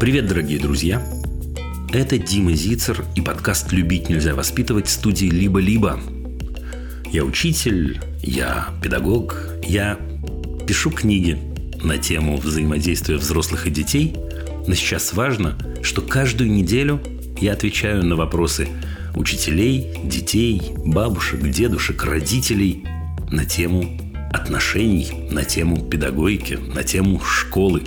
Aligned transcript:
Привет, 0.00 0.28
дорогие 0.28 0.58
друзья! 0.58 1.06
Это 1.92 2.16
Дима 2.16 2.54
Зицер 2.54 3.04
и 3.16 3.20
подкаст 3.20 3.70
«Любить 3.70 4.08
нельзя 4.08 4.34
воспитывать» 4.34 4.88
студии 4.88 5.26
«Либо-либо». 5.26 6.00
Я 7.12 7.22
учитель, 7.22 8.00
я 8.22 8.68
педагог, 8.82 9.36
я 9.62 9.98
пишу 10.66 10.90
книги 10.90 11.38
на 11.84 11.98
тему 11.98 12.38
взаимодействия 12.38 13.16
взрослых 13.16 13.66
и 13.66 13.70
детей, 13.70 14.16
но 14.66 14.74
сейчас 14.74 15.12
важно, 15.12 15.58
что 15.82 16.00
каждую 16.00 16.50
неделю 16.50 17.02
я 17.38 17.52
отвечаю 17.52 18.02
на 18.02 18.16
вопросы 18.16 18.68
учителей, 19.14 19.92
детей, 20.02 20.62
бабушек, 20.78 21.42
дедушек, 21.50 22.02
родителей 22.04 22.86
на 23.30 23.44
тему 23.44 24.00
отношений, 24.32 25.28
на 25.30 25.44
тему 25.44 25.90
педагогики, 25.90 26.54
на 26.54 26.84
тему 26.84 27.20
школы. 27.20 27.82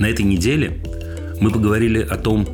На 0.00 0.06
этой 0.06 0.24
неделе 0.24 0.82
мы 1.42 1.50
поговорили 1.50 1.98
о 2.00 2.16
том, 2.16 2.46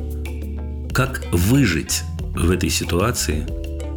как 0.91 1.23
выжить 1.31 2.01
в 2.19 2.49
этой 2.49 2.71
ситуации 2.71 3.45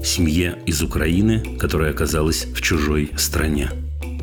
семье 0.04 0.58
из 0.66 0.82
Украины, 0.82 1.56
которая 1.58 1.92
оказалась 1.92 2.44
в 2.44 2.60
чужой 2.60 3.10
стране. 3.16 3.70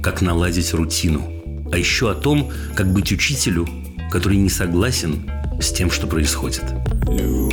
Как 0.03 0.21
наладить 0.21 0.71
рутину. 0.75 1.27
А 1.71 1.77
еще 1.77 2.11
о 2.11 2.13
том, 2.13 2.51
как 2.75 2.93
быть 2.93 3.11
учителю, 3.11 3.67
который 4.11 4.37
не 4.37 4.49
согласен 4.49 5.27
с 5.59 5.71
тем, 5.71 5.89
что 5.89 6.05
происходит. 6.05 6.63
Любить 7.07 7.48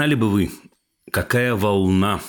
Знали 0.00 0.14
бы 0.14 0.30
вы, 0.30 0.50
какая 1.12 1.54
волна 1.54 2.22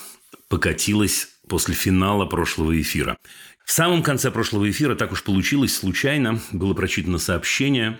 покатилась 0.50 1.28
после 1.48 1.74
финала 1.74 2.26
прошлого 2.26 2.78
эфира. 2.78 3.16
В 3.64 3.72
самом 3.72 4.02
конце 4.02 4.30
прошлого 4.30 4.70
эфира, 4.70 4.94
так 4.94 5.10
уж 5.10 5.24
получилось, 5.24 5.74
случайно 5.74 6.38
было 6.52 6.74
прочитано 6.74 7.16
сообщение 7.16 7.98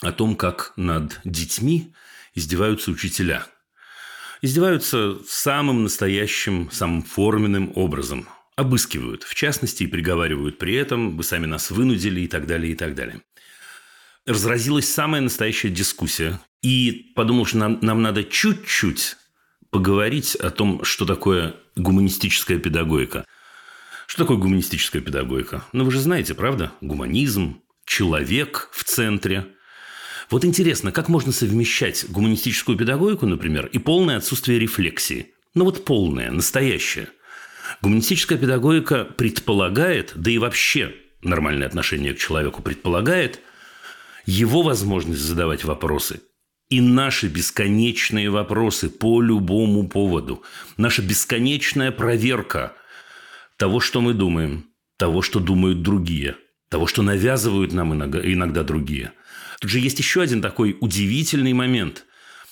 о 0.00 0.12
том, 0.12 0.34
как 0.34 0.72
над 0.76 1.20
детьми 1.24 1.92
издеваются 2.34 2.90
учителя. 2.90 3.46
Издеваются 4.40 5.18
самым 5.28 5.82
настоящим, 5.82 6.70
самым 6.70 7.02
форменным 7.02 7.72
образом. 7.74 8.26
Обыскивают, 8.56 9.24
в 9.24 9.34
частности, 9.34 9.82
и 9.82 9.88
приговаривают 9.88 10.56
при 10.56 10.72
этом, 10.74 11.18
вы 11.18 11.22
сами 11.22 11.44
нас 11.44 11.70
вынудили 11.70 12.22
и 12.22 12.28
так 12.28 12.46
далее, 12.46 12.72
и 12.72 12.74
так 12.74 12.94
далее 12.94 13.20
разразилась 14.26 14.92
самая 14.92 15.20
настоящая 15.20 15.70
дискуссия. 15.70 16.40
И 16.62 17.12
подумал, 17.14 17.46
что 17.46 17.58
нам, 17.58 17.78
нам 17.80 18.02
надо 18.02 18.24
чуть-чуть 18.24 19.16
поговорить 19.70 20.34
о 20.34 20.50
том, 20.50 20.82
что 20.84 21.06
такое 21.06 21.54
гуманистическая 21.76 22.58
педагогика. 22.58 23.24
Что 24.06 24.24
такое 24.24 24.36
гуманистическая 24.36 25.00
педагогика? 25.00 25.64
Ну, 25.72 25.84
вы 25.84 25.90
же 25.92 26.00
знаете, 26.00 26.34
правда? 26.34 26.72
Гуманизм, 26.80 27.60
человек 27.84 28.68
в 28.72 28.84
центре. 28.84 29.46
Вот 30.30 30.44
интересно, 30.44 30.90
как 30.90 31.08
можно 31.08 31.30
совмещать 31.30 32.06
гуманистическую 32.08 32.76
педагогику, 32.76 33.26
например, 33.26 33.66
и 33.66 33.78
полное 33.78 34.16
отсутствие 34.16 34.58
рефлексии? 34.58 35.32
Ну, 35.54 35.64
вот 35.64 35.84
полное, 35.84 36.30
настоящее. 36.30 37.08
Гуманистическая 37.80 38.38
педагогика 38.38 39.04
предполагает, 39.04 40.12
да 40.16 40.30
и 40.30 40.38
вообще 40.38 40.94
нормальное 41.22 41.66
отношение 41.66 42.14
к 42.14 42.18
человеку 42.18 42.60
предполагает– 42.62 43.40
его 44.26 44.62
возможность 44.62 45.22
задавать 45.22 45.64
вопросы 45.64 46.20
и 46.68 46.80
наши 46.80 47.28
бесконечные 47.28 48.28
вопросы 48.28 48.90
по 48.90 49.22
любому 49.22 49.88
поводу, 49.88 50.42
наша 50.76 51.00
бесконечная 51.00 51.92
проверка 51.92 52.74
того, 53.56 53.80
что 53.80 54.00
мы 54.00 54.14
думаем, 54.14 54.66
того, 54.96 55.22
что 55.22 55.38
думают 55.38 55.82
другие, 55.82 56.36
того, 56.68 56.86
что 56.86 57.02
навязывают 57.02 57.72
нам 57.72 57.94
иногда, 57.94 58.62
другие. 58.64 59.12
Тут 59.60 59.70
же 59.70 59.78
есть 59.78 59.98
еще 59.98 60.22
один 60.22 60.42
такой 60.42 60.76
удивительный 60.80 61.52
момент. 61.52 62.04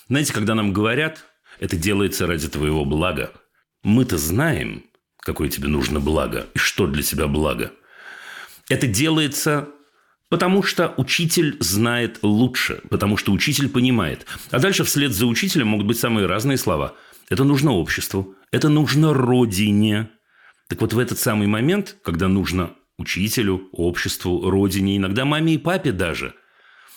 Знаете, 0.09 0.33
когда 0.33 0.55
нам 0.55 0.73
говорят, 0.73 1.25
это 1.59 1.77
делается 1.77 2.27
ради 2.27 2.49
твоего 2.49 2.84
блага. 2.84 3.33
Мы-то 3.83 4.17
знаем, 4.17 4.84
какое 5.19 5.49
тебе 5.49 5.69
нужно 5.69 6.01
благо 6.01 6.47
и 6.55 6.59
что 6.59 6.87
для 6.87 7.03
тебя 7.03 7.27
благо. 7.27 7.73
Это 8.69 8.87
делается 8.87 9.69
Потому 10.31 10.62
что 10.62 10.95
учитель 10.97 11.57
знает 11.61 12.19
лучше, 12.23 12.81
потому 12.91 13.17
что 13.17 13.33
учитель 13.33 13.69
понимает. 13.69 14.27
А 14.51 14.59
дальше 14.59 14.85
вслед 14.85 15.12
за 15.12 15.27
учителем 15.27 15.69
могут 15.69 15.87
быть 15.87 15.99
самые 15.99 16.27
разные 16.27 16.57
слова. 16.57 16.95
Это 17.29 17.45
нужно 17.45 17.73
обществу, 17.73 18.34
это 18.51 18.69
нужно 18.69 19.13
родине. 19.13 20.11
Так 20.69 20.81
вот 20.81 20.93
в 20.93 20.99
этот 20.99 21.19
самый 21.19 21.47
момент, 21.47 21.97
когда 22.03 22.29
нужно 22.29 22.75
учителю, 22.99 23.69
обществу, 23.73 24.49
родине, 24.49 24.97
иногда 24.97 25.25
маме 25.25 25.55
и 25.55 25.59
папе 25.59 25.93
даже, 25.93 26.34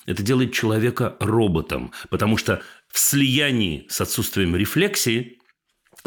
это 0.06 0.24
делает 0.24 0.54
человека 0.54 1.18
роботом, 1.20 1.92
потому 2.10 2.38
что 2.38 2.62
в 2.88 2.98
слиянии 2.98 3.86
с 3.90 4.00
отсутствием 4.00 4.56
рефлексии 4.56 5.40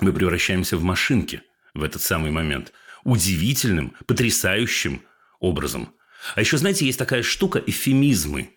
мы 0.00 0.12
превращаемся 0.14 0.78
в 0.78 0.82
машинки 0.82 1.42
в 1.74 1.82
этот 1.82 2.00
самый 2.00 2.30
момент. 2.30 2.72
Удивительным, 3.04 3.94
потрясающим 4.06 5.02
образом– 5.38 5.92
а 6.34 6.40
еще, 6.40 6.58
знаете, 6.58 6.86
есть 6.86 6.98
такая 6.98 7.22
штука– 7.22 7.62
эфемизмы. 7.66 8.54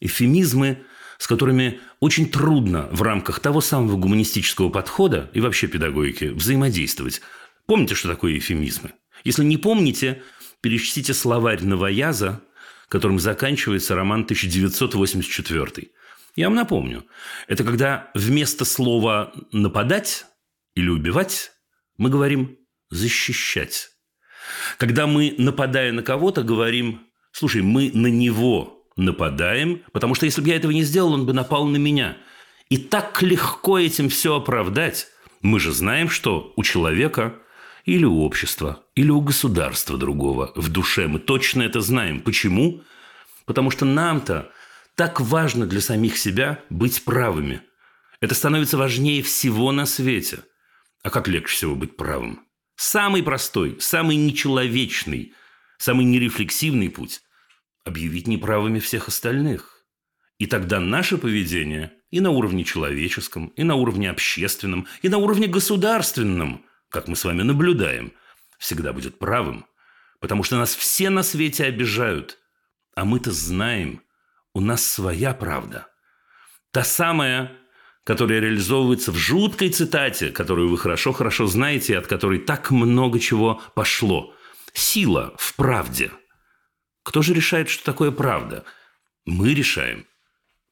Эфемизмы, 0.00 0.84
с 1.18 1.26
которыми 1.26 1.80
очень 2.00 2.30
трудно 2.30 2.88
в 2.92 3.02
рамках 3.02 3.40
того 3.40 3.60
самого 3.60 3.96
гуманистического 3.96 4.70
подхода 4.70 5.30
и 5.34 5.40
вообще 5.40 5.66
педагогики 5.66 6.24
взаимодействовать. 6.24 7.20
Помните, 7.66 7.94
что 7.94 8.08
такое 8.08 8.38
эфемизмы? 8.38 8.92
Если 9.24 9.44
не 9.44 9.58
помните, 9.58 10.22
перечтите 10.60 11.12
словарь 11.12 11.62
Новояза, 11.62 12.42
которым 12.88 13.20
заканчивается 13.20 13.94
роман 13.94 14.22
1984. 14.22 15.88
Я 16.36 16.46
вам 16.46 16.54
напомню. 16.54 17.06
Это 17.48 17.64
когда 17.64 18.10
вместо 18.14 18.64
слова 18.64 19.32
«нападать» 19.52 20.26
или 20.74 20.88
«убивать» 20.88 21.52
мы 21.98 22.08
говорим 22.08 22.56
«защищать». 22.88 23.89
Когда 24.78 25.06
мы, 25.06 25.34
нападая 25.38 25.92
на 25.92 26.02
кого-то, 26.02 26.42
говорим, 26.42 27.00
слушай, 27.32 27.62
мы 27.62 27.90
на 27.92 28.08
него 28.08 28.84
нападаем, 28.96 29.82
потому 29.92 30.14
что 30.14 30.26
если 30.26 30.40
бы 30.40 30.48
я 30.48 30.56
этого 30.56 30.72
не 30.72 30.82
сделал, 30.82 31.12
он 31.14 31.26
бы 31.26 31.32
напал 31.32 31.66
на 31.66 31.76
меня. 31.76 32.16
И 32.68 32.76
так 32.76 33.22
легко 33.22 33.78
этим 33.78 34.08
все 34.08 34.36
оправдать. 34.36 35.08
Мы 35.42 35.58
же 35.58 35.72
знаем, 35.72 36.08
что 36.08 36.52
у 36.56 36.62
человека 36.62 37.34
или 37.84 38.04
у 38.04 38.20
общества, 38.20 38.84
или 38.94 39.10
у 39.10 39.20
государства 39.20 39.96
другого 39.96 40.52
в 40.54 40.68
душе 40.68 41.08
мы 41.08 41.18
точно 41.18 41.62
это 41.62 41.80
знаем. 41.80 42.20
Почему? 42.20 42.82
Потому 43.46 43.70
что 43.70 43.84
нам-то 43.84 44.50
так 44.94 45.20
важно 45.20 45.66
для 45.66 45.80
самих 45.80 46.16
себя 46.18 46.62
быть 46.68 47.04
правыми. 47.04 47.62
Это 48.20 48.34
становится 48.34 48.76
важнее 48.76 49.22
всего 49.22 49.72
на 49.72 49.86
свете. 49.86 50.40
А 51.02 51.10
как 51.10 51.26
легче 51.26 51.54
всего 51.54 51.74
быть 51.74 51.96
правым? 51.96 52.40
Самый 52.82 53.22
простой, 53.22 53.76
самый 53.78 54.16
нечеловечный, 54.16 55.34
самый 55.76 56.06
нерефлексивный 56.06 56.88
путь– 56.88 57.20
объявить 57.84 58.26
неправыми 58.26 58.78
всех 58.78 59.08
остальных. 59.08 59.84
И 60.38 60.46
тогда 60.46 60.80
наше 60.80 61.18
поведение 61.18 61.92
и 62.10 62.20
на 62.20 62.30
уровне 62.30 62.64
человеческом, 62.64 63.48
и 63.48 63.64
на 63.64 63.74
уровне 63.74 64.08
общественном, 64.08 64.86
и 65.02 65.10
на 65.10 65.18
уровне 65.18 65.46
государственном, 65.46 66.64
как 66.88 67.06
мы 67.06 67.16
с 67.16 67.24
вами 67.24 67.42
наблюдаем, 67.42 68.14
всегда 68.58 68.94
будет 68.94 69.18
правым. 69.18 69.66
Потому 70.18 70.42
что 70.42 70.56
нас 70.56 70.74
все 70.74 71.10
на 71.10 71.22
свете 71.22 71.66
обижают. 71.66 72.38
А 72.94 73.04
мы-то 73.04 73.30
знаем, 73.30 74.02
у 74.54 74.60
нас 74.62 74.86
своя 74.86 75.34
правда. 75.34 75.86
Та 76.70 76.82
самая, 76.84 77.52
которая 78.10 78.40
реализовывается 78.40 79.12
в 79.12 79.16
жуткой 79.16 79.68
цитате, 79.68 80.30
которую 80.30 80.68
вы 80.68 80.78
хорошо-хорошо 80.78 81.46
знаете, 81.46 81.96
от 81.96 82.08
которой 82.08 82.40
так 82.40 82.72
много 82.72 83.20
чего 83.20 83.62
пошло. 83.76 84.34
Сила 84.72 85.32
в 85.38 85.54
правде. 85.54 86.10
Кто 87.04 87.22
же 87.22 87.34
решает, 87.34 87.68
что 87.68 87.84
такое 87.84 88.10
правда? 88.10 88.64
Мы 89.26 89.54
решаем. 89.54 90.06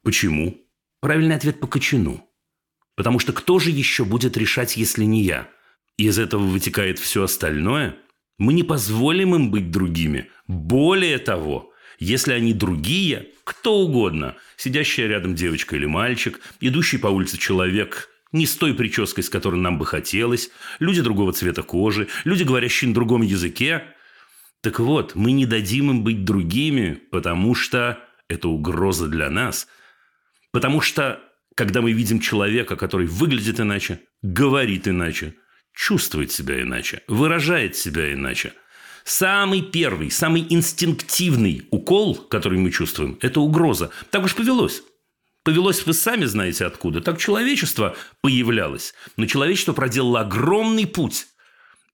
Почему? 0.03 0.59
Правильный 1.01 1.37
ответ 1.37 1.61
по 1.61 1.69
кочану. 1.69 2.29
Потому 2.97 3.21
что 3.21 3.33
кто 3.33 3.61
же 3.61 3.71
еще 3.71 4.05
будет 4.05 4.37
решать, 4.37 4.77
если 4.77 5.05
не 5.05 5.23
я? 5.23 5.49
И 5.97 6.07
из 6.07 6.19
этого 6.19 6.43
вытекает 6.43 6.99
все 6.99 7.23
остальное. 7.23 7.99
Мы 8.39 8.53
не 8.53 8.65
позволим 8.65 9.37
им 9.37 9.53
быть 9.53 9.71
другими. 9.71 10.29
Более 10.49 11.19
того, 11.19 11.73
если 11.99 12.33
они 12.33 12.53
другие, 12.53 13.29
кто 13.45 13.79
угодно, 13.79 14.37
сидящая 14.57 15.09
рядом 15.09 15.35
девочка 15.35 15.77
или 15.77 15.87
мальчик, 15.87 16.41
идущий 16.61 16.99
по 16.99 17.09
улице 17.09 17.39
человек 17.39 18.09
не 18.33 18.47
с 18.47 18.57
той 18.57 18.75
прической, 18.75 19.25
с 19.25 19.31
которой 19.31 19.61
нам 19.61 19.79
бы 19.79 19.87
хотелось, 19.87 20.51
люди 20.79 21.01
другого 21.01 21.33
цвета 21.33 21.63
кожи, 21.63 22.09
люди, 22.25 22.43
говорящие 22.43 22.89
на 22.89 22.95
другом 22.95 23.23
языке. 23.23 23.85
Так 24.61 24.81
вот, 24.81 25.15
мы 25.15 25.33
не 25.33 25.47
дадим 25.47 25.91
им 25.91 26.05
быть 26.05 26.25
другими, 26.25 27.01
потому 27.11 27.55
что 27.55 28.05
это 28.29 28.49
угроза 28.49 29.09
для 29.09 29.31
нас. 29.31 29.67
Потому 30.53 30.81
что, 30.81 31.21
когда 31.55 31.81
мы 31.81 31.93
видим 31.93 32.21
человека, 32.21 32.77
который 32.77 33.07
выглядит 33.07 33.61
иначе, 33.61 34.01
говорит 34.23 34.87
иначе, 34.87 35.35
чувствует 35.75 36.31
себя 36.31 36.61
иначе, 36.61 37.03
выражает 37.09 37.77
себя 37.77 38.13
иначе, 38.13 38.53
самый 39.09 39.63
первый, 39.63 40.11
самый 40.11 40.47
инстинктивный 40.51 41.67
укол, 41.71 42.15
который 42.15 42.59
мы 42.59 42.71
чувствуем, 42.71 43.19
это 43.23 43.41
угроза. 43.41 43.91
Так 44.11 44.25
уж 44.25 44.35
повелось. 44.35 44.83
Повелось 45.45 45.87
вы 45.87 45.95
сами 45.95 46.27
знаете 46.27 46.67
откуда. 46.67 47.01
Так 47.01 47.19
человечество 47.19 47.97
появлялось. 48.21 48.93
Но 49.17 49.27
человечество 49.27 49.73
проделало 49.73 50.21
огромный 50.21 50.87
путь. 50.87 51.27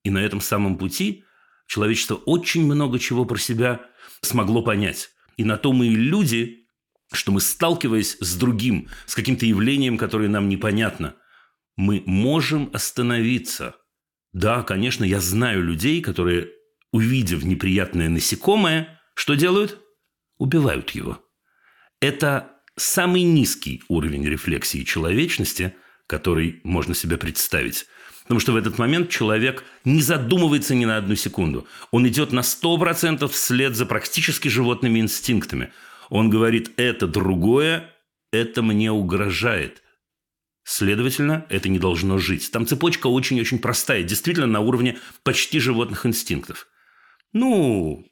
И 0.02 0.10
на 0.10 0.18
этом 0.18 0.40
самом 0.40 0.76
пути 0.76 1.24
человечество 1.68 2.16
очень 2.16 2.64
много 2.64 2.98
чего 2.98 3.24
про 3.24 3.38
себя 3.38 3.80
смогло 4.20 4.62
понять. 4.62 5.10
И 5.36 5.44
на 5.44 5.56
то 5.56 5.72
мы 5.72 5.86
и 5.86 5.94
люди, 5.94 6.66
что 7.12 7.30
мы, 7.30 7.40
сталкиваясь 7.40 8.16
с 8.18 8.36
другим, 8.36 8.88
с 9.06 9.14
каким-то 9.14 9.46
явлением, 9.46 9.98
которое 9.98 10.28
нам 10.28 10.48
непонятно, 10.48 11.14
мы 11.76 12.02
можем 12.06 12.70
остановиться. 12.72 13.76
Да, 14.32 14.64
конечно, 14.64 15.04
я 15.04 15.20
знаю 15.20 15.62
людей, 15.62 16.00
которые, 16.02 16.50
увидев 16.94 17.42
неприятное 17.42 18.08
насекомое, 18.08 19.00
что 19.16 19.34
делают? 19.34 19.80
Убивают 20.38 20.90
его. 20.90 21.18
Это 22.00 22.52
самый 22.76 23.24
низкий 23.24 23.82
уровень 23.88 24.24
рефлексии 24.24 24.84
человечности, 24.84 25.74
который 26.06 26.60
можно 26.62 26.94
себе 26.94 27.16
представить. 27.16 27.86
Потому 28.22 28.38
что 28.38 28.52
в 28.52 28.56
этот 28.56 28.78
момент 28.78 29.10
человек 29.10 29.64
не 29.84 30.02
задумывается 30.02 30.76
ни 30.76 30.84
на 30.84 30.96
одну 30.96 31.16
секунду. 31.16 31.66
Он 31.90 32.06
идет 32.06 32.30
на 32.30 32.40
100% 32.40 33.26
вслед 33.26 33.74
за 33.74 33.86
практически 33.86 34.46
животными 34.46 35.00
инстинктами. 35.00 35.72
Он 36.10 36.30
говорит, 36.30 36.70
это 36.76 37.08
другое, 37.08 37.90
это 38.30 38.62
мне 38.62 38.92
угрожает. 38.92 39.82
Следовательно, 40.62 41.44
это 41.48 41.68
не 41.68 41.80
должно 41.80 42.18
жить. 42.18 42.52
Там 42.52 42.68
цепочка 42.68 43.08
очень-очень 43.08 43.58
простая, 43.58 44.04
действительно 44.04 44.46
на 44.46 44.60
уровне 44.60 44.96
почти 45.24 45.58
животных 45.58 46.06
инстинктов. 46.06 46.68
Ну, 47.34 48.06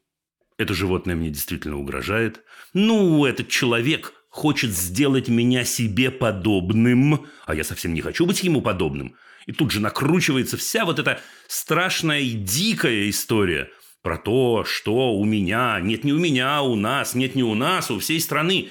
это 0.59 0.75
животное 0.75 1.15
мне 1.15 1.31
действительно 1.31 1.79
угрожает. 1.79 2.43
Ну, 2.75 3.25
этот 3.25 3.49
человек 3.49 4.13
хочет 4.29 4.71
сделать 4.71 5.29
меня 5.29 5.65
себе 5.65 6.11
подобным, 6.11 7.27
а 7.47 7.55
я 7.55 7.63
совсем 7.65 7.95
не 7.95 8.01
хочу 8.01 8.27
быть 8.27 8.43
ему 8.43 8.61
подобным. 8.61 9.15
И 9.47 9.53
тут 9.53 9.71
же 9.71 9.81
накручивается 9.81 10.57
вся 10.57 10.85
вот 10.85 10.99
эта 10.99 11.21
страшная 11.47 12.21
и 12.21 12.33
дикая 12.33 13.09
история 13.09 13.71
про 14.03 14.19
то, 14.19 14.65
что 14.65 15.15
у 15.15 15.25
меня, 15.25 15.79
нет 15.81 16.03
не 16.03 16.13
у 16.13 16.19
меня, 16.19 16.59
а 16.59 16.63
у 16.63 16.75
нас, 16.75 17.15
нет 17.15 17.37
не 17.37 17.45
у 17.45 17.55
нас, 17.55 17.93
у 17.93 18.01
всей 18.01 18.21
страны 18.21 18.71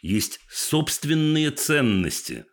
есть 0.00 0.40
собственные 0.50 1.50
ценности. 1.50 2.46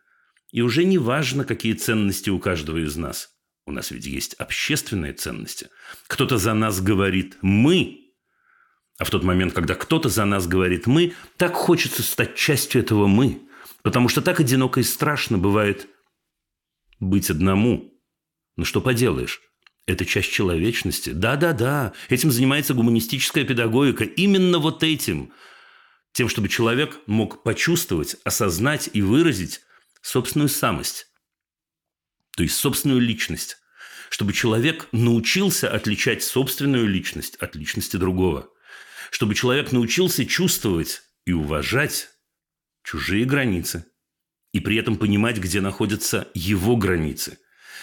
И 0.52 0.60
уже 0.60 0.84
не 0.84 0.98
важно, 0.98 1.44
какие 1.46 1.72
ценности 1.72 2.28
у 2.28 2.38
каждого 2.38 2.78
из 2.78 2.96
нас. 2.96 3.29
У 3.70 3.72
нас 3.72 3.92
ведь 3.92 4.04
есть 4.04 4.34
общественные 4.34 5.12
ценности. 5.12 5.68
Кто-то 6.08 6.38
за 6.38 6.54
нас 6.54 6.80
говорит 6.80 7.36
«мы», 7.40 8.00
а 8.98 9.04
в 9.04 9.10
тот 9.10 9.22
момент, 9.22 9.52
когда 9.52 9.76
кто-то 9.76 10.08
за 10.08 10.24
нас 10.24 10.48
говорит 10.48 10.88
«мы», 10.88 11.14
так 11.36 11.54
хочется 11.54 12.02
стать 12.02 12.34
частью 12.34 12.82
этого 12.82 13.06
«мы». 13.06 13.42
Потому 13.84 14.08
что 14.08 14.22
так 14.22 14.40
одиноко 14.40 14.80
и 14.80 14.82
страшно 14.82 15.38
бывает 15.38 15.86
быть 16.98 17.30
одному. 17.30 17.94
Но 18.56 18.64
что 18.64 18.80
поделаешь? 18.80 19.40
Это 19.86 20.04
часть 20.04 20.32
человечности. 20.32 21.10
Да-да-да, 21.10 21.92
этим 22.08 22.32
занимается 22.32 22.74
гуманистическая 22.74 23.44
педагогика. 23.44 24.02
Именно 24.02 24.58
вот 24.58 24.82
этим. 24.82 25.32
Тем, 26.10 26.28
чтобы 26.28 26.48
человек 26.48 26.98
мог 27.06 27.44
почувствовать, 27.44 28.16
осознать 28.24 28.90
и 28.92 29.00
выразить 29.00 29.60
собственную 30.02 30.48
самость. 30.48 31.06
То 32.36 32.42
есть 32.42 32.56
собственную 32.56 33.00
личность. 33.00 33.58
Чтобы 34.10 34.34
человек 34.34 34.88
научился 34.92 35.72
отличать 35.72 36.22
собственную 36.22 36.86
личность 36.86 37.36
от 37.36 37.56
личности 37.56 37.96
другого– 37.96 38.50
чтобы 39.10 39.34
человек 39.34 39.72
научился 39.72 40.24
чувствовать 40.24 41.02
и 41.26 41.32
уважать 41.32 42.08
чужие 42.82 43.24
границы 43.24 43.86
и 44.52 44.60
при 44.60 44.76
этом 44.76 44.96
понимать, 44.96 45.38
где 45.38 45.60
находятся 45.60 46.28
его 46.34 46.76
границы. 46.76 47.38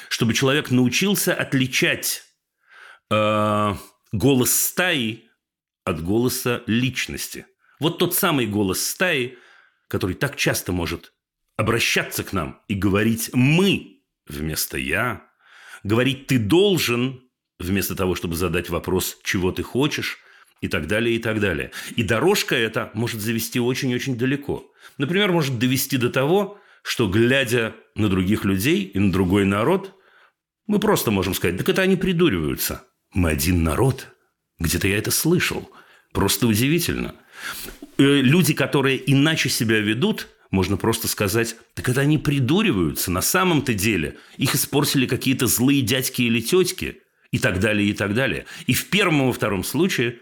Чтобы 0.10 0.34
человек 0.34 0.72
научился 0.72 1.34
отличать 1.34 2.24
э, 3.12 3.76
голос 4.12 4.52
стаи 4.52 5.30
от 5.84 6.04
голоса 6.04 6.64
личности. 6.66 7.46
Вот 7.80 8.00
тот 8.00 8.16
самый 8.16 8.48
голос 8.48 8.86
стаи, 8.86 9.38
который 9.88 10.16
так 10.16 10.36
часто 10.36 10.72
может 10.72 11.14
обращаться 11.56 12.24
к 12.24 12.34
нам 12.34 12.62
и 12.68 12.76
говорить 12.76 13.32
«мы» 13.34 14.02
вместо 14.28 14.78
«я», 14.78 15.28
говорить 15.88 16.28
«ты 16.28 16.38
должен» 16.38 17.22
вместо 17.60 17.96
того, 17.96 18.14
чтобы 18.14 18.36
задать 18.36 18.70
вопрос 18.70 19.18
«чего 19.24 19.52
ты 19.52 19.64
хочешь», 19.64 20.20
и 20.62 20.68
так 20.68 20.88
далее, 20.88 21.16
и 21.16 21.20
так 21.20 21.40
далее. 21.40 21.72
И 21.96 22.04
дорожка 22.04 22.56
эта 22.56 22.90
может 22.94 23.22
завести 23.22 23.60
очень-очень 23.60 24.18
далеко. 24.18 24.72
Например, 24.98 25.32
может 25.32 25.60
довести 25.60 25.98
до 25.98 26.10
того, 26.10 26.60
что, 26.84 27.08
глядя 27.08 27.76
на 27.96 28.10
других 28.10 28.44
людей 28.44 28.84
и 28.84 29.00
на 29.00 29.12
другой 29.12 29.46
народ, 29.46 29.94
мы 30.66 30.80
просто 30.80 31.12
можем 31.12 31.34
сказать, 31.34 31.58
так 31.58 31.70
это 31.70 31.82
они 31.82 31.96
придуриваются. 31.96 32.84
Мы 33.14 33.30
один 33.30 33.64
народ. 33.64 34.08
Где-то 34.60 34.88
я 34.88 34.98
это 34.98 35.12
слышал. 35.12 35.70
Просто 36.12 36.48
удивительно. 36.48 37.14
Э, 37.98 38.04
люди, 38.22 38.54
которые 38.54 39.00
иначе 39.12 39.50
себя 39.50 39.80
ведут, 39.80 40.28
можно 40.52 40.78
просто 40.78 41.08
сказать, 41.08 41.56
так 41.74 41.90
это 41.90 42.02
они 42.02 42.18
придуриваются. 42.18 43.12
На 43.12 43.22
самом-то 43.22 43.74
деле 43.74 44.18
их 44.38 44.56
испортили 44.56 45.06
какие-то 45.06 45.48
злые 45.48 45.82
дядьки 45.82 46.22
или 46.22 46.42
тетки 46.42 47.02
и 47.32 47.40
так 47.40 47.60
далее, 47.60 47.90
и 47.90 47.94
так 47.94 48.14
далее. 48.14 48.46
И 48.66 48.74
в 48.74 48.90
первом 48.90 49.24
и 49.24 49.26
во 49.26 49.34
втором 49.34 49.64
случае 49.64 50.20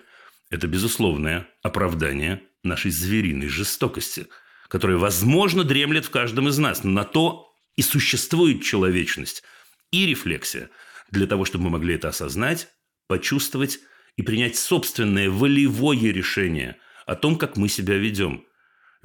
это 0.50 0.68
безусловное 0.68 1.48
оправдание 1.62 2.42
нашей 2.63 2.92
звериной 2.92 3.48
жестокости, 3.48 4.27
которая, 4.68 4.98
возможно, 4.98 5.63
дремлет 5.63 6.06
в 6.06 6.10
каждом 6.10 6.48
из 6.48 6.57
нас. 6.57 6.83
Но 6.83 6.92
на 6.92 7.04
то 7.04 7.54
и 7.75 7.81
существует 7.81 8.63
человечность 8.63 9.44
и 9.92 10.06
рефлексия 10.06 10.69
для 11.11 11.28
того, 11.28 11.45
чтобы 11.45 11.66
мы 11.66 11.71
могли 11.71 11.95
это 11.95 12.09
осознать, 12.09 12.68
почувствовать 13.07 13.80
и 14.18 14.23
принять 14.23 14.56
собственное 14.56 15.30
волевое 15.30 16.11
решение 16.11 16.78
о 17.06 17.16
том, 17.16 17.38
как 17.38 17.57
мы 17.57 17.69
себя 17.69 17.95
ведем. 17.95 18.45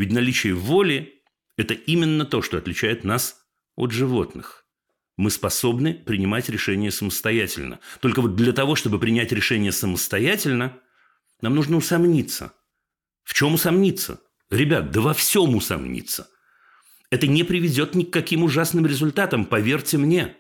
Ведь 0.01 0.13
наличие 0.13 0.55
воли– 0.55 1.23
это 1.59 1.75
именно 1.75 2.25
то, 2.25 2.41
что 2.41 2.57
отличает 2.57 3.05
нас 3.05 3.37
от 3.77 3.91
животных. 3.91 4.65
Мы 5.19 5.31
способны 5.31 5.93
принимать 5.93 6.49
решения 6.49 6.91
самостоятельно. 6.91 7.81
Только 8.01 8.23
вот 8.23 8.35
для 8.35 8.55
того, 8.55 8.77
чтобы 8.77 8.99
принять 8.99 9.31
решение 9.31 9.73
самостоятельно– 9.73 10.79
нам 11.43 11.55
нужно 11.55 11.77
усомниться. 11.77 12.55
В 13.25 13.35
чем 13.35 13.53
усомниться? 13.53 14.23
Ребят, 14.49 14.91
да 14.91 15.03
во 15.03 15.13
всем 15.13 15.55
усомниться. 15.55 16.31
Это 17.11 17.27
не 17.27 17.45
приведет 17.45 17.95
ни 17.95 18.05
к 18.05 18.11
каким 18.11 18.43
ужасным 18.43 18.87
результатам, 18.87 19.45
поверьте 19.45 19.99
мне. 19.99 20.35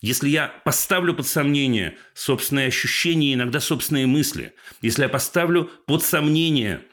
Если 0.00 0.30
я 0.30 0.48
поставлю 0.64 1.12
под 1.12 1.26
сомнение 1.26 1.98
собственные 2.14 2.68
ощущения, 2.68 3.34
иногда 3.34 3.60
собственные 3.60 4.06
мысли, 4.06 4.54
если 4.80 5.02
я 5.02 5.10
поставлю 5.10 5.70
под 5.86 6.02
сомнение 6.02 6.86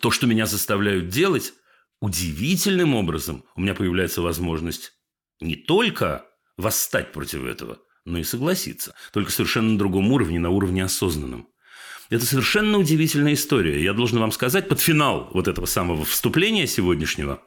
то, 0.00 0.10
что 0.10 0.26
меня 0.26 0.46
заставляют 0.46 1.08
делать, 1.08 1.54
удивительным 2.00 2.94
образом 2.94 3.44
у 3.54 3.60
меня 3.60 3.74
появляется 3.74 4.22
возможность 4.22 4.92
не 5.40 5.56
только 5.56 6.26
восстать 6.56 7.12
против 7.12 7.44
этого, 7.44 7.78
но 8.04 8.18
и 8.18 8.24
согласиться. 8.24 8.94
Только 9.12 9.30
совершенно 9.30 9.72
на 9.72 9.78
другом 9.78 10.12
уровне, 10.12 10.38
на 10.38 10.50
уровне 10.50 10.84
осознанном. 10.84 11.48
Это 12.08 12.24
совершенно 12.24 12.78
удивительная 12.78 13.34
история. 13.34 13.82
Я 13.82 13.92
должен 13.92 14.18
вам 14.18 14.32
сказать, 14.32 14.68
под 14.68 14.80
финал 14.80 15.28
вот 15.32 15.48
этого 15.48 15.66
самого 15.66 16.04
вступления 16.04 16.66
сегодняшнего, 16.66 17.42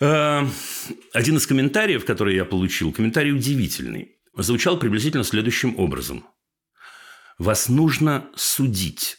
э, 0.00 0.46
один 1.12 1.36
из 1.36 1.46
комментариев, 1.46 2.04
который 2.04 2.36
я 2.36 2.44
получил, 2.44 2.92
комментарий 2.92 3.32
удивительный, 3.32 4.16
звучал 4.36 4.78
приблизительно 4.78 5.24
следующим 5.24 5.78
образом. 5.78 6.24
Вас 7.38 7.68
нужно 7.68 8.30
судить 8.36 9.18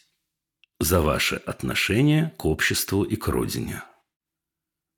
за 0.80 1.02
ваше 1.02 1.36
отношение 1.36 2.34
к 2.38 2.46
обществу 2.46 3.04
и 3.04 3.16
к 3.16 3.28
родине. 3.28 3.84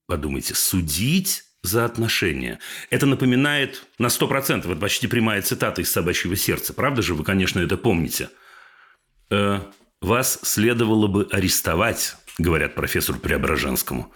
Подумайте, 0.08 0.56
судить 0.56 1.44
за 1.64 1.86
отношения. 1.86 2.60
Это 2.90 3.06
напоминает 3.06 3.86
на 4.00 4.08
100%, 4.08 4.60
это 4.60 4.76
почти 4.76 5.08
прямая 5.08 5.42
цитата 5.42 5.82
из 5.82 5.92
«Собачьего 5.92 6.36
сердца». 6.36 6.74
Правда 6.74 7.02
же? 7.02 7.14
Вы, 7.14 7.24
конечно, 7.24 7.60
это 7.60 7.78
помните– 7.78 8.30
э, 9.30 9.60
вас 10.02 10.40
следовало 10.44 11.08
бы 11.08 11.28
арестовать, 11.32 12.16
говорят 12.38 12.76
профессору 12.76 13.20
Преображенскому. 13.20 14.14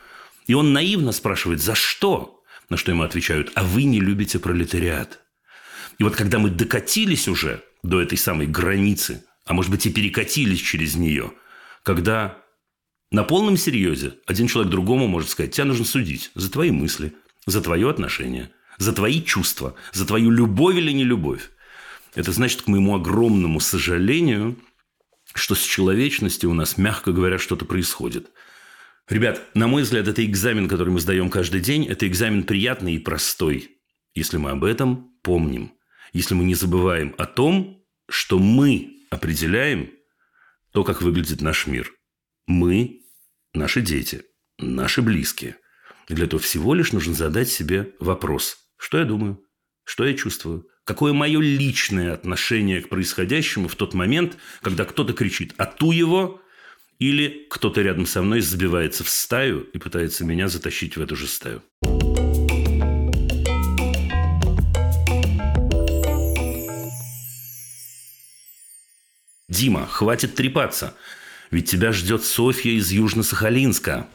И 0.48 0.54
он 0.54 0.74
наивно 0.74 1.12
спрашивает, 1.12 1.62
за 1.62 1.76
что? 1.76 2.44
На 2.70 2.78
что 2.78 2.92
ему 2.92 3.04
отвечают, 3.04 3.52
а 3.56 3.64
вы 3.64 3.84
не 3.84 4.00
любите 4.00 4.40
пролетариат. 4.40 5.20
И 5.98 6.04
вот 6.04 6.16
когда 6.16 6.40
мы 6.40 6.50
докатились 6.50 7.28
уже 7.28 7.64
до 7.84 8.02
этой 8.02 8.18
самой 8.18 8.48
границы, 8.48 9.26
а 9.46 9.54
может 9.54 9.72
быть 9.72 9.86
и 9.86 9.92
перекатились 9.92 10.62
через 10.62 10.96
нее, 10.96 11.34
когда 11.84 12.38
на 13.12 13.24
полном 13.24 13.58
серьезе 13.58 14.16
один 14.26 14.48
человек 14.48 14.72
другому 14.72 15.08
может 15.08 15.30
сказать, 15.30 15.54
тебя 15.54 15.66
нужно 15.66 15.86
судить 15.86 16.32
за 16.36 16.52
твои 16.52 16.72
мысли, 16.72 17.14
за 17.46 17.62
твое 17.62 17.90
отношение, 17.90 18.52
за 18.78 18.94
твои 18.94 19.22
чувства, 19.22 19.76
за 19.92 20.06
твою 20.06 20.30
любовь 20.32 20.78
или 20.78 20.92
нелюбовь. 20.92 21.50
Это 22.16 22.32
значит, 22.32 22.62
к 22.62 22.68
моему 22.68 22.96
огромному 22.96 23.60
сожалению, 23.60 24.58
что 25.34 25.56
с 25.56 25.62
человечностью 25.62 26.50
у 26.50 26.54
нас, 26.54 26.78
мягко 26.78 27.12
говоря, 27.12 27.38
что-то 27.38 27.66
происходит. 27.66 28.32
Ребят, 29.10 29.42
на 29.54 29.68
мой 29.68 29.84
взгляд, 29.84 30.08
это 30.08 30.26
экзамен, 30.26 30.68
который 30.68 30.94
мы 30.94 31.00
сдаем 31.00 31.30
каждый 31.30 31.62
день. 31.62 31.86
Это 31.86 32.08
экзамен 32.08 32.44
приятный 32.44 32.96
и 32.96 33.00
простой, 33.00 33.78
если 34.14 34.38
мы 34.38 34.52
об 34.52 34.64
этом 34.64 35.12
помним. 35.22 35.74
Если 36.14 36.34
мы 36.34 36.44
не 36.44 36.56
забываем 36.56 37.16
о 37.18 37.26
том, 37.26 37.84
что 38.10 38.40
мы 38.40 39.06
определяем 39.10 39.90
то, 40.72 40.84
как 40.84 41.02
выглядит 41.02 41.42
наш 41.42 41.68
мир. 41.68 41.92
Мы, 42.48 43.02
наши 43.54 43.82
дети, 43.82 44.24
наши 44.58 45.02
близкие. 45.02 45.58
И 46.08 46.14
для 46.14 46.26
этого 46.26 46.42
всего 46.42 46.74
лишь 46.74 46.92
нужно 46.92 47.14
задать 47.14 47.50
себе 47.50 47.94
вопрос. 48.00 48.58
Что 48.78 48.98
я 48.98 49.06
думаю? 49.06 49.44
Что 49.84 50.06
я 50.06 50.14
чувствую? 50.14 50.68
Какое 50.84 51.14
мое 51.14 51.40
личное 51.40 52.14
отношение 52.14 52.82
к 52.82 52.90
происходящему 52.90 53.68
в 53.68 53.76
тот 53.76 53.94
момент, 53.94 54.38
когда 54.62 54.86
кто-то 54.86 55.14
кричит 55.14 55.54
«ату 55.58 55.92
его», 55.92 56.42
или 57.02 57.48
кто-то 57.50 57.82
рядом 57.82 58.06
со 58.06 58.22
мной 58.22 58.42
сбивается 58.42 59.04
в 59.04 59.10
стаю 59.10 59.62
и 59.62 59.80
пытается 59.80 60.24
меня 60.24 60.48
затащить 60.48 60.98
в 60.98 61.02
эту 61.02 61.16
же 61.16 61.28
стаю. 61.28 61.64
Дима, 69.52 69.86
хватит 69.86 70.36
трепаться. 70.36 70.94
Ведь 71.52 71.70
тебя 71.70 71.92
ждет 71.92 72.24
Софья 72.24 72.72
из 72.72 72.90
Южно-Сахалинска. 72.90 74.06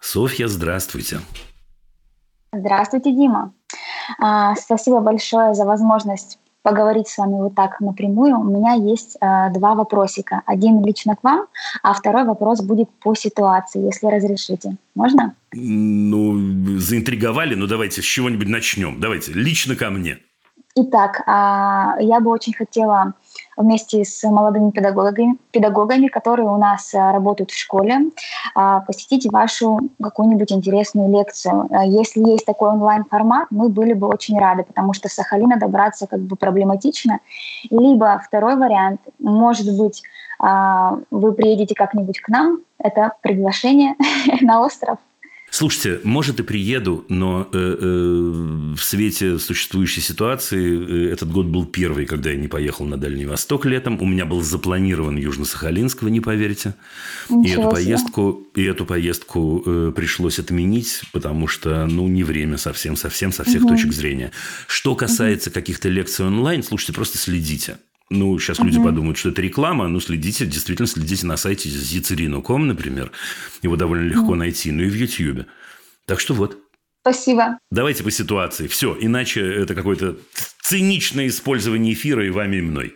Софья, 0.00 0.48
здравствуйте. 0.48 1.20
Здравствуйте, 2.52 3.12
Дима. 3.12 3.52
А, 4.18 4.56
спасибо 4.56 4.98
большое 4.98 5.54
за 5.54 5.64
возможность 5.64 6.40
поговорить 6.62 7.06
с 7.06 7.16
вами 7.16 7.34
вот 7.34 7.54
так 7.54 7.80
напрямую. 7.80 8.40
У 8.40 8.42
меня 8.42 8.72
есть 8.72 9.16
э, 9.20 9.52
два 9.54 9.76
вопросика. 9.76 10.42
Один 10.46 10.84
лично 10.84 11.14
к 11.14 11.22
вам, 11.22 11.46
а 11.84 11.94
второй 11.94 12.24
вопрос 12.24 12.60
будет 12.60 12.90
по 12.98 13.14
ситуации, 13.14 13.84
если 13.84 14.08
разрешите. 14.08 14.76
Можно? 14.96 15.36
Ну, 15.52 16.34
заинтриговали, 16.80 17.54
но 17.54 17.68
давайте 17.68 18.02
с 18.02 18.04
чего-нибудь 18.04 18.48
начнем. 18.48 18.98
Давайте, 18.98 19.32
лично 19.32 19.76
ко 19.76 19.90
мне. 19.90 20.18
Итак, 20.74 21.20
э, 21.20 22.02
я 22.04 22.18
бы 22.18 22.32
очень 22.32 22.52
хотела 22.52 23.14
вместе 23.56 24.04
с 24.04 24.22
молодыми 24.24 24.70
педагогами, 24.70 25.36
педагогами, 25.50 26.08
которые 26.08 26.48
у 26.48 26.56
нас 26.56 26.92
э, 26.94 26.98
работают 26.98 27.50
в 27.50 27.58
школе, 27.58 28.10
а, 28.54 28.80
посетить 28.80 29.30
вашу 29.30 29.80
какую-нибудь 30.02 30.52
интересную 30.52 31.10
лекцию. 31.10 31.68
Э, 31.70 31.86
если 31.86 32.20
есть 32.20 32.44
такой 32.44 32.70
онлайн-формат, 32.70 33.48
мы 33.50 33.68
были 33.68 33.94
бы 33.94 34.08
очень 34.08 34.38
рады, 34.38 34.64
потому 34.64 34.92
что 34.92 35.08
с 35.08 35.14
Сахалина 35.14 35.56
добраться 35.58 36.06
как 36.06 36.20
бы 36.20 36.36
проблематично. 36.36 37.20
Либо 37.70 38.20
второй 38.24 38.56
вариант, 38.56 39.00
может 39.18 39.76
быть, 39.76 40.02
а, 40.38 40.98
вы 41.10 41.32
приедете 41.32 41.74
как-нибудь 41.74 42.20
к 42.20 42.28
нам, 42.28 42.58
это 42.78 43.12
приглашение 43.22 43.94
на 44.42 44.60
остров, 44.60 44.98
Слушайте, 45.56 46.00
может 46.04 46.38
и 46.38 46.42
приеду, 46.42 47.06
но 47.08 47.48
э, 47.50 47.56
э, 47.56 48.74
в 48.76 48.78
свете 48.78 49.38
существующей 49.38 50.02
ситуации 50.02 51.08
э, 51.08 51.12
этот 51.14 51.32
год 51.32 51.46
был 51.46 51.64
первый, 51.64 52.04
когда 52.04 52.28
я 52.28 52.36
не 52.36 52.46
поехал 52.46 52.84
на 52.84 52.98
Дальний 52.98 53.24
Восток 53.24 53.64
летом. 53.64 53.96
У 54.02 54.04
меня 54.04 54.26
был 54.26 54.42
запланирован 54.42 55.16
Южно-Сахалинск, 55.16 56.02
вы 56.02 56.10
не 56.10 56.20
поверите. 56.20 56.74
и 57.30 57.48
эту 57.48 57.70
поездку, 57.70 58.46
и 58.54 58.64
эту 58.64 58.84
поездку 58.84 59.62
э, 59.64 59.92
пришлось 59.96 60.38
отменить, 60.38 61.00
потому 61.10 61.48
что, 61.48 61.86
ну, 61.86 62.06
не 62.06 62.22
время 62.22 62.58
совсем, 62.58 62.94
совсем 62.94 63.32
со 63.32 63.44
всех 63.44 63.62
угу. 63.62 63.70
точек 63.70 63.94
зрения. 63.94 64.32
Что 64.66 64.94
касается 64.94 65.48
угу. 65.48 65.54
каких-то 65.54 65.88
лекций 65.88 66.26
онлайн, 66.26 66.62
слушайте, 66.62 66.92
просто 66.92 67.16
следите. 67.16 67.78
Ну, 68.08 68.38
сейчас 68.38 68.58
угу. 68.58 68.68
люди 68.68 68.82
подумают, 68.82 69.18
что 69.18 69.30
это 69.30 69.42
реклама. 69.42 69.88
Ну, 69.88 70.00
следите, 70.00 70.46
действительно 70.46 70.86
следите 70.86 71.26
на 71.26 71.36
сайте 71.36 71.68
zicерino.com, 71.68 72.66
например. 72.66 73.10
Его 73.62 73.76
довольно 73.76 74.08
легко 74.08 74.28
угу. 74.28 74.34
найти. 74.36 74.70
Ну 74.70 74.82
и 74.82 74.88
в 74.88 74.94
YouTube. 74.94 75.46
Так 76.06 76.20
что 76.20 76.34
вот. 76.34 76.58
Спасибо. 77.02 77.58
Давайте 77.70 78.02
по 78.02 78.10
ситуации. 78.10 78.66
Все, 78.66 78.96
иначе 78.98 79.40
это 79.40 79.74
какое-то 79.74 80.16
циничное 80.62 81.28
использование 81.28 81.94
эфира 81.94 82.26
и 82.26 82.30
вами, 82.30 82.56
и 82.56 82.62
мной. 82.62 82.94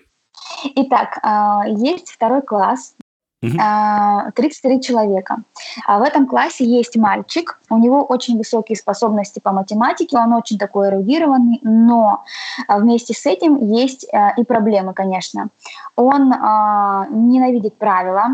Итак, 0.77 1.19
а, 1.23 1.65
есть 1.67 2.11
второй 2.11 2.43
класс 2.43 2.95
33 3.43 4.83
человека. 4.83 5.39
А 5.87 5.99
в 5.99 6.03
этом 6.03 6.27
классе 6.27 6.65
есть 6.65 6.97
мальчик, 6.97 7.59
у 7.71 7.79
него 7.79 8.05
очень 8.05 8.37
высокие 8.37 8.77
способности 8.77 9.41
по 9.41 9.53
математике, 9.53 10.19
он 10.19 10.33
очень 10.35 10.59
такой 10.59 10.89
эрудированный, 10.89 11.61
но 11.63 12.25
а, 12.69 12.79
вместе 12.79 13.15
с 13.15 13.25
этим 13.25 13.57
есть 13.73 14.07
а, 14.13 14.31
и 14.37 14.45
проблемы, 14.45 14.93
конечно. 14.93 15.49
Он 15.97 16.33
а, 16.33 17.07
ненавидит 17.11 17.77
правила, 17.79 18.29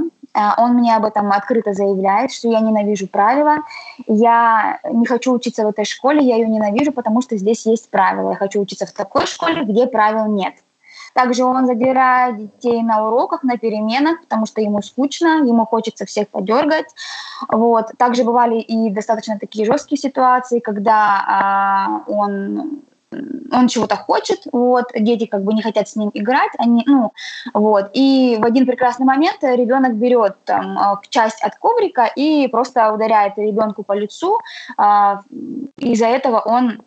он 0.58 0.74
мне 0.74 0.94
об 0.94 1.06
этом 1.06 1.32
открыто 1.32 1.72
заявляет, 1.72 2.30
что 2.30 2.48
я 2.48 2.60
ненавижу 2.60 3.08
правила, 3.08 3.58
я 4.06 4.80
не 4.92 5.06
хочу 5.06 5.32
учиться 5.32 5.64
в 5.64 5.68
этой 5.68 5.86
школе, 5.86 6.26
я 6.26 6.36
ее 6.36 6.48
ненавижу, 6.48 6.92
потому 6.92 7.22
что 7.22 7.38
здесь 7.38 7.64
есть 7.64 7.90
правила. 7.90 8.30
Я 8.30 8.36
хочу 8.36 8.60
учиться 8.60 8.84
в 8.84 8.92
такой 8.92 9.26
школе, 9.26 9.64
где 9.64 9.86
правил 9.86 10.26
нет. 10.26 10.54
Также 11.16 11.44
он 11.44 11.66
задирает 11.66 12.36
детей 12.36 12.82
на 12.82 13.06
уроках, 13.06 13.42
на 13.42 13.56
переменах, 13.56 14.20
потому 14.20 14.44
что 14.44 14.60
ему 14.60 14.82
скучно, 14.82 15.48
ему 15.48 15.64
хочется 15.64 16.04
всех 16.04 16.28
подергать. 16.28 16.94
Вот. 17.48 17.86
Также 17.96 18.22
бывали 18.22 18.60
и 18.60 18.90
достаточно 18.90 19.38
такие 19.38 19.64
жесткие 19.64 19.98
ситуации, 19.98 20.58
когда 20.60 21.24
а, 21.26 22.02
он 22.06 22.82
он 23.52 23.68
чего-то 23.68 23.96
хочет, 23.96 24.40
вот, 24.52 24.86
дети 24.98 25.26
как 25.26 25.42
бы 25.42 25.54
не 25.54 25.62
хотят 25.62 25.88
с 25.88 25.96
ним 25.96 26.10
играть, 26.12 26.50
они, 26.58 26.82
ну, 26.86 27.12
вот, 27.54 27.90
и 27.94 28.36
в 28.38 28.44
один 28.44 28.66
прекрасный 28.66 29.06
момент 29.06 29.38
ребенок 29.42 29.94
берет 29.94 30.36
там 30.44 30.76
а, 30.76 31.00
часть 31.08 31.40
от 31.40 31.54
коврика 31.56 32.10
и 32.16 32.48
просто 32.48 32.92
ударяет 32.92 33.38
ребенку 33.38 33.84
по 33.84 33.92
лицу, 33.92 34.40
а, 34.76 35.22
из-за 35.78 36.06
этого 36.06 36.40
он, 36.40 36.82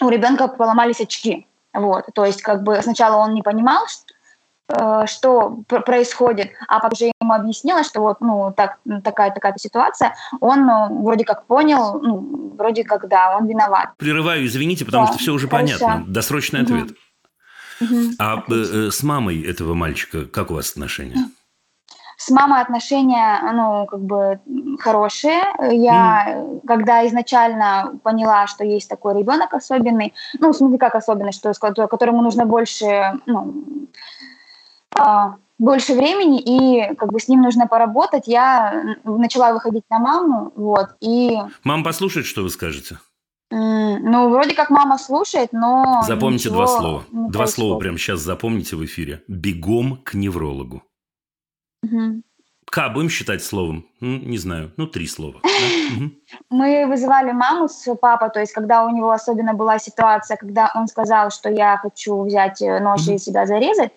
у 0.00 0.08
ребенка 0.08 0.48
поломались 0.48 1.02
очки, 1.02 1.46
вот, 1.72 2.06
то 2.14 2.24
есть 2.24 2.42
как 2.42 2.62
бы 2.62 2.80
сначала 2.82 3.16
он 3.16 3.34
не 3.34 3.42
понимал, 3.42 3.86
что, 3.88 5.02
э, 5.02 5.06
что 5.06 5.62
происходит, 5.66 6.50
а 6.68 6.80
потом 6.80 6.92
уже 6.92 7.12
ему 7.20 7.32
объяснила, 7.32 7.84
что 7.84 8.00
вот, 8.00 8.20
ну, 8.20 8.52
так, 8.56 8.78
такая 9.02 9.30
такая 9.30 9.54
ситуация, 9.56 10.14
он 10.40 10.66
ну, 10.66 11.02
вроде 11.02 11.24
как 11.24 11.46
понял, 11.46 11.98
ну, 12.00 12.54
вроде 12.56 12.84
как, 12.84 13.08
да, 13.08 13.36
он 13.36 13.46
виноват. 13.46 13.90
Прерываю, 13.96 14.46
извините, 14.46 14.84
потому 14.84 15.06
да, 15.06 15.12
что 15.12 15.18
все 15.18 15.32
уже 15.32 15.48
хорошо. 15.48 15.78
понятно. 15.78 16.04
Досрочный 16.06 16.62
ответ. 16.62 16.90
Угу. 17.80 17.96
А 18.18 18.44
э, 18.48 18.52
э, 18.52 18.90
с 18.90 19.02
мамой 19.02 19.42
этого 19.42 19.74
мальчика 19.74 20.26
как 20.26 20.50
у 20.50 20.54
вас 20.54 20.70
отношения? 20.72 21.28
С 22.24 22.30
мамой 22.30 22.60
отношения, 22.60 23.40
ну, 23.52 23.84
как 23.86 24.00
бы 24.00 24.38
хорошие. 24.78 25.42
Я, 25.72 26.24
mm. 26.28 26.60
когда 26.68 27.04
изначально 27.08 27.98
поняла, 28.04 28.46
что 28.46 28.64
есть 28.64 28.88
такой 28.88 29.18
ребенок 29.18 29.52
особенный, 29.54 30.14
ну, 30.38 30.52
в 30.52 30.56
смысле, 30.56 30.78
как 30.78 30.94
особенный, 30.94 31.32
что, 31.32 31.52
которому 31.88 32.22
нужно 32.22 32.46
больше, 32.46 33.18
ну, 33.26 33.64
а, 34.96 35.34
больше 35.58 35.94
времени, 35.94 36.40
и 36.40 36.94
как 36.94 37.10
бы 37.10 37.18
с 37.18 37.26
ним 37.26 37.42
нужно 37.42 37.66
поработать, 37.66 38.28
я 38.28 38.96
начала 39.02 39.52
выходить 39.52 39.84
на 39.90 39.98
маму, 39.98 40.52
вот, 40.54 40.90
и... 41.00 41.36
Мама 41.64 41.82
послушает, 41.82 42.26
что 42.26 42.42
вы 42.42 42.50
скажете? 42.50 42.98
Ну, 43.50 44.30
вроде 44.30 44.54
как 44.54 44.70
мама 44.70 44.96
слушает, 44.96 45.48
но... 45.52 46.04
Запомните 46.06 46.50
два 46.50 46.68
слова. 46.68 47.02
Два 47.10 47.48
слова 47.48 47.80
прямо 47.80 47.98
сейчас 47.98 48.20
запомните 48.20 48.76
в 48.76 48.84
эфире. 48.84 49.22
Бегом 49.26 49.96
к 50.04 50.14
неврологу. 50.14 50.84
Угу. 51.82 52.22
К 52.72 52.88
будем 52.88 53.10
считать 53.10 53.44
словом? 53.44 53.84
Не 54.00 54.38
знаю, 54.38 54.72
ну, 54.78 54.86
три 54.86 55.06
слова. 55.06 55.40
Да? 55.92 56.08
Мы 56.48 56.86
вызывали 56.86 57.32
маму 57.32 57.68
с 57.68 57.94
папой, 57.96 58.30
то 58.30 58.40
есть 58.40 58.52
когда 58.52 58.84
у 58.84 58.88
него 58.88 59.10
особенно 59.10 59.52
была 59.52 59.78
ситуация, 59.78 60.38
когда 60.38 60.70
он 60.74 60.88
сказал, 60.88 61.30
что 61.30 61.50
я 61.50 61.76
хочу 61.76 62.22
взять 62.22 62.62
э, 62.62 62.80
нож 62.80 63.06
и 63.08 63.18
себя 63.18 63.44
зарезать, 63.46 63.92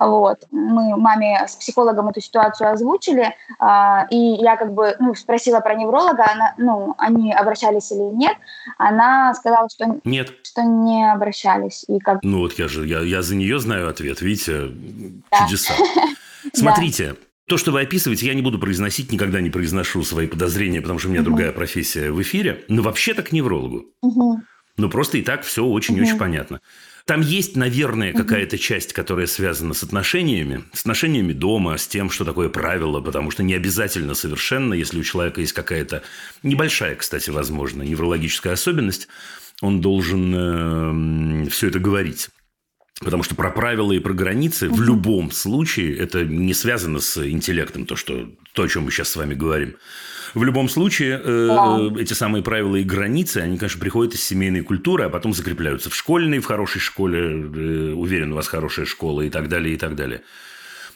вот, 0.00 0.44
мы 0.50 0.96
маме 0.96 1.44
с 1.46 1.54
психологом 1.54 2.08
эту 2.08 2.20
ситуацию 2.20 2.72
озвучили, 2.72 3.32
а, 3.60 4.08
и 4.10 4.16
я 4.16 4.56
как 4.56 4.74
бы 4.74 4.96
ну, 4.98 5.14
спросила 5.14 5.60
про 5.60 5.76
невролога, 5.76 6.24
она, 6.28 6.54
ну, 6.58 6.94
они 6.98 7.32
обращались 7.32 7.92
или 7.92 8.12
нет, 8.16 8.36
она 8.78 9.32
сказала, 9.34 9.68
что, 9.70 10.00
нет. 10.02 10.32
что 10.42 10.62
не 10.64 11.08
обращались. 11.12 11.84
И 11.86 12.00
как... 12.00 12.18
Ну 12.24 12.40
вот 12.40 12.54
я 12.54 12.66
же, 12.66 12.84
я, 12.84 13.00
я 13.00 13.22
за 13.22 13.36
нее 13.36 13.60
знаю 13.60 13.88
ответ, 13.88 14.20
видите, 14.20 14.70
да. 15.30 15.38
чудеса. 15.38 15.74
Смотрите, 16.58 17.16
То, 17.48 17.56
что 17.56 17.72
вы 17.72 17.80
описываете, 17.80 18.26
я 18.26 18.34
не 18.34 18.42
буду 18.42 18.58
произносить, 18.58 19.10
никогда 19.10 19.40
не 19.40 19.48
произношу 19.48 20.02
свои 20.04 20.26
подозрения, 20.26 20.82
потому 20.82 20.98
что 20.98 21.08
у 21.08 21.12
меня 21.12 21.22
угу. 21.22 21.30
другая 21.30 21.52
профессия 21.52 22.10
в 22.10 22.20
эфире. 22.20 22.64
Но 22.68 22.82
вообще-то 22.82 23.22
к 23.22 23.32
неврологу. 23.32 23.86
Угу. 24.02 24.42
Ну, 24.76 24.88
просто 24.90 25.18
и 25.18 25.22
так 25.22 25.44
все 25.44 25.64
очень-очень 25.64 26.12
угу. 26.12 26.18
понятно. 26.18 26.60
Там 27.08 27.22
есть, 27.22 27.56
наверное, 27.56 28.12
какая-то 28.12 28.58
часть, 28.58 28.92
которая 28.92 29.26
связана 29.26 29.72
с 29.72 29.82
отношениями, 29.82 30.64
с 30.74 30.80
отношениями 30.80 31.32
дома, 31.32 31.78
с 31.78 31.88
тем, 31.88 32.10
что 32.10 32.26
такое 32.26 32.50
правило, 32.50 33.00
потому 33.00 33.30
что 33.30 33.42
не 33.42 33.54
обязательно 33.54 34.12
совершенно, 34.12 34.74
если 34.74 35.00
у 35.00 35.02
человека 35.02 35.40
есть 35.40 35.54
какая-то 35.54 36.02
небольшая, 36.42 36.96
кстати, 36.96 37.30
возможно, 37.30 37.82
неврологическая 37.82 38.52
особенность, 38.52 39.08
он 39.62 39.80
должен 39.80 41.46
э, 41.46 41.48
все 41.48 41.68
это 41.68 41.78
говорить. 41.78 42.28
Потому 43.00 43.22
что 43.22 43.36
про 43.36 43.50
правила 43.50 43.92
и 43.92 44.00
про 44.00 44.12
границы 44.12 44.68
в 44.68 44.80
любом 44.82 45.30
случае 45.30 45.96
это 45.96 46.24
не 46.24 46.52
связано 46.52 46.98
с 46.98 47.24
интеллектом, 47.28 47.86
то, 47.86 47.94
что, 47.94 48.28
то, 48.54 48.64
о 48.64 48.68
чем 48.68 48.84
мы 48.84 48.90
сейчас 48.90 49.10
с 49.10 49.16
вами 49.16 49.34
говорим. 49.34 49.76
В 50.34 50.44
любом 50.44 50.68
случае, 50.68 51.20
э, 51.22 51.90
эти 52.00 52.12
самые 52.12 52.42
правила 52.42 52.76
и 52.76 52.84
границы, 52.84 53.38
они, 53.38 53.56
конечно, 53.56 53.80
приходят 53.80 54.14
из 54.14 54.24
семейной 54.24 54.62
культуры, 54.62 55.04
а 55.04 55.08
потом 55.08 55.32
закрепляются 55.32 55.90
в 55.90 55.94
школьной, 55.94 56.40
в 56.40 56.44
хорошей 56.44 56.80
школе, 56.80 57.20
э, 57.20 57.92
уверен, 57.94 58.32
у 58.32 58.34
вас 58.34 58.48
хорошая 58.48 58.84
школа 58.84 59.22
и 59.22 59.30
так 59.30 59.48
далее, 59.48 59.74
и 59.74 59.78
так 59.78 59.94
далее. 59.94 60.22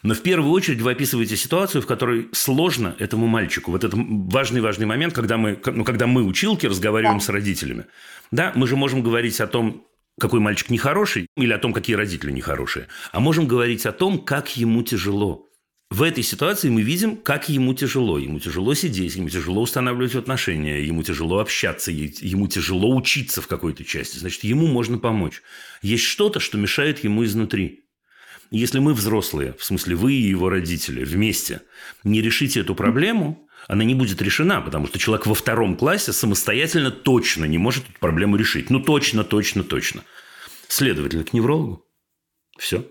Но 0.02 0.14
в 0.14 0.21
первую 0.21 0.50
очередь 0.50 0.82
вы 0.82 0.90
описываете 0.90 1.37
ситуацию, 1.37 1.80
в 1.80 1.87
которой 1.87 2.28
сложно 2.32 2.97
этому 2.99 3.28
мальчику. 3.28 3.71
Вот 3.71 3.85
это 3.85 3.97
важный-важный 3.97 4.85
момент, 4.85 5.14
когда 5.14 5.38
мы, 5.38 5.59
ну, 5.64 5.85
когда 5.85 6.09
мы, 6.09 6.25
училки, 6.25 6.66
разговариваем 6.66 7.18
да. 7.18 7.25
с 7.25 7.28
родителями. 7.28 7.85
Да, 8.32 8.52
мы 8.56 8.66
же 8.66 8.75
можем 8.75 9.02
говорить 9.02 9.40
о 9.40 9.47
том, 9.47 9.87
какой 10.21 10.40
мальчик 10.40 10.71
нехороший, 10.71 11.26
или 11.37 11.52
о 11.52 11.59
том, 11.59 11.73
какие 11.73 11.97
родители 11.97 12.31
нехорошие. 12.31 12.88
А 13.12 13.21
можем 13.21 13.47
говорить 13.47 13.87
о 13.87 13.92
том, 13.92 14.19
как 14.19 14.57
ему 14.57 14.83
тяжело. 14.83 15.49
В 15.90 16.02
этой 16.02 16.23
ситуации 16.23 16.71
мы 16.71 16.81
видим, 16.81 17.16
как 17.16 17.50
ему 17.50 17.75
тяжело. 17.75 18.19
Ему 18.19 18.40
тяжело 18.40 18.73
сидеть, 18.73 19.14
ему 19.16 19.28
тяжело 19.28 19.61
устанавливать 19.61 20.14
отношения, 20.14 20.83
ему 20.83 21.02
тяжело 21.02 21.38
общаться, 21.38 21.90
ему 21.92 22.49
тяжело 22.49 22.97
учиться 22.97 23.42
в 23.42 23.47
какой-то 23.47 23.85
части. 23.85 24.16
Значит, 24.16 24.42
ему 24.45 24.66
можно 24.69 24.97
помочь. 24.97 25.42
Есть 25.83 26.04
что-то, 26.04 26.40
что 26.40 26.57
мешает 26.57 27.04
ему 27.04 27.25
изнутри. 27.25 27.85
Если 28.50 28.78
мы 28.78 28.95
взрослые, 28.95 29.54
в 29.59 29.64
смысле 29.64 29.97
вы 29.97 30.14
и 30.14 30.28
его 30.28 30.49
родители 30.49 31.04
вместе, 31.04 31.61
не 32.04 32.23
решите 32.23 32.61
эту 32.61 32.75
проблему, 32.75 33.47
она 33.69 33.85
не 33.85 33.95
будет 33.95 34.21
решена, 34.21 34.61
потому 34.61 34.87
что 34.87 34.99
человек 34.99 35.26
во 35.26 35.35
втором 35.35 35.76
классе 35.76 36.12
самостоятельно 36.12 36.90
точно 36.90 37.45
не 37.45 37.59
может 37.59 37.88
эту 37.88 37.99
проблему 37.99 38.37
решить. 38.37 38.71
Ну, 38.71 38.81
точно, 38.81 39.25
точно, 39.25 39.62
точно. 39.62 40.02
Следовательно, 40.69 41.25
к 41.25 41.33
неврологу. 41.33 41.85
Все. 42.59 42.87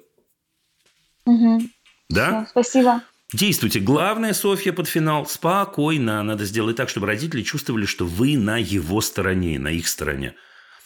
Угу. 1.25 1.61
Да? 2.09 2.43
Все, 2.43 2.51
спасибо. 2.51 3.01
Действуйте. 3.33 3.79
Главное, 3.79 4.33
Софья, 4.33 4.73
под 4.73 4.87
финал, 4.87 5.25
спокойно. 5.25 6.21
Надо 6.23 6.45
сделать 6.45 6.75
так, 6.75 6.89
чтобы 6.89 7.07
родители 7.07 7.41
чувствовали, 7.41 7.85
что 7.85 8.05
вы 8.05 8.37
на 8.37 8.57
его 8.57 9.01
стороне, 9.01 9.57
на 9.59 9.69
их 9.69 9.87
стороне. 9.87 10.35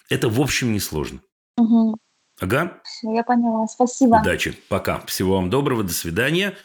Это, 0.09 0.29
в 0.29 0.39
общем, 0.39 0.71
несложно. 0.71 1.21
Угу. 1.57 1.97
Ага. 2.39 2.81
Все, 2.83 3.13
я 3.13 3.23
поняла. 3.23 3.65
Спасибо. 3.67 4.17
Удачи. 4.21 4.57
Пока. 4.69 4.99
Всего 5.07 5.35
вам 5.35 5.49
доброго. 5.49 5.83
До 5.83 5.93
свидания. 5.93 6.55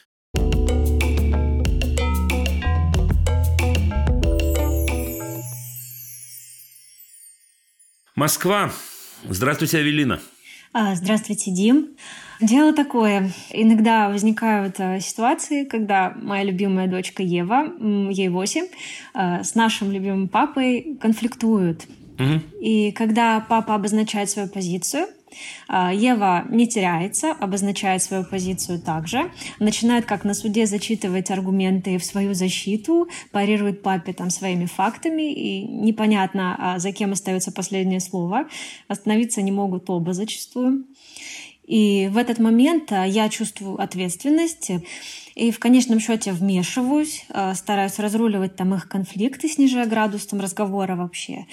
Москва. 8.21 8.71
Здравствуйте, 9.27 9.79
Авелина. 9.79 10.21
А, 10.75 10.95
здравствуйте, 10.95 11.51
Дим. 11.51 11.97
Дело 12.39 12.75
такое. 12.75 13.33
Иногда 13.51 14.11
возникают 14.11 14.79
э, 14.79 15.01
ситуации, 15.01 15.65
когда 15.65 16.13
моя 16.21 16.45
любимая 16.45 16.87
дочка 16.87 17.23
Ева, 17.23 17.73
ей 18.11 18.29
8, 18.29 18.67
э, 19.15 19.43
с 19.43 19.55
нашим 19.55 19.91
любимым 19.91 20.29
папой 20.29 20.99
конфликтуют. 21.01 21.87
Угу. 22.19 22.61
И 22.61 22.93
когда 22.93 23.41
папа 23.41 23.75
обозначает 23.75 24.29
свою 24.29 24.49
позицию, 24.49 25.07
Ева 25.69 26.45
не 26.51 26.67
теряется, 26.67 27.33
обозначает 27.33 28.03
свою 28.03 28.25
позицию 28.25 28.81
также, 28.81 29.31
начинает 29.59 30.05
как 30.05 30.25
на 30.25 30.35
суде 30.35 30.67
зачитывать 30.67 31.31
аргументы 31.31 31.99
в 31.99 32.05
свою 32.05 32.35
защиту, 32.35 33.09
парирует 33.33 33.83
папе 33.83 34.13
там 34.13 34.31
своими 34.31 34.67
фактами, 34.67 35.33
и 35.33 35.65
непонятно, 35.67 36.57
а 36.59 36.79
за 36.79 36.93
кем 36.93 37.13
остается 37.13 37.53
последнее 37.53 38.01
слово. 38.01 38.49
Остановиться 38.89 39.43
не 39.43 39.53
могут 39.53 39.89
оба 39.91 40.13
зачастую. 40.13 40.85
И 41.71 42.09
в 42.09 42.19
этот 42.19 42.41
момент 42.41 42.91
а, 42.91 43.07
я 43.07 43.29
чувствую 43.29 43.81
ответственность 43.81 44.73
и 45.37 45.53
в 45.53 45.61
конечном 45.61 46.01
счете 46.01 46.33
вмешиваюсь, 46.33 47.25
а, 47.29 47.55
стараюсь 47.55 48.01
разруливать 48.01 48.57
там 48.57 48.75
их 48.75 48.89
конфликты, 48.89 49.49
снижая 49.49 49.87
градус 49.87 50.27
там 50.27 50.41
разговора 50.41 50.97
вообще. 50.97 51.47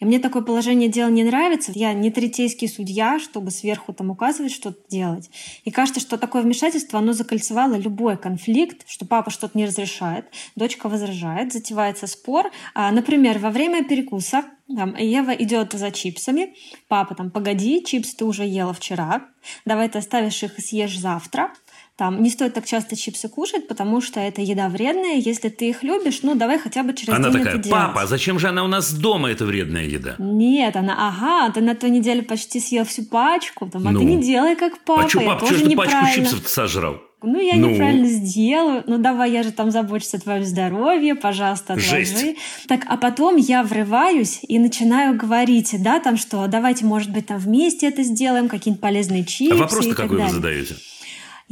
И 0.00 0.04
мне 0.04 0.18
такое 0.18 0.42
положение 0.42 0.88
дела 0.88 1.08
не 1.08 1.22
нравится. 1.22 1.70
Я 1.72 1.92
не 1.92 2.10
третейский 2.10 2.68
судья, 2.68 3.20
чтобы 3.20 3.52
сверху 3.52 3.92
там 3.92 4.10
указывать, 4.10 4.50
что 4.50 4.74
делать. 4.88 5.30
И 5.64 5.70
кажется, 5.70 6.00
что 6.00 6.18
такое 6.18 6.42
вмешательство, 6.42 6.98
оно 6.98 7.12
закольцевало 7.12 7.76
любой 7.76 8.16
конфликт, 8.16 8.82
что 8.88 9.06
папа 9.06 9.30
что-то 9.30 9.56
не 9.56 9.66
разрешает, 9.66 10.24
дочка 10.56 10.88
возражает, 10.88 11.52
затевается 11.52 12.08
спор. 12.08 12.50
А, 12.74 12.90
например, 12.90 13.38
во 13.38 13.50
время 13.50 13.84
перекуса 13.84 14.46
там, 14.76 14.96
Ева 14.96 15.32
идет 15.32 15.72
за 15.72 15.90
чипсами. 15.90 16.54
Папа 16.88 17.14
там, 17.14 17.30
погоди, 17.30 17.82
чипсы 17.84 18.16
ты 18.16 18.24
уже 18.24 18.44
ела 18.44 18.72
вчера. 18.72 19.22
Давай 19.64 19.88
ты 19.88 19.98
оставишь 19.98 20.42
их 20.42 20.58
и 20.58 20.62
съешь 20.62 20.98
завтра. 20.98 21.52
Там 21.96 22.22
не 22.22 22.30
стоит 22.30 22.54
так 22.54 22.64
часто 22.64 22.96
чипсы 22.96 23.28
кушать, 23.28 23.68
потому 23.68 24.00
что 24.00 24.20
это 24.20 24.40
еда 24.40 24.70
вредная. 24.70 25.16
Если 25.16 25.50
ты 25.50 25.68
их 25.68 25.82
любишь, 25.82 26.20
ну 26.22 26.34
давай 26.34 26.58
хотя 26.58 26.82
бы 26.82 26.94
через 26.94 27.12
она 27.12 27.28
день 27.28 27.40
такая, 27.40 27.54
это 27.54 27.62
делать. 27.62 27.82
папа, 27.82 28.02
а 28.02 28.06
зачем 28.06 28.38
же 28.38 28.48
она 28.48 28.64
у 28.64 28.68
нас 28.68 28.92
дома, 28.92 29.30
эта 29.30 29.44
вредная 29.44 29.84
еда? 29.84 30.16
Нет, 30.18 30.76
она, 30.76 31.08
ага, 31.08 31.52
ты 31.52 31.60
на 31.60 31.74
той 31.74 31.90
неделе 31.90 32.22
почти 32.22 32.58
съел 32.58 32.86
всю 32.86 33.04
пачку, 33.04 33.68
там, 33.68 33.86
а 33.86 33.90
ну. 33.90 34.00
ты 34.00 34.06
не 34.06 34.22
делай 34.22 34.56
как 34.56 34.82
папа. 34.84 35.04
А 35.04 35.08
что, 35.10 35.20
папа, 35.20 35.44
что 35.44 35.56
ж 35.56 35.62
ты 35.62 35.76
пачку 35.76 36.06
чипсов 36.14 36.48
сожрал? 36.48 37.02
Ну, 37.22 37.40
я 37.40 37.56
ну. 37.56 37.70
неправильно 37.70 38.08
сделаю. 38.08 38.84
Ну, 38.86 38.98
давай, 38.98 39.32
я 39.32 39.42
же 39.42 39.52
там 39.52 39.70
забочусь 39.70 40.14
о 40.14 40.20
твоем 40.20 40.44
здоровье, 40.44 41.14
пожалуйста, 41.14 41.74
отложи. 41.74 42.04
Жесть. 42.04 42.36
Так, 42.66 42.84
а 42.88 42.96
потом 42.96 43.36
я 43.36 43.62
врываюсь 43.62 44.40
и 44.42 44.58
начинаю 44.58 45.16
говорить, 45.16 45.74
да, 45.82 46.00
там 46.00 46.16
что, 46.16 46.46
давайте, 46.46 46.84
может 46.84 47.12
быть, 47.12 47.26
там 47.26 47.38
вместе 47.38 47.88
это 47.88 48.02
сделаем, 48.02 48.48
какие-нибудь 48.48 48.80
полезные 48.80 49.24
чипсы. 49.24 49.54
А 49.54 49.58
вопрос-то 49.58 49.94
какой 49.94 50.18
далее. 50.18 50.26
вы 50.26 50.34
задаете? 50.34 50.76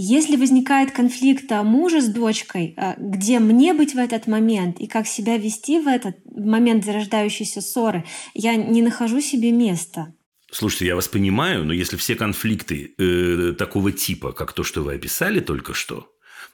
Если 0.00 0.36
возникает 0.36 0.92
конфликт 0.92 1.50
мужа 1.50 2.00
с 2.00 2.06
дочкой, 2.06 2.72
э, 2.76 2.94
где 2.98 3.40
мне 3.40 3.74
быть 3.74 3.94
в 3.94 3.98
этот 3.98 4.28
момент 4.28 4.78
и 4.78 4.86
как 4.86 5.08
себя 5.08 5.36
вести 5.36 5.80
в 5.80 5.88
этот 5.88 6.16
момент 6.32 6.84
зарождающейся 6.84 7.60
ссоры, 7.60 8.04
я 8.32 8.54
не 8.54 8.80
нахожу 8.80 9.20
себе 9.20 9.50
места. 9.50 10.14
Слушайте, 10.50 10.86
я 10.86 10.96
вас 10.96 11.08
понимаю, 11.08 11.64
но 11.64 11.72
если 11.72 11.96
все 11.96 12.14
конфликты 12.14 12.94
э, 12.96 13.52
такого 13.52 13.92
типа, 13.92 14.32
как 14.32 14.52
то, 14.52 14.62
что 14.62 14.82
вы 14.82 14.94
описали 14.94 15.40
только 15.40 15.74
что, 15.74 16.10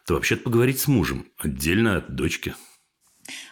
то 0.07 0.15
вообще-то 0.15 0.43
поговорить 0.43 0.81
с 0.81 0.89
мужем 0.89 1.27
отдельно 1.39 1.97
от 1.97 2.15
дочки. 2.15 2.55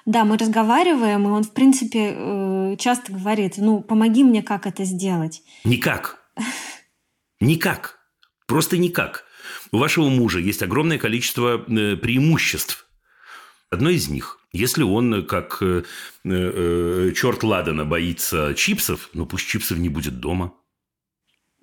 Да, 0.04 0.24
мы 0.24 0.36
разговариваем, 0.36 1.26
и 1.26 1.30
он, 1.30 1.44
в 1.44 1.54
принципе, 1.54 2.14
э, 2.14 2.76
часто 2.78 3.12
говорит, 3.12 3.54
ну, 3.56 3.82
помоги 3.82 4.24
мне, 4.24 4.42
как 4.42 4.66
это 4.66 4.84
сделать. 4.84 5.42
Никак. 5.64 6.18
Никак. 7.40 8.00
Просто 8.46 8.76
никак. 8.76 9.24
У 9.70 9.78
вашего 9.78 10.08
мужа 10.08 10.40
есть 10.40 10.62
огромное 10.62 10.98
количество 10.98 11.64
э, 11.66 11.96
преимуществ. 11.96 12.86
Одно 13.70 13.90
из 13.90 14.08
них 14.08 14.41
если 14.52 14.82
он, 14.82 15.26
как 15.26 15.58
э, 15.62 15.82
э, 16.24 17.12
черт 17.16 17.42
Ладана, 17.42 17.84
боится 17.84 18.54
чипсов, 18.54 19.08
ну 19.14 19.26
пусть 19.26 19.46
чипсов 19.46 19.78
не 19.78 19.88
будет 19.88 20.20
дома. 20.20 20.52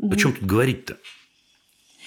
О 0.02 0.16
чем 0.16 0.34
тут 0.34 0.46
говорить-то? 0.46 0.98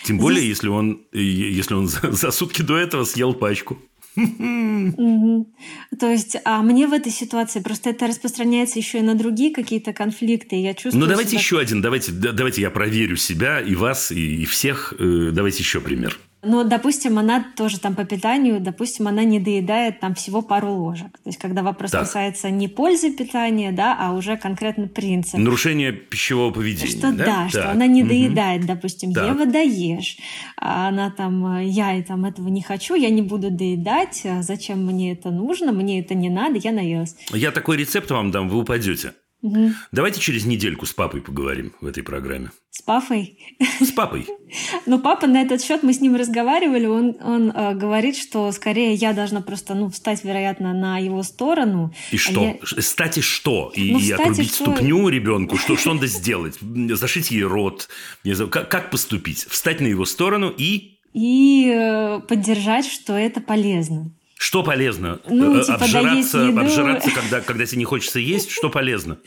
Тем 0.05 0.19
более, 0.19 0.41
Здесь... 0.41 0.57
если 0.57 0.69
он, 0.69 1.03
если 1.13 1.75
он 1.75 1.87
за, 1.89 2.11
за 2.11 2.31
сутки 2.31 2.63
до 2.63 2.77
этого 2.77 3.05
съел 3.05 3.35
пачку. 3.35 3.79
То 4.17 6.11
есть, 6.11 6.37
а 6.45 6.63
мне 6.63 6.87
в 6.87 6.93
этой 6.93 7.11
ситуации 7.13 7.61
просто 7.61 7.91
это 7.91 8.07
распространяется 8.07 8.79
еще 8.79 8.99
и 8.99 9.03
на 9.03 9.15
другие 9.15 9.55
какие-то 9.55 9.93
конфликты. 9.95 10.57
Я 10.57 10.75
чувствую. 10.75 11.01
Ну 11.01 11.07
давайте 11.07 11.31
себя... 11.31 11.41
еще 11.41 11.59
один, 11.59 11.81
давайте, 11.81 12.13
давайте 12.13 12.61
я 12.61 12.71
проверю 12.71 13.17
себя 13.17 13.61
и 13.61 13.75
вас 13.75 14.13
и, 14.13 14.43
и 14.43 14.45
всех. 14.45 14.93
Э, 14.99 15.31
давайте 15.33 15.63
еще 15.63 15.81
пример. 15.81 16.19
Но, 16.45 16.65
допустим, 16.65 17.19
она 17.19 17.45
тоже 17.57 17.79
там 17.79 17.95
по 17.95 18.05
питанию, 18.05 18.59
допустим, 18.61 19.07
она 19.07 19.23
не 19.23 19.39
доедает 19.39 20.01
там 20.01 20.17
всего 20.17 20.43
пару 20.43 20.73
ложек. 20.73 21.13
То 21.19 21.29
есть, 21.29 21.39
когда 21.39 21.63
вопрос 21.63 21.93
так. 21.93 22.01
касается 22.01 22.51
не 22.51 22.67
пользы 22.67 23.13
питания, 23.13 23.71
да, 23.71 23.97
а 23.99 24.13
уже 24.13 24.37
конкретно 24.37 24.89
принцип. 24.89 25.39
Нарушение 25.39 25.93
пищевого 25.93 26.51
поведения. 26.51 26.91
Что 26.91 27.13
да, 27.13 27.25
да 27.25 27.49
что 27.49 27.71
она 27.71 27.87
не 27.87 28.03
доедает, 28.03 28.63
угу. 28.63 28.69
допустим, 28.69 29.13
так. 29.13 29.29
Ева 29.29 29.47
доешь, 29.47 30.19
а 30.57 30.89
она 30.89 31.11
там, 31.11 31.61
я 31.61 31.95
и 31.95 32.03
там 32.03 32.25
этого 32.25 32.49
не 32.49 32.63
хочу, 32.63 32.97
я 32.97 33.11
не 33.11 33.23
буду 33.23 33.51
доедать, 33.51 34.23
а 34.25 34.43
зачем 34.43 34.85
мне 34.85 35.13
это 35.13 35.31
нужно, 35.31 35.71
мне 35.71 36.01
это 36.01 36.15
не 36.15 36.29
надо, 36.29 36.59
я 36.59 36.73
наелась. 36.73 37.15
Я 37.33 37.53
такой 37.53 37.77
рецепт 37.77 38.11
вам 38.11 38.33
дам, 38.33 38.49
вы 38.49 38.59
упадете. 38.59 39.13
Угу. 39.43 39.73
Давайте 39.91 40.21
через 40.21 40.47
недельку 40.47 40.87
с 40.87 40.93
папой 40.93 41.21
поговорим 41.21 41.73
в 41.81 41.87
этой 41.87 42.05
программе. 42.05 42.51
С 42.71 42.81
папой? 42.81 43.39
С 43.81 43.91
папой. 43.91 44.27
Ну, 44.85 44.99
папа 44.99 45.27
на 45.27 45.41
этот 45.41 45.63
счет, 45.63 45.83
мы 45.83 45.95
с 45.95 46.01
ним 46.01 46.15
разговаривали, 46.15 46.87
он, 46.87 47.17
он 47.23 47.51
э, 47.51 47.75
говорит, 47.75 48.17
что 48.17 48.53
скорее 48.53 48.93
я 48.95 49.15
должна 49.15 49.41
просто, 49.41 49.75
ну, 49.75 49.89
встать, 49.89 50.25
вероятно, 50.25 50.75
на 50.75 50.99
его 50.99 51.23
сторону. 51.23 51.95
И 52.11 52.17
а 52.17 52.19
что? 52.19 52.43
Я... 52.43 52.83
Стать 52.83 53.19
и 53.19 53.21
что? 53.23 53.73
И, 53.75 53.93
ну, 53.93 53.99
и 53.99 54.11
отрубить 54.11 54.55
что... 54.55 54.65
ступню 54.65 55.09
ребенку? 55.09 55.57
Что, 55.57 55.77
что 55.77 55.95
надо 55.95 56.07
сделать? 56.07 56.59
Зашить 56.61 57.31
ей 57.31 57.45
рот? 57.45 57.89
Не 58.25 58.35
знаю, 58.35 58.51
как, 58.51 58.71
как 58.71 58.91
поступить? 58.91 59.47
Встать 59.49 59.81
на 59.81 59.87
его 59.87 60.05
сторону 60.05 60.53
и... 60.55 60.99
И 61.15 61.73
э, 61.75 62.21
поддержать, 62.29 62.87
что 62.87 63.15
это 63.15 63.41
полезно. 63.41 64.11
Что 64.43 64.65
полезно? 64.65 65.21
Ну, 65.29 65.61
э, 65.61 65.63
типа, 65.63 65.77
обжираться, 65.77 66.49
обжираться 66.49 67.11
когда, 67.13 67.41
когда 67.41 67.65
тебе 67.65 67.79
не 67.79 67.85
хочется 67.85 68.19
есть, 68.19 68.51
что 68.51 68.71
полезно? 68.71 69.21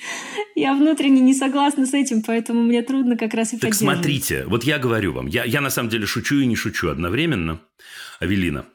Я 0.55 0.73
внутренне 0.73 1.21
не 1.21 1.33
согласна 1.33 1.85
с 1.85 1.93
этим, 1.93 2.21
поэтому 2.21 2.61
мне 2.63 2.81
трудно 2.81 3.15
как 3.15 3.33
раз 3.33 3.53
и 3.53 3.57
Так 3.57 3.75
смотрите, 3.75 4.43
вот 4.45 4.65
я 4.65 4.77
говорю 4.77 5.13
вам, 5.13 5.27
я, 5.27 5.45
я 5.45 5.61
на 5.61 5.69
самом 5.69 5.87
деле 5.87 6.05
шучу 6.05 6.39
и 6.39 6.45
не 6.45 6.57
шучу 6.57 6.89
одновременно, 6.89 7.61
Авелина. 8.19 8.65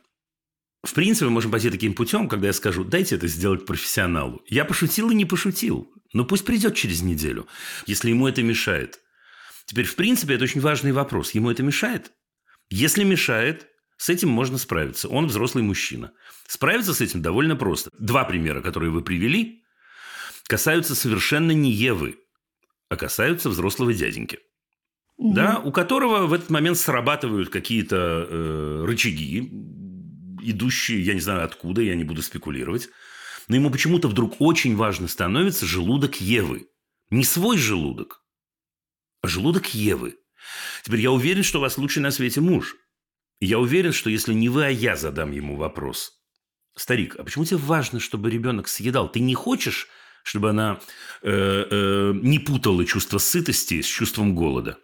В 0.83 0.95
принципе, 0.95 1.27
мы 1.27 1.33
можем 1.33 1.51
пойти 1.51 1.69
таким 1.69 1.93
путем, 1.93 2.27
когда 2.27 2.47
я 2.47 2.55
скажу, 2.55 2.85
дайте 2.85 3.17
это 3.17 3.29
сделать 3.29 3.67
профессионалу. 3.67 4.41
Я 4.49 4.65
пошутил 4.65 5.11
и 5.11 5.15
не 5.15 5.27
пошутил. 5.27 5.93
Но 6.15 6.25
пусть 6.25 6.47
придет 6.47 6.75
через 6.75 7.03
неделю, 7.03 7.49
если 7.85 8.09
ему 8.09 8.27
это 8.27 8.43
мешает. 8.43 9.01
Теперь, 9.67 9.85
в 9.85 9.95
принципе, 9.95 10.37
это 10.37 10.45
очень 10.45 10.63
важный 10.63 10.93
вопрос. 10.93 11.33
Ему 11.33 11.51
это 11.51 11.63
мешает? 11.63 12.13
Если 12.71 13.05
мешает, 13.05 13.67
с 14.01 14.09
этим 14.09 14.31
можно 14.31 14.57
справиться. 14.57 15.11
Он 15.11 15.27
взрослый 15.27 15.63
мужчина. 15.63 16.13
Справиться 16.51 16.95
с 16.95 17.01
этим 17.01 17.23
довольно 17.23 17.55
просто. 17.55 17.91
Два 17.97 18.25
примера, 18.25 18.61
которые 18.61 18.91
вы 18.91 19.03
привели, 19.03 19.63
касаются 20.49 20.97
совершенно 20.97 21.53
не 21.53 21.71
Евы, 21.71 22.19
а 22.89 22.97
касаются 22.97 23.51
взрослого 23.51 23.95
дяденьки. 23.95 24.41
Угу. 25.17 25.33
Да, 25.33 25.61
у 25.61 25.71
которого 25.71 26.27
в 26.27 26.33
этот 26.33 26.51
момент 26.51 26.77
срабатывают 26.77 27.51
какие-то 27.51 28.27
э, 28.29 28.85
рычаги, 28.85 29.49
идущие, 30.43 31.01
я 31.03 31.15
не 31.15 31.21
знаю 31.21 31.45
откуда, 31.45 31.83
я 31.83 31.95
не 31.95 32.03
буду 32.03 32.21
спекулировать. 32.21 32.89
Но 33.47 33.55
ему 33.55 33.71
почему-то 33.71 34.09
вдруг 34.09 34.41
очень 34.41 34.75
важно 34.75 35.07
становится 35.07 35.67
желудок 35.67 36.21
Евы. 36.21 36.67
Не 37.11 37.23
свой 37.23 37.59
желудок, 37.59 38.25
а 39.23 39.29
желудок 39.29 39.73
Евы. 39.73 40.17
Теперь 40.83 41.01
я 41.01 41.13
уверен, 41.13 41.45
что 41.45 41.59
у 41.59 41.63
вас 41.63 41.79
лучший 41.79 42.03
на 42.03 42.11
свете 42.11 42.41
муж. 42.41 42.75
Я 43.39 43.61
уверен, 43.61 43.93
что 43.93 44.11
если 44.11 44.35
не 44.35 44.49
вы, 44.49 44.65
а 44.65 44.69
я 44.71 44.97
задам 44.97 45.31
ему 45.31 45.55
вопрос. 45.55 46.20
Старик, 46.81 47.17
а 47.19 47.25
почему 47.25 47.45
тебе 47.45 47.59
важно, 47.59 48.01
чтобы 48.01 48.31
ребенок 48.31 48.67
съедал? 48.67 49.07
Ты 49.07 49.21
не 49.21 49.35
хочешь, 49.35 49.87
чтобы 50.23 50.49
она 50.49 50.81
э, 51.21 51.67
э, 51.71 52.13
не 52.15 52.39
путала 52.39 52.87
чувство 52.87 53.19
сытости 53.19 53.83
с 53.83 53.87
чувством 53.87 54.35
голода? 54.35 54.79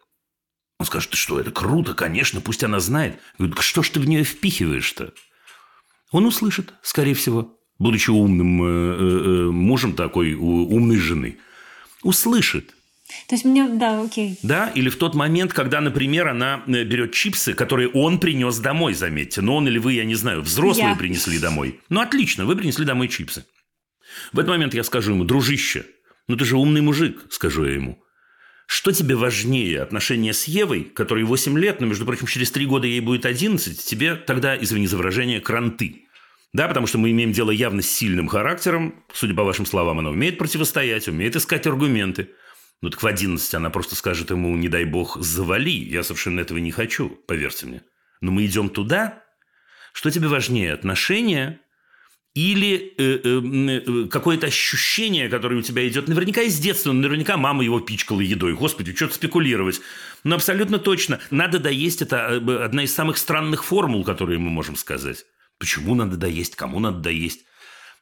Он 0.78 0.84
скажет, 0.84 1.12
ты 1.12 1.16
что, 1.16 1.40
это 1.40 1.50
круто, 1.50 1.94
конечно, 1.94 2.42
пусть 2.42 2.62
она 2.62 2.80
знает. 2.80 3.18
Говорит, 3.38 3.58
что 3.60 3.82
ж 3.82 3.88
ты 3.88 4.00
в 4.00 4.06
нее 4.06 4.24
впихиваешь-то? 4.24 5.14
Он 6.10 6.26
услышит, 6.26 6.74
скорее 6.82 7.14
всего, 7.14 7.58
будучи 7.78 8.10
умным 8.10 8.62
э, 8.62 8.66
э, 8.66 9.46
э 9.46 9.50
мужем 9.50 9.94
такой 9.94 10.34
умной 10.34 10.98
жены. 10.98 11.38
Услышит. 12.02 12.75
То 13.28 13.34
есть 13.34 13.44
мне, 13.44 13.68
да, 13.68 14.02
окей. 14.02 14.38
Да, 14.42 14.70
или 14.74 14.88
в 14.88 14.96
тот 14.96 15.14
момент, 15.14 15.52
когда, 15.52 15.80
например, 15.80 16.28
она 16.28 16.62
э, 16.66 16.84
берет 16.84 17.12
чипсы, 17.12 17.54
которые 17.54 17.88
он 17.88 18.18
принес 18.18 18.58
домой, 18.58 18.94
заметьте. 18.94 19.40
Но 19.40 19.56
он 19.56 19.68
или 19.68 19.78
вы, 19.78 19.94
я 19.94 20.04
не 20.04 20.14
знаю, 20.14 20.42
взрослые 20.42 20.90
я. 20.90 20.96
принесли 20.96 21.38
домой. 21.38 21.80
Ну, 21.88 22.00
отлично, 22.00 22.44
вы 22.46 22.56
принесли 22.56 22.84
домой 22.84 23.08
чипсы. 23.08 23.46
В 24.32 24.38
этот 24.38 24.50
момент 24.50 24.74
я 24.74 24.82
скажу 24.82 25.12
ему, 25.12 25.24
дружище, 25.24 25.86
ну 26.28 26.36
ты 26.36 26.44
же 26.44 26.56
умный 26.56 26.80
мужик, 26.80 27.26
скажу 27.30 27.64
я 27.64 27.74
ему. 27.74 28.02
Что 28.66 28.90
тебе 28.90 29.14
важнее, 29.14 29.82
отношения 29.82 30.32
с 30.32 30.44
Евой, 30.44 30.82
которой 30.82 31.22
8 31.22 31.56
лет, 31.56 31.80
но, 31.80 31.86
между 31.86 32.04
прочим, 32.04 32.26
через 32.26 32.50
3 32.50 32.66
года 32.66 32.86
ей 32.88 33.00
будет 33.00 33.24
11, 33.24 33.84
тебе 33.84 34.16
тогда, 34.16 34.56
извини 34.56 34.88
за 34.88 34.96
выражение, 34.96 35.40
кранты. 35.40 36.06
Да, 36.52 36.66
потому 36.66 36.86
что 36.86 36.98
мы 36.98 37.10
имеем 37.12 37.32
дело 37.32 37.50
явно 37.50 37.82
с 37.82 37.88
сильным 37.88 38.26
характером. 38.26 39.04
Судя 39.12 39.34
по 39.34 39.44
вашим 39.44 39.66
словам, 39.66 40.00
она 40.00 40.10
умеет 40.10 40.38
противостоять, 40.38 41.06
умеет 41.06 41.36
искать 41.36 41.66
аргументы. 41.66 42.30
Ну 42.82 42.90
так 42.90 43.02
в 43.02 43.06
11 43.06 43.54
она 43.54 43.70
просто 43.70 43.94
скажет 43.94 44.30
ему, 44.30 44.54
не 44.56 44.68
дай 44.68 44.84
бог, 44.84 45.16
завали. 45.20 45.70
Я 45.70 46.02
совершенно 46.02 46.40
этого 46.40 46.58
не 46.58 46.70
хочу, 46.70 47.08
поверьте 47.08 47.66
мне. 47.66 47.82
Но 48.20 48.32
мы 48.32 48.44
идем 48.46 48.68
туда. 48.68 49.22
Что 49.92 50.10
тебе 50.10 50.28
важнее, 50.28 50.74
отношения 50.74 51.60
или 52.34 52.92
э, 52.98 53.20
э, 53.24 54.04
э, 54.04 54.08
какое-то 54.08 54.46
ощущение, 54.48 55.30
которое 55.30 55.56
у 55.56 55.62
тебя 55.62 55.88
идет 55.88 56.06
наверняка 56.06 56.42
из 56.42 56.58
детства, 56.58 56.92
наверняка 56.92 57.38
мама 57.38 57.64
его 57.64 57.80
пичкала 57.80 58.20
едой. 58.20 58.52
Господи, 58.52 58.94
что-то 58.94 59.14
спекулировать. 59.14 59.80
Но 60.22 60.34
абсолютно 60.34 60.78
точно. 60.78 61.18
Надо 61.30 61.58
доесть– 61.58 62.02
это 62.02 62.16
э, 62.46 62.62
одна 62.62 62.84
из 62.84 62.92
самых 62.92 63.16
странных 63.16 63.64
формул, 63.64 64.04
которые 64.04 64.38
мы 64.38 64.50
можем 64.50 64.76
сказать. 64.76 65.24
Почему 65.58 65.94
надо 65.94 66.18
доесть, 66.18 66.56
кому 66.56 66.78
надо 66.78 66.98
доесть. 66.98 67.46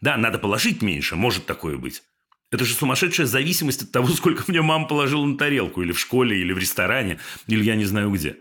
Да, 0.01 0.17
надо 0.17 0.41
положить 0.41 0.83
меньше, 0.83 1.15
может 1.15 1.47
такое 1.47 1.77
быть. 1.77 2.03
Это 2.51 2.65
же 2.65 2.75
сумасшедшая 2.75 3.27
зависимость 3.27 3.83
от 3.83 3.93
того, 3.93 4.09
сколько 4.15 4.45
мне 4.47 4.63
мама 4.63 4.87
положила 4.87 5.25
на 5.25 5.37
тарелку, 5.37 5.83
или 5.83 5.93
в 5.93 5.99
школе, 5.99 6.39
или 6.39 6.53
в 6.53 6.59
ресторане, 6.59 7.19
или 7.47 7.65
я 7.65 7.77
не 7.77 7.85
знаю 7.85 8.11
где. 8.11 8.37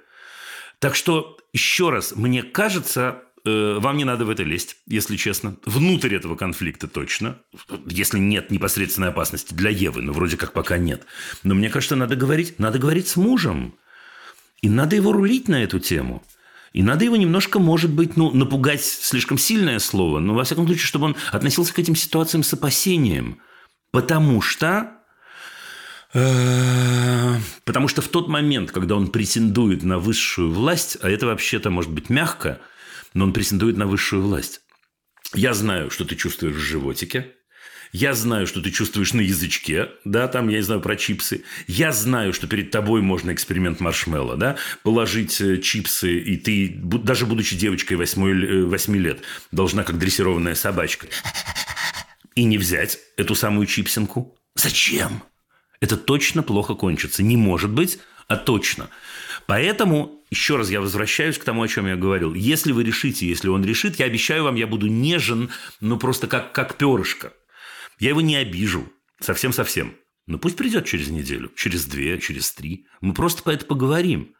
Так 0.80 0.96
что, 0.96 1.38
еще 1.54 1.90
раз, 1.90 2.16
мне 2.16 2.44
кажется, 2.44 3.24
э, 3.46 3.78
вам 3.80 3.98
не 3.98 4.04
надо 4.04 4.26
в 4.26 4.30
это 4.30 4.44
лезть, 4.44 4.78
если 4.86 5.16
честно. 5.16 5.58
Внутрь 5.66 6.16
этого 6.16 6.36
конфликта 6.36 6.88
точно. 6.88 7.40
Если 7.86 8.20
нет 8.20 8.52
непосредственной 8.52 9.10
опасности 9.10 9.54
для 9.54 9.70
Евы, 9.70 10.02
но 10.02 10.12
вроде 10.12 10.38
как 10.38 10.52
пока 10.54 10.78
нет. 10.78 11.06
Но 11.44 11.56
мне 11.56 11.70
кажется, 11.70 11.96
надо 11.96 12.16
говорить, 12.16 12.60
надо 12.60 12.80
говорить 12.80 13.08
с 13.08 13.16
мужем. 13.16 13.76
И 14.62 14.70
надо 14.70 14.96
его 14.96 15.12
рулить 15.12 15.48
на 15.48 15.64
эту 15.64 15.80
тему. 15.80 16.24
И 16.74 16.84
надо 16.84 17.06
его 17.06 17.16
немножко, 17.16 17.60
может 17.60 17.92
быть, 17.92 18.18
ну, 18.18 18.32
напугать 18.32 18.84
слишком 18.84 19.38
сильное 19.38 19.80
слово, 19.80 20.20
но, 20.20 20.34
во 20.34 20.44
всяком 20.44 20.66
случае, 20.66 20.86
чтобы 20.86 21.06
он 21.06 21.16
относился 21.32 21.74
к 21.74 21.80
этим 21.80 21.96
ситуациям 21.96 22.44
с 22.44 22.54
опасением– 22.54 23.40
Потому 23.94 24.42
что 24.42 24.92
э, 26.16 27.36
Потому 27.64 27.88
что 27.88 28.02
в 28.02 28.08
тот 28.08 28.28
момент, 28.28 28.72
когда 28.72 28.96
он 28.96 29.08
претендует 29.08 29.84
на 29.84 30.00
высшую 30.00 30.52
власть, 30.52 30.98
а 31.02 31.10
это 31.10 31.28
вообще-то 31.28 31.70
может 31.70 31.92
быть 31.92 32.10
мягко, 32.10 32.60
но 33.14 33.26
он 33.26 33.34
претендует 33.34 33.78
на 33.78 33.86
высшую 33.86 34.24
власть. 34.24 34.62
Я 35.36 35.54
знаю, 35.54 35.92
что 35.92 36.06
ты 36.06 36.16
чувствуешь 36.16 36.56
в 36.56 36.60
животике. 36.60 37.34
Я 37.92 38.16
знаю, 38.16 38.48
что 38.48 38.64
ты 38.64 38.72
чувствуешь 38.72 39.14
на 39.14 39.22
язычке, 39.22 39.90
да, 40.04 40.28
там, 40.28 40.50
я 40.50 40.58
не 40.58 40.64
знаю, 40.64 40.82
про 40.82 40.96
чипсы. 40.96 41.44
Я 41.68 41.92
знаю, 41.92 42.34
что 42.34 42.48
перед 42.48 42.72
тобой 42.72 43.04
можно 43.04 43.32
эксперимент 43.32 43.80
маршмелло, 43.80 44.36
да, 44.36 44.58
положить 44.82 45.40
э, 45.40 45.60
чипсы, 45.60 46.18
и 46.18 46.38
ты, 46.38 46.74
даже 46.74 47.28
будучи 47.28 47.56
девочкой 47.56 47.98
8, 47.98 48.66
8 48.66 48.96
э, 48.96 48.98
лет, 48.98 49.22
должна, 49.52 49.84
как 49.84 50.00
дрессированная 50.00 50.56
собачка, 50.56 51.06
и 52.36 52.44
не 52.44 52.58
взять 52.58 53.00
эту 53.18 53.36
самую 53.36 53.68
чипсинку? 53.68 54.38
Зачем? 54.56 55.24
Это 55.80 55.98
точно 55.98 56.44
плохо 56.44 56.76
кончится. 56.76 57.24
Не 57.24 57.38
может 57.38 57.72
быть, 57.72 58.00
а 58.28 58.38
точно. 58.38 58.90
Поэтому, 59.46 60.24
еще 60.30 60.56
раз 60.56 60.70
я 60.70 60.80
возвращаюсь 60.80 61.38
к 61.38 61.44
тому, 61.44 61.62
о 61.62 61.68
чем 61.68 61.88
я 61.88 61.96
говорил. 61.96 62.34
Если 62.34 62.72
вы 62.72 62.84
решите, 62.84 63.28
если 63.28 63.50
он 63.50 63.66
решит, 63.66 63.98
я 64.00 64.06
обещаю 64.06 64.44
вам, 64.44 64.56
я 64.56 64.68
буду 64.68 64.88
нежен, 64.88 65.50
но 65.82 65.98
просто 65.98 66.28
как, 66.28 66.54
как 66.54 66.78
перышко. 66.78 67.34
Я 68.00 68.10
его 68.10 68.22
не 68.22 68.36
обижу. 68.36 68.92
Совсем-совсем. 69.20 69.96
Но 70.26 70.38
пусть 70.38 70.56
придет 70.56 70.86
через 70.86 71.10
неделю, 71.10 71.52
через 71.56 71.86
две, 71.86 72.18
через 72.20 72.52
три. 72.54 72.88
Мы 73.02 73.14
просто 73.14 73.44
по 73.44 73.50
это 73.50 73.66
поговорим. 73.66 74.36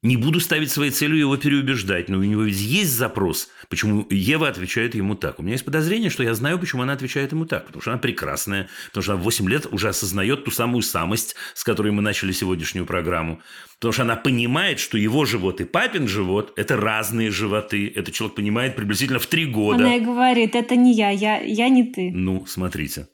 Не 0.00 0.16
буду 0.16 0.38
ставить 0.38 0.70
своей 0.70 0.92
целью 0.92 1.18
его 1.18 1.36
переубеждать, 1.36 2.08
но 2.08 2.18
у 2.18 2.22
него 2.22 2.42
ведь 2.42 2.60
есть 2.60 2.92
запрос, 2.92 3.48
почему 3.68 4.06
Ева 4.10 4.46
отвечает 4.46 4.94
ему 4.94 5.16
так. 5.16 5.40
У 5.40 5.42
меня 5.42 5.54
есть 5.54 5.64
подозрение, 5.64 6.08
что 6.08 6.22
я 6.22 6.34
знаю, 6.34 6.60
почему 6.60 6.82
она 6.82 6.92
отвечает 6.92 7.32
ему 7.32 7.46
так. 7.46 7.66
Потому 7.66 7.82
что 7.82 7.90
она 7.90 7.98
прекрасная, 7.98 8.68
потому 8.86 9.02
что 9.02 9.12
она 9.14 9.20
в 9.20 9.24
8 9.24 9.48
лет 9.48 9.66
уже 9.66 9.88
осознает 9.88 10.44
ту 10.44 10.52
самую 10.52 10.82
самость, 10.82 11.34
с 11.54 11.64
которой 11.64 11.90
мы 11.90 12.00
начали 12.00 12.30
сегодняшнюю 12.30 12.86
программу. 12.86 13.42
Потому 13.80 13.92
что 13.92 14.02
она 14.02 14.14
понимает, 14.14 14.78
что 14.78 14.96
его 14.96 15.24
живот 15.24 15.60
и 15.60 15.64
папин 15.64 16.06
живот– 16.06 16.52
это 16.56 16.76
разные 16.76 17.32
животы. 17.32 17.92
Это 17.92 18.12
человек 18.12 18.36
понимает 18.36 18.76
приблизительно 18.76 19.18
в 19.18 19.26
три 19.26 19.46
года. 19.46 19.82
Она 19.82 19.96
и 19.96 20.00
говорит, 20.00 20.54
это 20.54 20.76
не 20.76 20.94
я, 20.94 21.10
я, 21.10 21.40
я 21.40 21.68
не 21.68 21.92
ты. 21.92 22.12
Ну, 22.14 22.46
смотрите. 22.46 23.08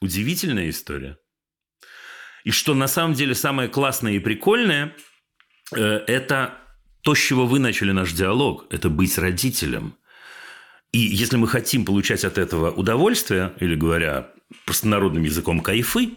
Удивительная 0.00 0.70
история. 0.70 1.18
И 2.42 2.50
что 2.50 2.74
на 2.74 2.88
самом 2.88 3.14
деле 3.14 3.36
самое 3.36 3.68
классное 3.68 4.14
и 4.14 4.18
прикольное– 4.18 4.92
это 5.72 6.54
то, 7.02 7.14
с 7.14 7.18
чего 7.18 7.46
вы 7.46 7.58
начали 7.58 7.92
наш 7.92 8.12
диалог, 8.12 8.66
это 8.70 8.88
быть 8.88 9.16
родителем. 9.18 9.94
И 10.92 10.98
если 10.98 11.36
мы 11.36 11.46
хотим 11.48 11.84
получать 11.84 12.24
от 12.24 12.38
этого 12.38 12.70
удовольствие, 12.70 13.52
или 13.60 13.74
говоря 13.74 14.32
простонародным 14.64 15.22
языком 15.22 15.60
кайфы, 15.60 16.10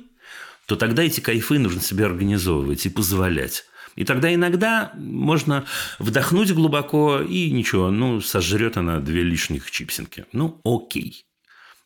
то 0.66 0.76
тогда 0.76 1.04
эти 1.04 1.20
кайфы 1.20 1.60
нужно 1.60 1.82
себе 1.82 2.06
организовывать 2.06 2.86
и 2.86 2.90
позволять. 2.90 3.66
И 3.96 4.06
тогда 4.06 4.34
иногда 4.34 4.94
можно 4.96 5.66
вдохнуть 5.98 6.54
глубоко, 6.54 7.20
и 7.22 7.52
ничего, 7.52 7.92
ну, 7.92 8.22
сожрет 8.22 8.78
она 8.78 9.00
две 9.00 9.24
лишних 9.24 9.70
чипсинки. 9.70 10.26
Ну, 10.32 10.62
окей. 10.64 11.26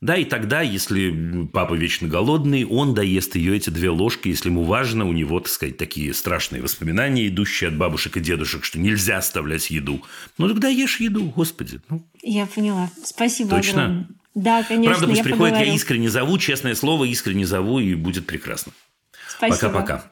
Да, 0.03 0.17
и 0.17 0.25
тогда, 0.25 0.59
если 0.59 1.47
папа 1.53 1.75
вечно 1.75 2.09
голодный, 2.09 2.65
он 2.65 2.93
доест 2.93 3.37
ее 3.37 3.55
эти 3.55 3.69
две 3.69 3.89
ложки, 3.89 4.27
если 4.27 4.49
ему 4.49 4.63
важно, 4.63 5.07
у 5.07 5.13
него, 5.13 5.39
так 5.39 5.47
сказать, 5.47 5.77
такие 5.77 6.13
страшные 6.13 6.61
воспоминания, 6.61 7.25
идущие 7.29 7.69
от 7.69 7.77
бабушек 7.77 8.17
и 8.17 8.19
дедушек, 8.19 8.65
что 8.65 8.79
нельзя 8.79 9.19
оставлять 9.19 9.71
еду. 9.71 10.03
Ну, 10.37 10.49
тогда 10.49 10.67
ешь 10.67 10.99
еду, 10.99 11.31
господи. 11.33 11.79
Ну. 11.89 12.05
Я 12.21 12.47
поняла. 12.47 12.91
Спасибо 13.01 13.51
Точно? 13.51 13.83
огромное. 13.85 14.07
Да, 14.35 14.63
конечно, 14.63 14.91
Правда, 14.91 15.07
пусть 15.07 15.17
я 15.19 15.23
приходит, 15.23 15.53
поговорю. 15.53 15.69
я 15.69 15.75
искренне 15.77 16.09
зову, 16.09 16.37
честное 16.37 16.75
слово, 16.75 17.05
искренне 17.05 17.45
зову, 17.45 17.79
и 17.79 17.95
будет 17.95 18.27
прекрасно. 18.27 18.73
Спасибо. 19.29 19.69
Пока-пока. 19.69 20.11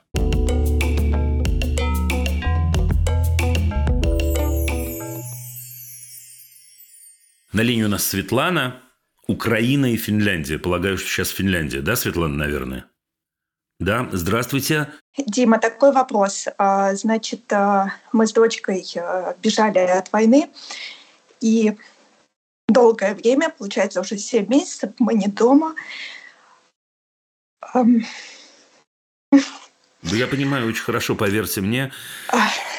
На 7.52 7.60
линии 7.60 7.84
у 7.84 7.90
нас 7.90 8.08
Светлана, 8.08 8.80
Украина 9.32 9.94
и 9.94 9.98
Финляндия. 9.98 10.60
Полагаю, 10.60 10.98
что 10.98 11.08
сейчас 11.08 11.30
Финляндия, 11.30 11.82
да, 11.82 11.96
Светлана, 11.96 12.36
наверное? 12.36 12.86
Да, 13.80 14.08
здравствуйте. 14.12 14.90
Дима, 15.18 15.58
такой 15.58 15.92
вопрос. 15.92 16.48
А, 16.58 16.94
Значит, 16.96 17.52
а, 17.52 17.94
мы 18.12 18.28
с 18.28 18.34
дочкой 18.34 18.86
а, 18.98 19.36
бежали 19.42 19.80
от 19.80 20.12
войны, 20.12 20.50
и 21.40 21.76
долгое 22.68 23.16
время, 23.16 23.50
получается, 23.50 24.02
уже 24.02 24.18
7 24.18 24.48
месяцев, 24.48 24.92
мы 25.00 25.14
не 25.14 25.28
дома. 25.28 25.76
Да 27.74 27.86
я 30.04 30.28
понимаю 30.28 30.68
очень 30.68 30.84
хорошо, 30.84 31.16
поверьте 31.16 31.62
мне. 31.62 31.92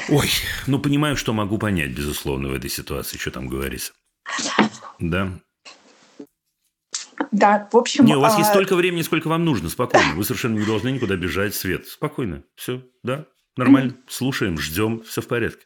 Ой, 0.09 0.31
ну 0.67 0.79
понимаю, 0.79 1.17
что 1.17 1.33
могу 1.33 1.57
понять, 1.57 1.93
безусловно, 1.93 2.49
в 2.49 2.55
этой 2.55 2.69
ситуации, 2.69 3.17
что 3.17 3.31
там 3.31 3.49
говорится. 3.49 3.93
Да. 4.99 5.31
Да, 7.33 7.69
в 7.73 7.77
общем... 7.77 8.05
Не, 8.05 8.15
у 8.15 8.21
вас 8.21 8.37
есть 8.37 8.51
а, 8.51 8.53
столько 8.53 8.77
времени, 8.77 9.03
сколько 9.03 9.29
вам 9.29 9.45
нужно, 9.45 9.71
спокойно. 9.71 10.15
Вы 10.15 10.23
совершенно 10.25 10.59
не 10.59 10.67
должны 10.67 10.91
никуда 10.91 11.17
бежать, 11.17 11.55
Свет. 11.55 11.89
Спокойно. 11.89 12.43
Все, 12.55 12.83
да, 13.03 13.25
нормально. 13.57 13.97
Слушаем, 14.07 14.59
ждем, 14.59 15.03
все 15.03 15.23
в 15.23 15.29
порядке. 15.29 15.65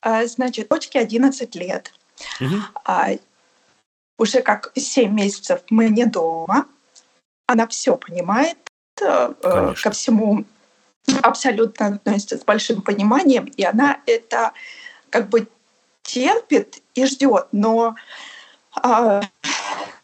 а, 0.00 0.24
Значит, 0.26 0.68
дочке 0.68 1.00
11 1.00 1.54
лет. 1.56 1.92
Мгм. 2.40 2.64
А, 2.84 3.08
Уже 4.16 4.42
как 4.42 4.72
7 4.76 5.12
месяцев 5.12 5.60
мы 5.70 5.88
не 5.88 6.06
дома. 6.06 6.66
Она 7.46 7.66
все 7.66 7.96
понимает, 7.96 8.58
э, 9.00 9.04
э, 9.04 9.34
Конечно. 9.42 9.82
ко 9.82 9.90
всему 9.90 10.44
абсолютно 11.22 11.86
относится 11.86 12.36
с 12.36 12.44
большим 12.44 12.82
пониманием, 12.82 13.44
и 13.44 13.64
она 13.64 14.00
это 14.06 14.52
как 15.10 15.28
бы 15.30 15.48
терпит 16.02 16.82
и 16.94 17.06
ждет, 17.06 17.46
но 17.52 17.94
а, 18.74 19.22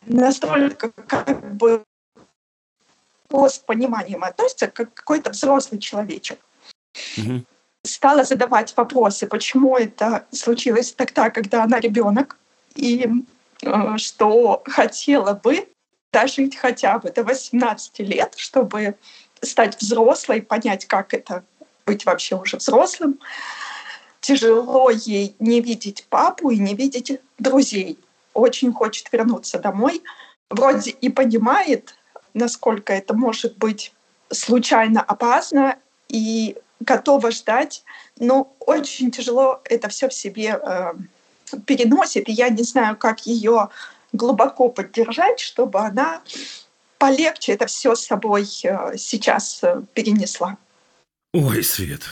настолько 0.06 0.90
как 0.90 1.54
бы 1.54 1.84
с 3.30 3.58
пониманием 3.58 4.22
относится, 4.22 4.68
как 4.68 4.94
какой-то 4.94 5.30
взрослый 5.30 5.80
человечек 5.80 6.38
Мгм. 7.16 7.46
стала 7.82 8.24
задавать 8.24 8.76
вопросы, 8.76 9.26
почему 9.26 9.76
это 9.76 10.26
случилось 10.30 10.92
тогда, 10.92 11.30
когда 11.30 11.64
она 11.64 11.80
ребенок, 11.80 12.36
и 12.76 13.08
э, 13.62 13.96
что 13.98 14.62
хотела 14.66 15.34
бы 15.34 15.68
дожить 16.12 16.56
хотя 16.56 16.98
бы 16.98 17.10
до 17.10 17.24
18 17.24 17.98
лет, 18.00 18.34
чтобы 18.36 18.94
стать 19.42 19.80
взрослой, 19.80 20.42
понять, 20.42 20.86
как 20.86 21.12
это 21.12 21.44
быть 21.86 22.06
вообще 22.06 22.36
уже 22.36 22.56
взрослым. 22.56 23.18
Тяжело 24.20 24.90
ей 24.90 25.36
не 25.38 25.60
видеть 25.60 26.06
папу 26.08 26.50
и 26.50 26.58
не 26.58 26.74
видеть 26.74 27.20
друзей. 27.38 27.98
Очень 28.34 28.72
хочет 28.72 29.08
вернуться 29.12 29.58
домой. 29.58 30.02
Вроде 30.50 30.90
и 30.90 31.08
понимает, 31.08 31.94
насколько 32.34 32.92
это 32.92 33.14
может 33.14 33.56
быть 33.56 33.92
случайно 34.30 35.00
опасно, 35.00 35.76
и 36.08 36.56
готова 36.80 37.30
ждать, 37.30 37.84
но 38.18 38.54
очень 38.60 39.10
тяжело 39.10 39.60
это 39.64 39.88
все 39.88 40.08
в 40.08 40.14
себе 40.14 40.60
э, 40.60 40.92
переносит, 41.66 42.28
и 42.28 42.32
я 42.32 42.48
не 42.50 42.62
знаю, 42.62 42.96
как 42.96 43.26
ее 43.26 43.68
глубоко 44.12 44.68
поддержать, 44.68 45.40
чтобы 45.40 45.80
она 45.80 46.22
полегче 46.98 47.52
это 47.52 47.66
все 47.66 47.94
с 47.94 48.06
собой 48.06 48.46
э, 48.64 48.96
сейчас 48.96 49.60
э, 49.62 49.82
перенесла. 49.94 50.56
Ой, 51.32 51.64
Свет. 51.64 52.02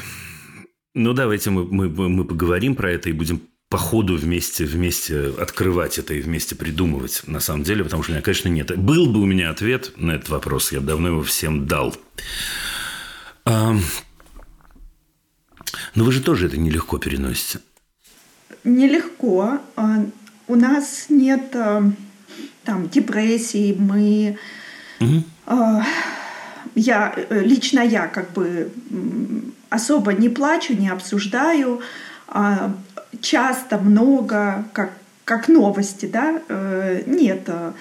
Ну, 0.94 1.12
давайте 1.12 1.50
мы, 1.50 1.64
мы, 1.64 1.88
мы 1.88 2.24
поговорим 2.24 2.74
про 2.74 2.90
это 2.90 3.08
и 3.08 3.12
будем 3.12 3.48
по 3.72 3.78
ходу 3.78 4.16
вместе, 4.16 4.66
вместе 4.66 5.32
открывать 5.40 5.96
это 5.96 6.12
и 6.12 6.20
вместе 6.20 6.54
придумывать, 6.54 7.22
на 7.26 7.40
самом 7.40 7.62
деле, 7.62 7.82
потому 7.82 8.02
что 8.02 8.12
у 8.12 8.14
меня, 8.14 8.22
конечно, 8.22 8.50
нет. 8.50 8.76
Был 8.76 9.06
бы 9.06 9.18
у 9.22 9.24
меня 9.24 9.48
ответ 9.48 9.92
на 9.96 10.10
этот 10.10 10.28
вопрос, 10.28 10.72
я 10.72 10.80
бы 10.80 10.88
давно 10.88 11.08
его 11.08 11.22
всем 11.22 11.66
дал. 11.66 11.96
А, 13.46 13.74
но 15.94 16.04
вы 16.04 16.12
же 16.12 16.22
тоже 16.22 16.48
это 16.48 16.58
нелегко 16.58 16.98
переносите. 16.98 17.60
Нелегко. 18.62 19.58
А, 19.76 20.04
У 20.48 20.54
нас 20.54 21.06
нет 21.08 21.56
а, 21.56 21.82
там 22.64 22.90
депрессии, 22.90 23.74
мы 23.78 24.36
а, 25.46 25.82
я 26.74 27.14
э, 27.16 27.40
лично 27.40 27.80
я 27.80 28.06
как 28.06 28.34
бы 28.34 28.70
особо 29.70 30.12
не 30.12 30.28
плачу, 30.28 30.74
не 30.74 30.90
обсуждаю, 30.90 31.80
часто 33.20 33.78
много 33.78 34.64
как 34.72 34.92
как 35.24 35.48
новости, 35.48 36.06
да, 36.06 36.40
э, 36.48 37.02
нет, 37.06 37.42
э, 37.46 37.72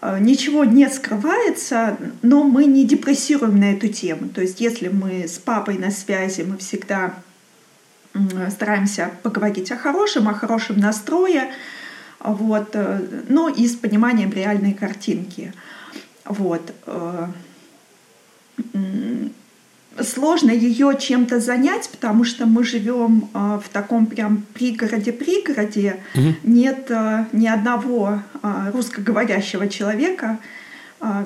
э, 0.00 0.18
ничего 0.20 0.64
не 0.64 0.88
скрывается, 0.88 1.96
но 2.22 2.44
мы 2.44 2.64
не 2.64 2.84
депрессируем 2.84 3.60
на 3.60 3.72
эту 3.72 3.88
тему. 3.88 4.28
То 4.28 4.40
есть, 4.40 4.60
если 4.60 4.88
мы 4.88 5.28
с 5.28 5.38
папой 5.38 5.78
на 5.78 5.90
связи, 5.90 6.42
мы 6.42 6.56
всегда 6.56 7.14
стараемся 8.50 9.10
поговорить 9.22 9.70
о 9.70 9.76
хорошем, 9.76 10.28
о 10.28 10.34
хорошем 10.34 10.78
настрое, 10.78 11.50
вот, 12.18 12.74
но 13.28 13.48
и 13.48 13.68
с 13.68 13.76
пониманием 13.76 14.32
реальной 14.32 14.72
картинки. 14.72 15.52
Вот. 16.24 16.74
Сложно 20.02 20.50
ее 20.50 20.96
чем-то 20.98 21.40
занять, 21.40 21.88
потому 21.90 22.24
что 22.24 22.46
мы 22.46 22.64
живем 22.64 23.28
э, 23.34 23.60
в 23.64 23.68
таком 23.70 24.06
прям 24.06 24.44
пригороде-пригороде. 24.54 25.96
Мгм. 26.14 26.36
Нет 26.44 26.86
э, 26.90 27.24
ни 27.32 27.46
одного 27.46 28.22
э, 28.42 28.70
русскоговорящего 28.72 29.68
человека. 29.68 30.38
э, 31.00 31.24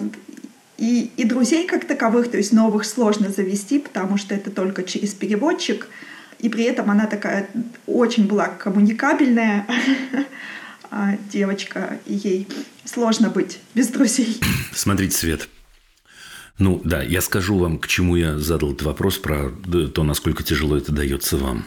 И, 0.78 1.10
и 1.16 1.24
друзей 1.24 1.66
как 1.66 1.84
таковых, 1.84 2.30
то 2.30 2.36
есть 2.38 2.52
новых, 2.52 2.84
сложно 2.84 3.28
завести, 3.30 3.78
потому 3.78 4.16
что 4.16 4.34
это 4.34 4.50
только 4.50 4.82
через 4.82 5.14
переводчик. 5.14 5.86
И 6.40 6.48
при 6.48 6.64
этом 6.64 6.90
она 6.90 7.06
такая 7.06 7.46
очень 7.86 8.26
была 8.26 8.48
коммуникабельная 8.48 9.64
а, 10.90 11.14
девочка, 11.30 11.98
и 12.06 12.14
ей 12.14 12.48
сложно 12.84 13.30
быть 13.30 13.60
без 13.74 13.88
друзей. 13.88 14.40
Смотрите, 14.74 15.16
Свет. 15.16 15.48
Ну, 16.58 16.80
да, 16.84 17.02
я 17.02 17.20
скажу 17.20 17.58
вам, 17.58 17.78
к 17.78 17.86
чему 17.88 18.16
я 18.16 18.38
задал 18.38 18.70
этот 18.72 18.82
вопрос 18.82 19.18
про 19.18 19.50
д- 19.50 19.88
то, 19.88 20.04
насколько 20.04 20.42
тяжело 20.42 20.76
это 20.76 20.92
дается 20.92 21.36
вам. 21.36 21.64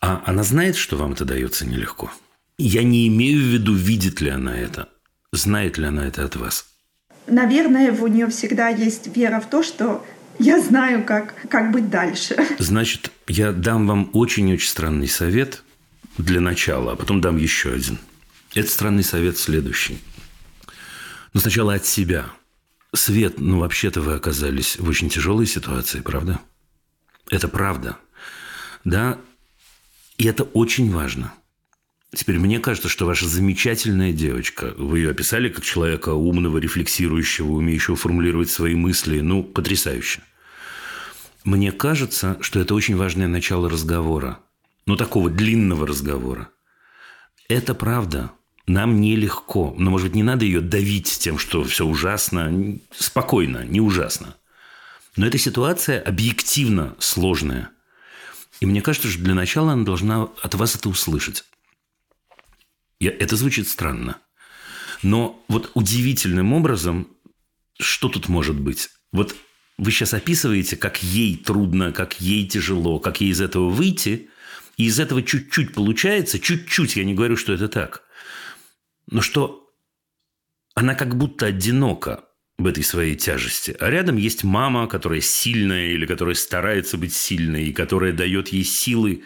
А 0.00 0.22
она 0.26 0.42
знает, 0.42 0.76
что 0.76 0.96
вам 0.96 1.12
это 1.12 1.24
дается 1.24 1.66
нелегко? 1.66 2.12
Я 2.58 2.82
не 2.82 3.08
имею 3.08 3.38
в 3.40 3.46
виду, 3.46 3.74
видит 3.74 4.20
ли 4.20 4.30
она 4.30 4.56
это, 4.56 4.88
знает 5.32 5.78
ли 5.78 5.86
она 5.86 6.06
это 6.06 6.24
от 6.24 6.36
вас. 6.36 6.66
Наверное, 7.26 7.90
у 7.92 8.06
нее 8.06 8.28
всегда 8.28 8.68
есть 8.68 9.16
вера 9.16 9.40
в 9.40 9.48
то, 9.48 9.62
что 9.62 10.04
я 10.38 10.60
знаю, 10.60 11.04
как, 11.04 11.34
как 11.48 11.72
быть 11.72 11.88
дальше. 11.90 12.36
Значит, 12.58 13.10
я 13.26 13.52
дам 13.52 13.86
вам 13.86 14.10
очень-очень 14.12 14.68
странный 14.68 15.08
совет 15.08 15.62
для 16.18 16.40
начала, 16.40 16.92
а 16.92 16.96
потом 16.96 17.20
дам 17.20 17.36
еще 17.38 17.72
один. 17.72 17.98
Этот 18.54 18.70
странный 18.70 19.02
совет 19.02 19.38
следующий. 19.38 19.98
Но 21.32 21.40
сначала 21.40 21.74
от 21.74 21.86
себя. 21.86 22.26
Свет, 22.94 23.40
ну 23.40 23.58
вообще-то 23.58 24.00
вы 24.00 24.14
оказались 24.14 24.78
в 24.78 24.88
очень 24.88 25.08
тяжелой 25.08 25.46
ситуации, 25.46 26.00
правда? 26.00 26.40
Это 27.28 27.48
правда. 27.48 27.98
Да, 28.84 29.18
и 30.16 30.26
это 30.26 30.44
очень 30.44 30.92
важно. 30.92 31.34
Теперь 32.14 32.38
мне 32.38 32.60
кажется, 32.60 32.88
что 32.88 33.06
ваша 33.06 33.26
замечательная 33.26 34.12
девочка, 34.12 34.72
вы 34.76 35.00
ее 35.00 35.10
описали 35.10 35.48
как 35.48 35.64
человека 35.64 36.10
умного, 36.10 36.58
рефлексирующего, 36.58 37.50
умеющего 37.52 37.96
формулировать 37.96 38.50
свои 38.50 38.76
мысли, 38.76 39.20
ну, 39.20 39.42
потрясающе. 39.42 40.22
Мне 41.42 41.72
кажется, 41.72 42.38
что 42.40 42.60
это 42.60 42.74
очень 42.74 42.96
важное 42.96 43.26
начало 43.26 43.68
разговора. 43.68 44.38
Ну, 44.86 44.96
такого 44.96 45.28
длинного 45.28 45.86
разговора. 45.86 46.50
Это 47.48 47.74
правда. 47.74 48.30
Нам 48.66 49.00
нелегко. 49.00 49.74
Но, 49.76 49.90
может 49.90 50.08
быть, 50.08 50.16
не 50.16 50.22
надо 50.22 50.44
ее 50.44 50.60
давить 50.60 51.18
тем, 51.18 51.38
что 51.38 51.64
все 51.64 51.84
ужасно. 51.84 52.78
Спокойно, 52.96 53.64
не 53.64 53.80
ужасно. 53.80 54.36
Но 55.16 55.26
эта 55.26 55.38
ситуация 55.38 56.00
объективно 56.00 56.96
сложная. 56.98 57.70
И 58.60 58.66
мне 58.66 58.80
кажется, 58.80 59.08
что 59.08 59.22
для 59.22 59.34
начала 59.34 59.72
она 59.72 59.84
должна 59.84 60.28
от 60.42 60.54
вас 60.54 60.76
это 60.76 60.88
услышать. 60.88 61.44
Я, 63.00 63.10
это 63.10 63.36
звучит 63.36 63.68
странно. 63.68 64.18
Но 65.02 65.44
вот 65.48 65.70
удивительным 65.74 66.52
образом, 66.52 67.08
что 67.78 68.08
тут 68.08 68.28
может 68.28 68.58
быть? 68.58 68.88
Вот 69.12 69.36
вы 69.76 69.90
сейчас 69.90 70.14
описываете, 70.14 70.76
как 70.76 71.02
ей 71.02 71.36
трудно, 71.36 71.92
как 71.92 72.20
ей 72.20 72.46
тяжело, 72.46 72.98
как 72.98 73.20
ей 73.20 73.30
из 73.30 73.40
этого 73.40 73.68
выйти, 73.68 74.30
и 74.76 74.86
из 74.86 74.98
этого 74.98 75.22
чуть-чуть 75.22 75.74
получается, 75.74 76.38
чуть-чуть, 76.38 76.96
я 76.96 77.04
не 77.04 77.14
говорю, 77.14 77.36
что 77.36 77.52
это 77.52 77.68
так, 77.68 78.03
но 79.06 79.20
что 79.20 79.70
она 80.74 80.94
как 80.94 81.16
будто 81.16 81.46
одинока 81.46 82.24
в 82.58 82.66
этой 82.66 82.84
своей 82.84 83.16
тяжести. 83.16 83.76
А 83.80 83.90
рядом 83.90 84.16
есть 84.16 84.44
мама, 84.44 84.86
которая 84.86 85.20
сильная 85.20 85.88
или 85.88 86.06
которая 86.06 86.34
старается 86.34 86.96
быть 86.96 87.14
сильной, 87.14 87.66
и 87.66 87.72
которая 87.72 88.12
дает 88.12 88.48
ей 88.48 88.64
силы. 88.64 89.24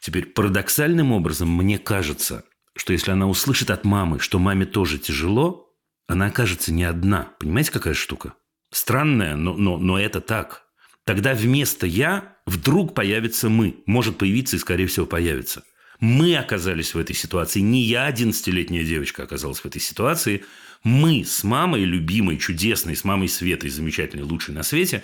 Теперь 0.00 0.26
парадоксальным 0.26 1.12
образом 1.12 1.50
мне 1.54 1.78
кажется, 1.78 2.44
что 2.76 2.92
если 2.92 3.10
она 3.10 3.26
услышит 3.26 3.70
от 3.70 3.84
мамы, 3.84 4.18
что 4.20 4.38
маме 4.38 4.64
тоже 4.64 4.98
тяжело, 4.98 5.74
она 6.06 6.26
окажется 6.26 6.72
не 6.72 6.84
одна. 6.84 7.34
Понимаете, 7.38 7.70
какая 7.70 7.94
штука? 7.94 8.34
Странная, 8.70 9.36
но, 9.36 9.54
но, 9.54 9.78
но 9.78 9.98
это 9.98 10.20
так. 10.20 10.64
Тогда 11.04 11.34
вместо 11.34 11.86
«я» 11.86 12.36
вдруг 12.46 12.94
появится 12.94 13.48
«мы». 13.48 13.82
Может 13.86 14.18
появиться 14.18 14.56
и, 14.56 14.58
скорее 14.58 14.86
всего, 14.86 15.06
появится. 15.06 15.64
Мы 16.00 16.36
оказались 16.36 16.94
в 16.94 16.98
этой 16.98 17.14
ситуации. 17.14 17.60
Не 17.60 17.82
я, 17.82 18.08
11-летняя 18.08 18.84
девочка, 18.84 19.24
оказалась 19.24 19.58
в 19.58 19.66
этой 19.66 19.80
ситуации. 19.80 20.44
Мы 20.84 21.24
с 21.24 21.42
мамой, 21.42 21.84
любимой, 21.84 22.38
чудесной, 22.38 22.94
с 22.94 23.02
мамой 23.02 23.28
Светой, 23.28 23.70
замечательной, 23.70 24.22
лучшей 24.22 24.54
на 24.54 24.62
свете, 24.62 25.02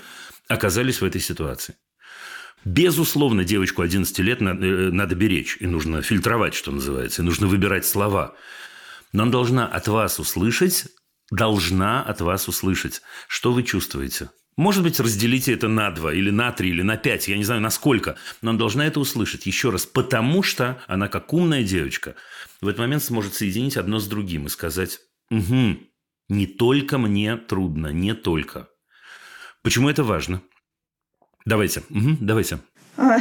оказались 0.49 1.01
в 1.01 1.05
этой 1.05 1.21
ситуации. 1.21 1.75
Безусловно, 2.65 3.45
девочку 3.45 3.83
11 3.83 4.19
лет 4.21 4.41
э, 4.41 4.45
надо 4.45 5.15
беречь, 5.15 5.57
и 5.61 5.67
нужно 5.67 6.01
фильтровать, 6.01 6.55
что 6.55 6.71
называется, 6.71 7.23
и 7.23 7.25
нужно 7.25 7.49
выбирать 7.49 7.85
слова. 7.85 8.37
Но 9.13 9.25
она 9.25 9.33
должна 9.33 9.67
от 9.67 9.89
вас 9.89 10.19
услышать, 10.19 10.87
должна 11.31 12.03
от 12.03 12.21
вас 12.21 12.49
услышать, 12.49 13.03
что 13.29 13.53
вы 13.53 13.65
чувствуете. 13.65 14.31
Может 14.57 14.83
быть, 14.83 15.01
разделите 15.01 15.53
это 15.53 15.69
на 15.69 15.91
два, 15.91 16.13
или 16.13 16.31
на 16.31 16.53
три, 16.53 16.71
или 16.71 16.83
на 16.83 16.97
пять, 16.97 17.27
я 17.29 17.37
не 17.37 17.45
знаю, 17.45 17.61
на 17.61 17.71
сколько, 17.71 18.17
но 18.41 18.51
она 18.51 18.59
должна 18.59 18.87
это 18.87 19.01
услышать 19.01 19.47
еще 19.47 19.71
раз, 19.71 19.85
потому 19.85 20.43
что 20.43 20.81
она, 20.87 21.09
как 21.09 21.33
умная 21.33 21.65
девочка, 21.65 22.15
в 22.61 22.69
этот 22.69 22.79
момент 22.79 23.03
сможет 23.03 23.35
соединить 23.35 23.77
одно 23.77 23.99
с 23.99 24.07
другим 24.07 24.47
и 24.47 24.49
сказать, 24.49 25.01
угу, 25.31 25.79
не 26.29 26.47
только 26.47 26.99
мне 26.99 27.37
трудно, 27.37 27.89
не 27.89 28.15
только. 28.15 28.69
Почему 29.63 29.89
это 29.89 30.05
важно? 30.05 30.41
Давайте, 31.45 31.83
угу, 31.91 32.17
давайте. 32.21 32.61
А, 32.97 33.19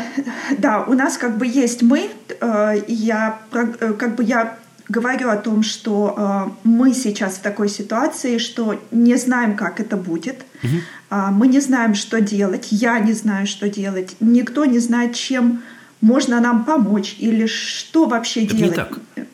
да, 0.57 0.83
у 0.83 0.93
нас 0.93 1.17
как 1.17 1.37
бы 1.37 1.47
есть 1.47 1.81
мы. 1.81 2.11
Э, 2.41 2.75
я 2.87 3.41
э, 3.51 3.93
как 3.93 4.15
бы 4.15 4.23
я 4.23 4.59
говорю 4.89 5.29
о 5.29 5.37
том, 5.37 5.63
что 5.63 6.15
э, 6.17 6.67
мы 6.67 6.93
сейчас 6.93 7.35
в 7.35 7.41
такой 7.41 7.69
ситуации, 7.69 8.37
что 8.37 8.81
не 8.91 9.15
знаем, 9.17 9.55
как 9.55 9.79
это 9.79 9.97
будет. 9.97 10.45
Угу. 10.63 10.73
Э, 11.11 11.27
мы 11.31 11.47
не 11.47 11.59
знаем, 11.59 11.95
что 11.95 12.21
делать. 12.21 12.67
Я 12.71 12.99
не 12.99 13.13
знаю, 13.13 13.47
что 13.47 13.69
делать. 13.69 14.15
Никто 14.19 14.65
не 14.65 14.79
знает, 14.79 15.15
чем 15.15 15.61
можно 16.01 16.39
нам 16.41 16.65
помочь 16.65 17.15
или 17.19 17.45
что 17.45 18.05
вообще 18.05 18.45
это 18.45 18.55
делать. 18.55 18.77
Это 18.77 18.81
не 18.81 18.89
так. 18.89 19.27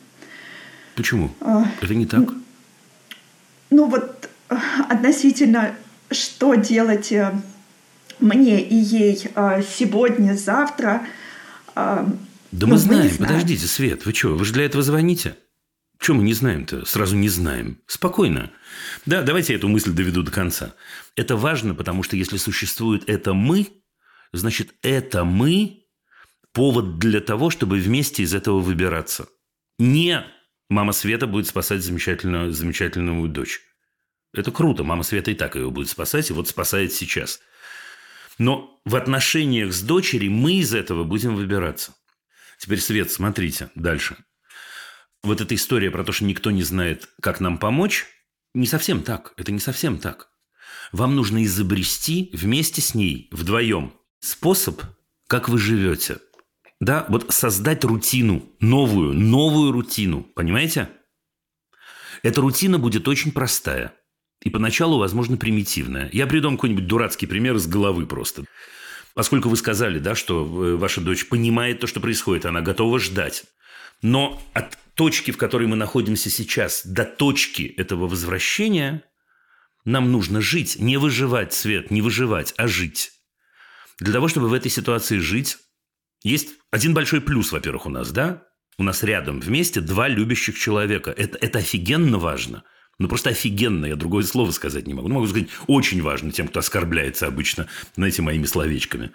Почему? 0.96 1.32
Э, 1.42 1.64
это 1.82 1.96
не 1.96 2.06
так. 2.06 2.30
Ну 3.72 3.86
вот 3.86 4.30
э, 4.50 4.56
относительно, 4.90 5.72
что 6.12 6.56
делать 6.56 7.12
э, 7.12 7.34
мне 8.20 8.62
и 8.62 8.76
ей 8.76 9.30
э, 9.36 9.62
сегодня, 9.78 10.36
завтра. 10.36 11.02
Да 12.52 12.68
мы, 12.68 12.74
мы 12.74 12.80
знаем. 12.80 13.18
Подождите, 13.18 13.68
Свет, 13.68 14.06
вы 14.06 14.14
что, 14.14 14.36
вы 14.36 14.46
же 14.46 14.54
для 14.54 14.66
этого 14.66 14.84
звоните? 14.84 15.36
Чем 16.00 16.18
мы 16.18 16.24
не 16.24 16.34
знаем-то? 16.34 16.86
Сразу 16.86 17.16
не 17.16 17.28
знаем. 17.28 17.82
Спокойно. 17.86 18.52
Да, 19.06 19.22
давайте 19.22 19.54
я 19.54 19.60
эту 19.60 19.68
мысль 19.68 19.92
доведу 19.92 20.24
до 20.24 20.32
конца. 20.32 20.74
Это 21.16 21.36
важно, 21.36 21.76
потому 21.76 22.04
что 22.04 22.16
если 22.16 22.38
существует 22.38 23.10
это 23.10 23.34
«мы», 23.34 23.68
значит, 24.32 24.74
это 24.82 25.26
«мы»– 25.26 25.84
повод 26.54 27.00
для 27.00 27.20
того, 27.20 27.50
чтобы 27.50 27.78
вместе 27.80 28.24
из 28.24 28.34
этого 28.34 28.60
выбираться. 28.60 29.28
Не 29.78 30.26
мама 30.70 30.94
Света 30.94 31.28
будет 31.28 31.48
спасать 31.48 31.84
замечательную, 31.84 32.54
замечательную 32.54 33.28
дочь. 33.28 33.62
Это 34.34 34.52
круто. 34.52 34.84
Мама 34.84 35.04
Света 35.04 35.32
и 35.32 35.36
так 35.36 35.56
ее 35.56 35.70
будет 35.70 35.90
спасать, 35.90 36.30
и 36.30 36.34
вот 36.34 36.48
спасает 36.48 36.94
сейчас. 36.94 37.42
Но 38.38 38.80
в 38.86 38.96
отношениях 38.96 39.74
с 39.74 39.82
дочерью 39.82 40.32
мы 40.32 40.54
из 40.54 40.74
этого 40.74 41.04
будем 41.04 41.36
выбираться. 41.36 41.94
Теперь, 42.60 42.82
Свет, 42.82 43.10
смотрите 43.10 43.72
дальше. 43.74 44.18
Вот 45.24 45.40
эта 45.40 45.56
история 45.56 45.92
про 45.92 46.04
то, 46.04 46.12
что 46.12 46.26
никто 46.26 46.52
не 46.52 46.62
знает, 46.62 47.10
как 47.22 47.40
нам 47.40 47.58
помочь, 47.58 48.06
не 48.54 48.68
совсем 48.68 49.02
так. 49.02 49.34
Это 49.38 49.52
не 49.52 49.60
совсем 49.60 49.98
так. 49.98 50.30
Вам 50.92 51.16
нужно 51.16 51.44
изобрести 51.46 52.30
вместе 52.34 52.82
с 52.82 52.94
ней, 52.94 53.30
вдвоем, 53.32 53.94
способ, 54.20 54.82
как 55.28 55.48
вы 55.48 55.58
живете. 55.58 56.20
Да, 56.82 57.06
вот 57.10 57.34
создать 57.34 57.84
рутину, 57.86 58.50
новую, 58.60 59.14
новую 59.14 59.72
рутину, 59.72 60.24
понимаете? 60.24 60.90
Эта 62.24 62.42
рутина 62.42 62.78
будет 62.78 63.08
очень 63.08 63.32
простая. 63.32 63.94
И 64.42 64.50
поначалу, 64.50 64.98
возможно, 64.98 65.38
примитивная. 65.38 66.10
Я 66.12 66.28
придам 66.28 66.56
какой-нибудь 66.56 66.88
дурацкий 66.88 67.28
пример 67.28 67.56
из 67.56 67.68
головы 67.68 68.06
просто. 68.06 68.46
Поскольку 69.14 69.50
вы 69.50 69.58
сказали, 69.58 70.00
да, 70.00 70.16
что 70.16 70.44
э, 70.44 70.76
ваша 70.76 71.02
дочь 71.02 71.28
понимает 71.28 71.80
то, 71.80 71.88
что 71.88 72.00
происходит, 72.00 72.46
она 72.46 72.62
готова 72.62 73.00
ждать. 73.00 73.46
Но 74.02 74.42
от 74.54 74.78
точки, 74.94 75.32
в 75.32 75.38
которой 75.38 75.68
мы 75.68 75.76
находимся 75.76 76.30
сейчас, 76.30 76.86
до 76.86 77.06
точки 77.06 77.64
этого 77.64 78.08
возвращения 78.08 79.04
нам 79.86 80.12
нужно 80.12 80.42
жить, 80.42 80.78
не 80.80 80.98
выживать, 80.98 81.54
Свет, 81.54 81.92
не 81.92 82.02
выживать, 82.02 82.54
а 82.58 82.68
жить. 82.68 83.12
Для 84.00 84.14
того, 84.14 84.28
чтобы 84.28 84.48
в 84.48 84.54
этой 84.54 84.70
ситуации 84.70 85.18
жить, 85.18 85.58
есть 86.22 86.50
один 86.72 86.94
большой 86.94 87.22
плюс, 87.22 87.52
во-первых, 87.52 87.86
у 87.88 87.90
нас, 87.90 88.12
да? 88.12 88.44
У 88.78 88.84
нас 88.84 89.04
рядом 89.04 89.42
вместе 89.42 89.82
два 89.82 90.08
любящих 90.08 90.58
человека. 90.58 91.12
Это, 91.12 91.38
это 91.40 91.60
офигенно 91.60 92.18
важно– 92.18 92.64
ну, 93.00 93.08
просто 93.08 93.30
офигенно, 93.30 93.86
я 93.86 93.96
другое 93.96 94.24
слово 94.24 94.52
сказать 94.52 94.86
не 94.86 94.94
могу. 94.94 95.08
Ну, 95.08 95.16
могу 95.16 95.28
сказать, 95.28 95.48
очень 95.68 96.02
важно 96.02 96.32
тем, 96.32 96.50
кто 96.50 96.60
оскорбляется 96.60 97.28
обычно, 97.28 97.68
знаете, 97.96 98.22
моими 98.22 98.44
словечками. 98.44 99.12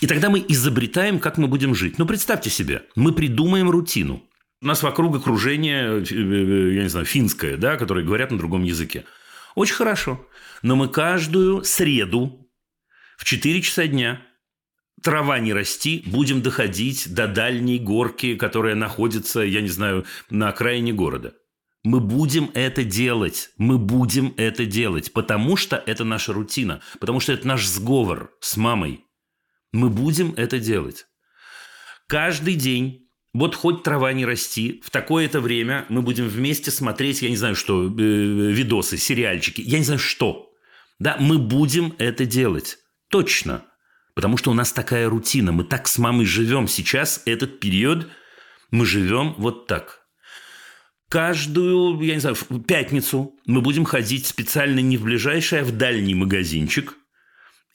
И 0.00 0.08
тогда 0.08 0.28
мы 0.28 0.44
изобретаем, 0.48 1.20
как 1.20 1.38
мы 1.38 1.46
будем 1.46 1.74
жить. 1.74 1.98
Ну, 1.98 2.06
представьте 2.06 2.50
себе, 2.50 2.82
мы 2.96 3.12
придумаем 3.12 3.70
рутину. 3.70 4.24
У 4.60 4.66
нас 4.66 4.82
вокруг 4.82 5.16
окружение, 5.16 6.00
э, 6.00 6.04
э, 6.10 6.74
я 6.74 6.82
не 6.82 6.88
знаю, 6.88 7.06
финское, 7.06 7.56
да, 7.56 7.76
которые 7.76 8.04
говорят 8.04 8.32
на 8.32 8.38
другом 8.38 8.64
языке. 8.64 9.04
Очень 9.54 9.76
хорошо. 9.76 10.26
Но 10.62 10.74
мы 10.74 10.88
каждую 10.88 11.62
среду 11.62 12.50
в 13.16 13.24
4 13.24 13.62
часа 13.62 13.86
дня 13.86 14.20
трава 15.00 15.38
не 15.38 15.52
расти, 15.52 16.02
будем 16.06 16.42
доходить 16.42 17.14
до 17.14 17.28
дальней 17.28 17.78
горки, 17.78 18.34
которая 18.34 18.74
находится, 18.74 19.40
я 19.40 19.60
не 19.60 19.68
знаю, 19.68 20.04
на 20.28 20.48
окраине 20.48 20.92
города– 20.92 21.34
мы 21.86 22.00
будем 22.00 22.50
это 22.54 22.82
делать. 22.82 23.50
Мы 23.58 23.78
будем 23.78 24.34
это 24.36 24.66
делать, 24.66 25.12
потому 25.12 25.56
что 25.56 25.76
это 25.86 26.02
наша 26.02 26.32
рутина, 26.32 26.80
потому 26.98 27.20
что 27.20 27.32
это 27.32 27.46
наш 27.46 27.64
сговор 27.64 28.32
с 28.40 28.56
мамой. 28.56 29.04
Мы 29.72 29.88
будем 29.88 30.34
это 30.36 30.58
делать. 30.58 31.06
Каждый 32.08 32.54
день 32.54 33.08
вот 33.32 33.54
хоть 33.54 33.84
трава 33.84 34.12
не 34.12 34.26
расти, 34.26 34.82
в 34.84 34.90
такое-то 34.90 35.40
время 35.40 35.86
мы 35.88 36.02
будем 36.02 36.26
вместе 36.26 36.72
смотреть, 36.72 37.22
я 37.22 37.30
не 37.30 37.36
знаю 37.36 37.54
что, 37.54 37.84
э, 37.84 37.88
видосы, 37.88 38.96
сериальчики, 38.96 39.60
я 39.60 39.78
не 39.78 39.84
знаю 39.84 40.00
что. 40.00 40.50
Да, 40.98 41.16
мы 41.20 41.38
будем 41.38 41.94
это 41.98 42.26
делать. 42.26 42.78
Точно. 43.10 43.64
Потому 44.14 44.38
что 44.38 44.50
у 44.50 44.54
нас 44.54 44.72
такая 44.72 45.08
рутина. 45.08 45.52
Мы 45.52 45.62
так 45.62 45.86
с 45.86 45.98
мамой 45.98 46.24
живем 46.24 46.66
сейчас, 46.66 47.22
этот 47.26 47.60
период, 47.60 48.08
мы 48.72 48.86
живем 48.86 49.34
вот 49.38 49.68
так 49.68 50.05
каждую, 51.08 52.00
я 52.00 52.14
не 52.14 52.20
знаю, 52.20 52.36
пятницу 52.66 53.34
мы 53.46 53.60
будем 53.60 53.84
ходить 53.84 54.26
специально 54.26 54.80
не 54.80 54.96
в 54.96 55.02
ближайший, 55.02 55.60
а 55.60 55.64
в 55.64 55.72
дальний 55.72 56.14
магазинчик 56.14 56.96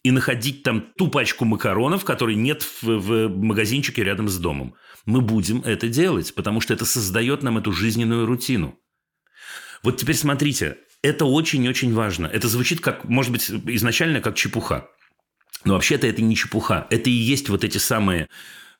и 0.02 0.10
находить 0.10 0.62
там 0.62 0.92
ту 0.96 1.08
пачку 1.08 1.44
макаронов, 1.44 2.04
которой 2.04 2.34
нет 2.34 2.62
в, 2.82 2.98
в 2.98 3.28
магазинчике 3.28 4.02
рядом 4.02 4.28
с 4.28 4.36
домом. 4.38 4.74
Мы 5.06 5.20
будем 5.20 5.60
это 5.62 5.88
делать, 5.88 6.34
потому 6.34 6.60
что 6.60 6.74
это 6.74 6.84
создает 6.84 7.42
нам 7.42 7.58
эту 7.58 7.72
жизненную 7.72 8.26
рутину. 8.26 8.78
Вот 9.82 9.96
теперь 9.96 10.16
смотрите, 10.16 10.78
это 11.02 11.24
очень-очень 11.24 11.92
важно. 11.92 12.26
Это 12.26 12.48
звучит 12.48 12.80
как, 12.80 13.04
может 13.04 13.32
быть, 13.32 13.50
изначально 13.50 14.20
как 14.20 14.36
чепуха. 14.36 14.88
Но 15.64 15.74
вообще-то 15.74 16.06
это 16.06 16.22
не 16.22 16.36
чепуха. 16.36 16.86
Это 16.90 17.10
и 17.10 17.12
есть 17.12 17.48
вот 17.48 17.64
эти 17.64 17.78
самые 17.78 18.28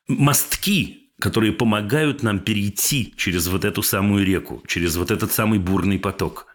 мостки, 0.07 1.02
которые 1.19 1.53
помогают 1.53 2.23
нам 2.23 2.39
перейти 2.39 3.13
через 3.17 3.47
вот 3.47 3.65
эту 3.65 3.83
самую 3.83 4.25
реку, 4.25 4.63
через 4.67 4.95
вот 4.95 5.11
этот 5.11 5.31
самый 5.31 5.59
бурный 5.59 5.99
поток. 5.99 6.47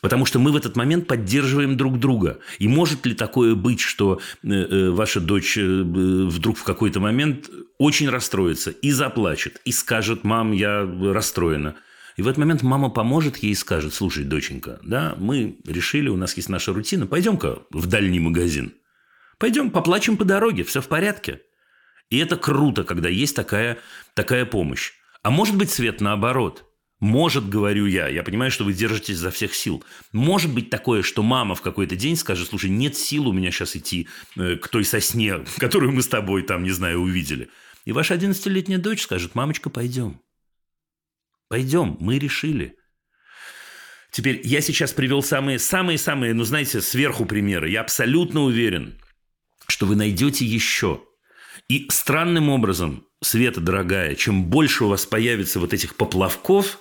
Потому 0.00 0.26
что 0.26 0.38
мы 0.38 0.52
в 0.52 0.56
этот 0.56 0.76
момент 0.76 1.06
поддерживаем 1.06 1.76
друг 1.76 1.98
друга. 1.98 2.38
И 2.58 2.68
может 2.68 3.04
ли 3.04 3.14
такое 3.14 3.54
быть, 3.54 3.80
что 3.80 4.20
э, 4.44 4.48
э, 4.48 4.90
ваша 4.90 5.20
дочь 5.20 5.58
э, 5.58 5.62
вдруг 5.62 6.56
в 6.56 6.62
какой-то 6.62 7.00
момент 7.00 7.50
очень 7.78 8.08
расстроится 8.08 8.70
и 8.70 8.90
заплачет, 8.92 9.60
и 9.64 9.72
скажет, 9.72 10.24
мам, 10.24 10.52
я 10.52 10.82
расстроена. 10.82 11.74
И 12.16 12.22
в 12.22 12.26
этот 12.26 12.38
момент 12.38 12.62
мама 12.62 12.90
поможет 12.90 13.36
ей 13.38 13.52
и 13.52 13.56
скажет, 13.56 13.94
слушай, 13.94 14.24
доченька, 14.24 14.80
да, 14.82 15.14
мы 15.18 15.58
решили, 15.64 16.08
у 16.08 16.16
нас 16.16 16.36
есть 16.36 16.48
наша 16.48 16.72
рутина, 16.72 17.06
пойдем-ка 17.06 17.60
в 17.70 17.86
дальний 17.86 18.20
магазин. 18.20 18.74
Пойдем, 19.38 19.70
поплачем 19.70 20.16
по 20.16 20.24
дороге, 20.24 20.64
все 20.64 20.80
в 20.80 20.88
порядке. 20.88 21.40
И 22.10 22.18
это 22.18 22.36
круто, 22.36 22.84
когда 22.84 23.08
есть 23.08 23.36
такая, 23.36 23.78
такая 24.14 24.46
помощь. 24.46 24.92
А 25.22 25.30
может 25.30 25.56
быть, 25.56 25.70
Свет, 25.70 26.00
наоборот. 26.00 26.64
Может, 27.00 27.48
говорю 27.48 27.86
я, 27.86 28.08
я 28.08 28.24
понимаю, 28.24 28.50
что 28.50 28.64
вы 28.64 28.72
держитесь 28.72 29.18
за 29.18 29.30
всех 29.30 29.54
сил. 29.54 29.84
Может 30.12 30.52
быть 30.52 30.68
такое, 30.68 31.02
что 31.02 31.22
мама 31.22 31.54
в 31.54 31.62
какой-то 31.62 31.94
день 31.94 32.16
скажет, 32.16 32.48
слушай, 32.48 32.70
нет 32.70 32.96
сил 32.96 33.28
у 33.28 33.32
меня 33.32 33.52
сейчас 33.52 33.76
идти 33.76 34.08
э, 34.36 34.56
к 34.56 34.66
той 34.66 34.84
сосне, 34.84 35.44
которую 35.58 35.92
мы 35.92 36.02
с 36.02 36.08
тобой 36.08 36.42
там, 36.42 36.64
не 36.64 36.70
знаю, 36.70 37.00
увидели. 37.00 37.50
И 37.84 37.92
ваша 37.92 38.14
11-летняя 38.14 38.78
дочь 38.78 39.02
скажет, 39.02 39.36
мамочка, 39.36 39.70
пойдем. 39.70 40.20
Пойдем, 41.48 41.96
мы 42.00 42.18
решили. 42.18 42.74
Теперь 44.10 44.40
я 44.44 44.60
сейчас 44.60 44.92
привел 44.92 45.22
самые-самые-самые, 45.22 46.34
ну, 46.34 46.42
знаете, 46.42 46.80
сверху 46.80 47.26
примеры. 47.26 47.70
Я 47.70 47.82
абсолютно 47.82 48.42
уверен, 48.42 49.00
что 49.68 49.86
вы 49.86 49.94
найдете 49.94 50.44
еще. 50.44 51.04
И 51.68 51.86
странным 51.90 52.48
образом, 52.48 53.04
Света, 53.20 53.60
дорогая, 53.60 54.14
чем 54.14 54.44
больше 54.44 54.84
у 54.84 54.88
вас 54.88 55.04
появится 55.06 55.58
вот 55.58 55.72
этих 55.72 55.96
поплавков, 55.96 56.78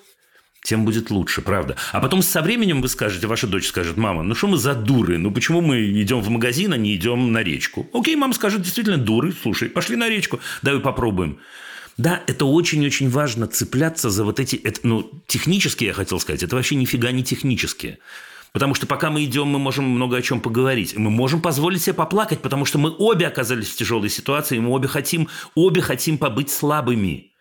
тем 0.64 0.86
будет 0.86 1.10
лучше, 1.10 1.42
правда. 1.42 1.78
А 1.94 2.00
потом 2.00 2.22
со 2.22 2.42
временем 2.42 2.82
вы 2.82 2.90
скажете, 2.90 3.26
ваша 3.26 3.48
дочь 3.48 3.68
скажет, 3.68 3.98
мама, 3.98 4.24
ну 4.24 4.36
что 4.36 4.48
мы 4.48 4.58
за 4.58 4.76
дуры? 4.76 5.18
Ну 5.18 5.32
почему 5.32 5.62
мы 5.62 5.86
идем 6.02 6.20
в 6.20 6.30
магазин, 6.30 6.74
а 6.74 6.78
не 6.78 6.96
идем 6.96 7.32
на 7.32 7.42
речку? 7.42 7.90
Окей, 7.94 8.16
мама 8.16 8.34
скажет, 8.34 8.62
действительно 8.62 8.98
дуры, 8.98 9.34
слушай, 9.42 9.70
пошли 9.70 9.96
на 9.96 10.10
речку, 10.10 10.40
давай 10.62 10.82
попробуем. 10.82 11.40
Да, 11.98 12.22
это 12.28 12.46
очень-очень 12.46 13.10
важно 13.10 13.48
цепляться 13.48 14.10
за 14.10 14.24
вот 14.24 14.40
эти, 14.40 14.56
это, 14.58 14.82
ну, 14.84 15.10
технические, 15.26 15.88
я 15.88 15.94
хотел 15.94 16.20
сказать, 16.20 16.44
это 16.44 16.56
вообще 16.56 16.76
нифига 16.76 17.12
не 17.12 17.24
технические. 17.24 17.98
Потому 18.58 18.74
что 18.74 18.88
пока 18.88 19.12
мы 19.12 19.24
идем, 19.24 19.50
мы 19.50 19.60
можем 19.60 19.86
много 19.86 20.18
о 20.18 20.22
чем 20.24 20.42
поговорить. 20.42 20.98
Мы 20.98 21.12
можем 21.12 21.44
позволить 21.44 21.84
себе 21.84 21.94
поплакать, 21.94 22.42
потому 22.42 22.66
что 22.66 22.80
мы 22.80 22.90
обе 22.90 23.28
оказались 23.28 23.68
в 23.68 23.76
тяжелой 23.76 24.10
ситуации, 24.10 24.58
и 24.58 24.60
мы 24.60 24.72
обе 24.72 24.88
хотим, 24.88 25.30
обе 25.54 25.80
хотим 25.80 26.18
побыть 26.18 26.50
слабыми. 26.50 27.34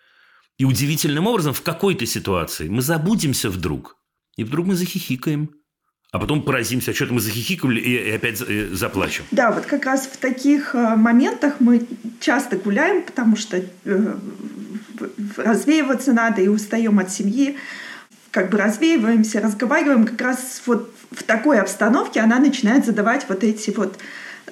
И 0.59 0.67
удивительным 0.67 1.27
образом 1.27 1.55
в 1.55 1.63
какой-то 1.63 2.05
ситуации 2.05 2.69
мы 2.69 2.83
забудемся 2.83 3.49
вдруг, 3.49 3.97
и 4.37 4.45
вдруг 4.45 4.67
мы 4.67 4.75
захихикаем. 4.75 5.53
А 6.13 6.19
потом 6.19 6.43
поразимся, 6.43 6.91
а 6.91 6.95
что-то 6.95 7.15
мы 7.15 7.21
захихикали 7.21 7.81
и 7.81 8.11
опять 8.11 8.43
э, 8.47 8.69
заплачем. 8.75 9.25
Да, 9.31 9.53
вот 9.53 9.65
как 9.65 9.87
раз 9.87 10.07
в 10.07 10.19
таких 10.19 10.75
э, 10.75 10.97
моментах 10.97 11.61
мы 11.61 11.87
часто 12.21 12.59
гуляем, 12.59 13.03
потому 13.03 13.37
что 13.37 13.57
э, 13.57 14.17
развеиваться 15.39 16.13
надо 16.13 16.43
и 16.43 16.49
устаем 16.49 16.99
от 16.99 17.11
семьи 17.11 17.57
как 18.37 18.51
бы 18.51 18.59
развеиваемся, 18.59 19.41
разговариваем, 19.41 20.05
как 20.05 20.21
раз 20.21 20.61
вот 20.67 20.95
в 21.11 21.23
такой 21.23 21.61
обстановке 21.61 22.21
она 22.21 22.39
начинает 22.39 22.85
задавать 22.85 23.27
вот 23.29 23.45
эти 23.45 23.71
вот 23.71 23.99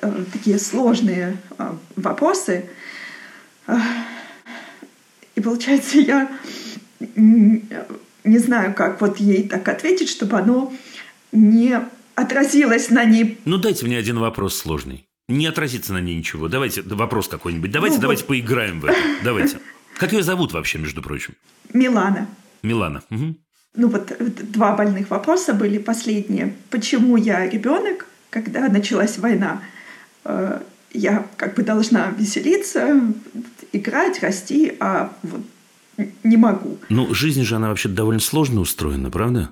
э, 0.00 0.24
такие 0.32 0.58
сложные 0.58 1.36
э, 1.58 1.72
вопросы. 1.96 2.66
И 5.34 5.40
получается, 5.40 5.98
я 5.98 6.30
не 7.16 8.38
знаю, 8.38 8.74
как 8.74 9.00
вот 9.00 9.18
ей 9.18 9.48
так 9.48 9.68
ответить, 9.68 10.08
чтобы 10.08 10.38
оно 10.38 10.72
не 11.32 11.80
отразилось 12.14 12.90
на 12.90 13.04
ней. 13.04 13.38
Ну, 13.44 13.58
дайте 13.58 13.86
мне 13.86 13.98
один 13.98 14.18
вопрос 14.18 14.56
сложный. 14.56 15.06
Не 15.28 15.46
отразится 15.46 15.92
на 15.92 16.00
ней 16.00 16.16
ничего. 16.16 16.48
Давайте 16.48 16.82
вопрос 16.82 17.28
какой-нибудь. 17.28 17.70
Давайте, 17.70 17.96
ну, 17.96 18.02
давайте 18.02 18.22
вот. 18.22 18.28
поиграем 18.28 18.80
в 18.80 18.84
это. 18.84 18.98
Давайте. 19.24 19.58
Как 19.98 20.12
ее 20.12 20.22
зовут 20.22 20.52
вообще, 20.52 20.78
между 20.78 21.02
прочим? 21.02 21.34
Милана. 21.72 22.28
Милана. 22.62 23.02
Угу 23.10 23.36
ну 23.74 23.88
вот 23.88 24.10
э, 24.12 24.24
два 24.26 24.76
больных 24.76 25.10
вопроса 25.10 25.52
были 25.52 25.78
последние. 25.78 26.54
Почему 26.70 27.16
я 27.16 27.48
ребенок, 27.48 28.06
когда 28.30 28.68
началась 28.68 29.18
война? 29.18 29.62
Э, 30.24 30.60
я 30.92 31.26
как 31.36 31.54
бы 31.54 31.62
должна 31.62 32.10
веселиться, 32.16 33.00
играть, 33.72 34.22
расти, 34.22 34.76
а 34.78 35.12
вот 35.22 35.40
не 36.22 36.36
могу. 36.36 36.78
Ну, 36.88 37.12
жизнь 37.14 37.42
же, 37.42 37.56
она 37.56 37.68
вообще 37.68 37.88
довольно 37.88 38.20
сложно 38.20 38.60
устроена, 38.60 39.10
правда? 39.10 39.50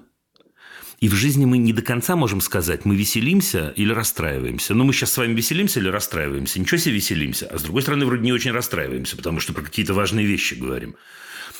И 1.00 1.08
в 1.08 1.14
жизни 1.14 1.44
мы 1.44 1.58
не 1.58 1.72
до 1.72 1.82
конца 1.82 2.14
можем 2.14 2.40
сказать, 2.40 2.84
мы 2.84 2.94
веселимся 2.94 3.72
или 3.74 3.92
расстраиваемся. 3.92 4.72
Ну, 4.72 4.84
мы 4.84 4.92
сейчас 4.92 5.12
с 5.12 5.18
вами 5.18 5.34
веселимся 5.34 5.80
или 5.80 5.88
расстраиваемся. 5.88 6.60
Ничего 6.60 6.78
себе 6.78 6.94
веселимся. 6.94 7.48
А 7.48 7.58
с 7.58 7.62
другой 7.62 7.82
стороны, 7.82 8.06
вроде 8.06 8.22
не 8.22 8.32
очень 8.32 8.52
расстраиваемся, 8.52 9.16
потому 9.16 9.40
что 9.40 9.52
про 9.52 9.62
какие-то 9.62 9.94
важные 9.94 10.26
вещи 10.26 10.54
говорим. 10.54 10.94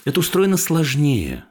Это 0.05 0.21
устроено 0.21 0.57
сложнее 0.57 1.45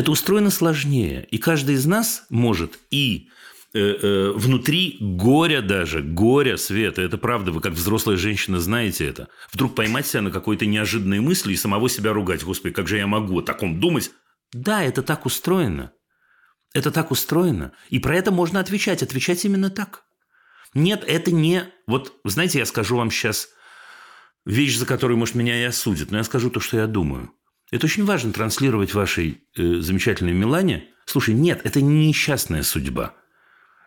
это 0.00 0.10
устроено 0.10 0.50
сложнее. 0.50 1.26
И 1.30 1.36
каждый 1.36 1.74
из 1.74 1.84
нас 1.84 2.24
может 2.30 2.78
и 2.90 3.28
э, 3.74 3.78
э, 3.78 4.32
внутри 4.34 4.96
горя 4.98 5.60
даже, 5.60 6.00
горя 6.02 6.56
света, 6.56 7.02
это 7.02 7.18
правда, 7.18 7.52
вы 7.52 7.60
как 7.60 7.74
взрослая 7.74 8.16
женщина 8.16 8.60
знаете 8.60 9.06
это, 9.06 9.28
вдруг 9.52 9.74
поймать 9.74 10.06
себя 10.06 10.22
на 10.22 10.30
какой-то 10.30 10.64
неожиданной 10.64 11.20
мысли 11.20 11.52
и 11.52 11.56
самого 11.56 11.90
себя 11.90 12.14
ругать. 12.14 12.42
Господи, 12.42 12.72
как 12.72 12.88
же 12.88 12.96
я 12.96 13.06
могу 13.06 13.40
о 13.40 13.42
таком 13.42 13.78
думать? 13.78 14.10
Да, 14.52 14.82
это 14.82 15.02
так 15.02 15.26
устроено. 15.26 15.92
Это 16.72 16.90
так 16.90 17.10
устроено. 17.10 17.72
И 17.90 17.98
про 17.98 18.16
это 18.16 18.30
можно 18.30 18.58
отвечать. 18.58 19.02
Отвечать 19.02 19.44
именно 19.44 19.68
так. 19.68 20.04
Нет, 20.72 21.04
это 21.06 21.30
не... 21.30 21.64
Вот, 21.86 22.14
знаете, 22.24 22.58
я 22.60 22.64
скажу 22.64 22.96
вам 22.96 23.10
сейчас 23.10 23.48
вещь, 24.46 24.76
за 24.76 24.86
которую, 24.86 25.18
может, 25.18 25.34
меня 25.34 25.60
и 25.60 25.64
осудят, 25.64 26.10
но 26.10 26.18
я 26.18 26.24
скажу 26.24 26.48
то, 26.48 26.58
что 26.58 26.78
я 26.78 26.86
думаю– 26.86 27.32
это 27.70 27.86
очень 27.86 28.04
важно 28.04 28.32
транслировать 28.32 28.94
вашей 28.94 29.42
э, 29.56 29.80
замечательной 29.80 30.32
Милане. 30.32 30.88
Слушай, 31.06 31.34
нет, 31.34 31.60
это 31.64 31.80
не 31.80 32.08
несчастная 32.08 32.62
судьба. 32.62 33.14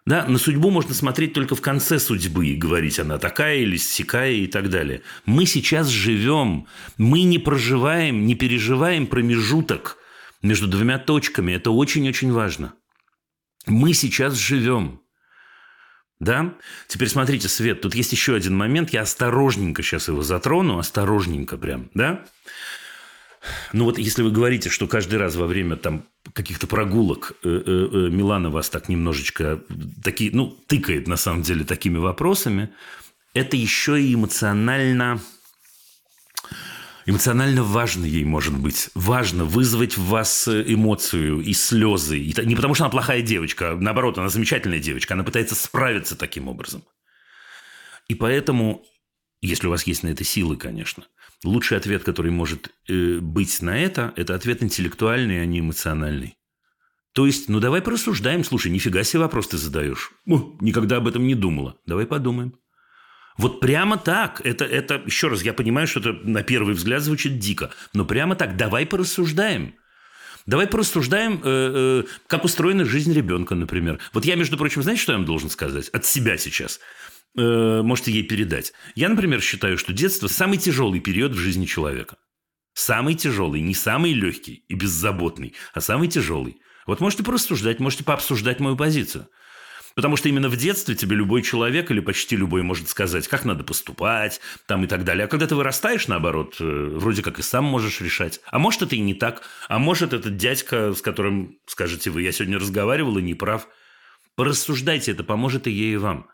Да, 0.06 0.26
на 0.28 0.38
судьбу 0.38 0.70
можно 0.70 0.94
смотреть 0.94 1.34
только 1.34 1.56
в 1.56 1.62
конце 1.62 1.98
судьбы 1.98 2.48
и 2.48 2.56
говорить, 2.56 3.00
она 3.00 3.18
такая 3.18 3.60
или 3.60 3.78
сякая 3.78 4.34
и 4.34 4.48
так 4.48 4.70
далее. 4.70 5.02
Мы 5.26 5.46
сейчас 5.46 5.88
живем, 5.88 6.68
мы 6.98 7.24
не 7.24 7.40
проживаем, 7.40 8.26
не 8.26 8.36
переживаем 8.36 9.08
промежуток 9.08 9.98
между 10.42 10.68
двумя 10.68 11.00
точками. 11.00 11.54
Это 11.54 11.72
очень-очень 11.72 12.34
важно. 12.34 12.74
Мы 13.66 13.94
сейчас 13.94 14.36
живем. 14.36 15.02
Да? 16.20 16.54
Теперь 16.88 17.08
смотрите, 17.08 17.48
Свет, 17.48 17.82
тут 17.82 17.96
есть 17.96 18.12
еще 18.12 18.36
один 18.36 18.58
момент. 18.58 18.92
Я 18.92 19.02
осторожненько 19.02 19.84
сейчас 19.84 20.10
его 20.10 20.22
затрону, 20.22 20.80
осторожненько 20.80 21.58
прям, 21.58 21.90
да? 21.94 22.26
Ну 23.74 23.86
вот 23.86 23.98
если 23.98 24.22
вы 24.22 24.32
говорите, 24.32 24.70
что 24.70 24.88
каждый 24.88 25.16
раз 25.16 25.36
во 25.36 25.48
время 25.48 25.76
там 25.76 26.06
каких-то 26.34 26.68
прогулок 26.68 27.34
э, 27.44 27.50
э, 27.50 27.90
э, 27.92 28.10
Милана 28.10 28.50
вас 28.50 28.70
так 28.70 28.90
немножечко 28.90 29.62
такие, 30.04 30.32
ну, 30.34 30.58
тыкает 30.68 31.08
на 31.08 31.18
самом 31.18 31.42
деле 31.42 31.66
такими 31.66 31.98
вопросами, 31.98 32.70
это 33.34 33.58
еще 33.58 34.02
и 34.02 34.14
эмоционально 34.14 35.20
эмоционально 37.06 37.64
важно 37.64 38.06
ей, 38.06 38.24
может 38.24 38.58
быть. 38.58 38.90
Важно 38.96 39.44
вызвать 39.44 39.98
в 39.98 40.06
вас 40.06 40.48
эмоцию 40.48 41.42
и 41.42 41.54
слезы. 41.54 42.18
И 42.18 42.46
не 42.46 42.56
потому, 42.56 42.76
что 42.76 42.86
она 42.86 42.92
плохая 42.92 43.22
девочка, 43.22 43.72
а 43.72 43.76
наоборот, 43.76 44.18
она 44.18 44.30
замечательная 44.30 44.80
девочка. 44.80 45.14
Она 45.14 45.24
пытается 45.24 45.56
справиться 45.56 46.16
таким 46.16 46.48
образом. 46.48 46.84
И 48.08 48.16
поэтому, 48.16 48.86
если 49.42 49.68
у 49.68 49.72
вас 49.72 49.84
есть 49.86 50.04
на 50.04 50.10
это 50.10 50.24
силы, 50.24 50.56
конечно, 50.56 51.06
Лучший 51.44 51.78
ответ, 51.78 52.04
который 52.04 52.32
может 52.32 52.70
э, 52.88 53.20
быть 53.20 53.62
на 53.62 53.78
это, 53.78 54.14
это 54.16 54.36
ответ 54.36 54.64
интеллектуальный, 54.64 55.42
а 55.42 55.46
не 55.46 55.60
эмоциональный. 55.60 56.38
То 57.14 57.26
есть, 57.26 57.50
ну 57.50 57.60
давай 57.60 57.82
порассуждаем. 57.82 58.44
Слушай, 58.44 58.72
нифига 58.72 59.04
себе 59.04 59.20
вопрос 59.20 59.50
ты 59.50 59.58
задаешь. 59.58 60.12
О, 60.28 60.56
никогда 60.62 60.98
об 60.98 61.08
этом 61.08 61.28
не 61.28 61.36
думала. 61.36 61.78
Давай 61.86 62.08
подумаем. 62.08 62.56
Вот 63.38 63.60
прямо 63.60 63.98
так. 63.98 64.42
Это, 64.44 64.66
это, 64.66 65.02
еще 65.06 65.28
раз, 65.28 65.44
я 65.44 65.54
понимаю, 65.54 65.88
что 65.88 66.00
это 66.00 66.14
на 66.24 66.44
первый 66.44 66.74
взгляд 66.74 67.02
звучит 67.02 67.40
дико. 67.40 67.72
Но 67.94 68.06
прямо 68.06 68.36
так. 68.36 68.58
Давай 68.58 68.86
порассуждаем. 68.86 69.76
Давай 70.46 70.68
порассуждаем, 70.68 71.40
э, 71.44 72.04
э, 72.04 72.04
как 72.28 72.44
устроена 72.44 72.84
жизнь 72.84 73.14
ребенка, 73.14 73.56
например. 73.56 74.00
Вот 74.12 74.26
я, 74.26 74.36
между 74.36 74.58
прочим, 74.58 74.82
знаете, 74.82 75.02
что 75.02 75.14
я 75.14 75.18
вам 75.18 75.26
должен 75.26 75.50
сказать? 75.50 75.90
От 75.90 76.06
себя 76.06 76.38
сейчас 76.38 76.80
э, 77.38 77.82
можете 77.82 78.12
ей 78.12 78.24
передать. 78.24 78.74
Я, 78.96 79.10
например, 79.10 79.42
считаю, 79.42 79.78
что 79.78 79.94
детство– 79.94 80.28
самый 80.30 80.58
тяжелый 80.58 81.00
период 81.00 81.34
в 81.34 81.38
жизни 81.38 81.66
человека. 81.66 82.18
Самый 82.74 83.16
тяжелый, 83.16 83.62
не 83.62 83.76
самый 83.76 84.14
легкий 84.14 84.66
и 84.68 84.74
беззаботный, 84.74 85.54
а 85.74 85.82
самый 85.82 86.08
тяжелый. 86.08 86.58
Вот 86.88 87.00
можете 87.00 87.24
порассуждать, 87.24 87.80
можете 87.80 88.04
пообсуждать 88.04 88.60
мою 88.60 88.76
позицию. 88.76 89.28
Потому 89.96 90.16
что 90.16 90.28
именно 90.28 90.50
в 90.50 90.58
детстве 90.58 90.96
тебе 90.96 91.16
любой 91.16 91.44
человек 91.44 91.92
или 91.92 92.00
почти 92.00 92.36
любой 92.36 92.64
может 92.64 92.90
сказать, 92.90 93.28
как 93.28 93.46
надо 93.46 93.64
поступать, 93.64 94.42
там 94.66 94.84
и 94.84 94.88
так 94.88 95.04
далее. 95.04 95.26
А 95.26 95.28
когда 95.28 95.46
ты 95.46 95.56
вырастаешь, 95.56 96.08
наоборот, 96.08 96.56
э, 96.60 96.64
вроде 96.64 97.22
как 97.22 97.38
и 97.38 97.44
сам 97.44 97.66
можешь 97.66 98.02
решать. 98.02 98.42
А 98.48 98.58
может, 98.58 98.82
это 98.82 98.96
и 98.96 99.00
не 99.00 99.14
так. 99.14 99.44
А 99.68 99.78
может, 99.78 100.14
этот 100.14 100.36
дядька, 100.36 100.94
с 100.94 101.02
которым, 101.02 101.60
скажете 101.68 102.10
вы, 102.10 102.24
я 102.24 102.32
сегодня 102.32 102.58
разговаривал 102.58 103.20
и 103.20 103.22
не 103.22 103.36
прав. 103.36 103.68
Порассуждайте, 104.36 105.12
это 105.12 105.24
поможет 105.24 105.68
и 105.68 105.72
ей, 105.72 105.94
и 105.94 105.98
вам 105.98 106.28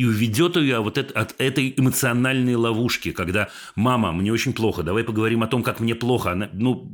и 0.00 0.04
уведет 0.06 0.56
ее 0.56 0.80
вот 0.80 0.96
это, 0.96 1.12
от 1.12 1.34
этой 1.38 1.74
эмоциональной 1.76 2.54
ловушки, 2.54 3.12
когда 3.12 3.50
«мама, 3.76 4.12
мне 4.12 4.32
очень 4.32 4.54
плохо, 4.54 4.82
давай 4.82 5.04
поговорим 5.04 5.42
о 5.42 5.46
том, 5.46 5.62
как 5.62 5.78
мне 5.78 5.94
плохо». 5.94 6.32
Она, 6.32 6.48
ну, 6.54 6.88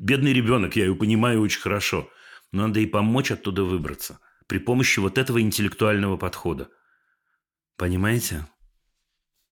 бедный 0.00 0.32
ребенок, 0.32 0.76
я 0.76 0.84
ее 0.84 0.94
понимаю 0.94 1.40
очень 1.40 1.60
хорошо. 1.60 2.08
Но 2.52 2.68
надо 2.68 2.78
ей 2.78 2.86
помочь 2.86 3.32
оттуда 3.32 3.64
выбраться 3.64 4.20
при 4.46 4.58
помощи 4.58 5.00
вот 5.00 5.18
этого 5.18 5.40
интеллектуального 5.40 6.16
подхода. 6.16 6.68
Понимаете? 7.76 8.46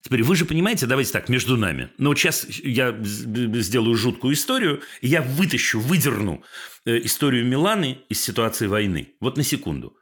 Теперь 0.01 0.23
вы 0.23 0.37
же 0.37 0.45
понимаете, 0.45 0.85
давайте 0.85 1.11
так, 1.11 1.27
между 1.27 1.57
нами. 1.57 1.89
Но 1.97 2.11
вот 2.11 2.17
сейчас 2.17 2.47
я 2.47 2.97
сделаю 3.03 3.95
жуткую 3.95 4.35
историю, 4.35 4.83
и 5.01 5.09
я 5.09 5.21
вытащу, 5.21 5.81
выдерну 5.81 6.43
э, 6.85 6.99
историю 6.99 7.45
Миланы 7.45 7.99
из 8.07 8.21
ситуации 8.21 8.67
войны. 8.67 9.15
Вот 9.19 9.35
на 9.35 9.43
секунду. 9.43 9.97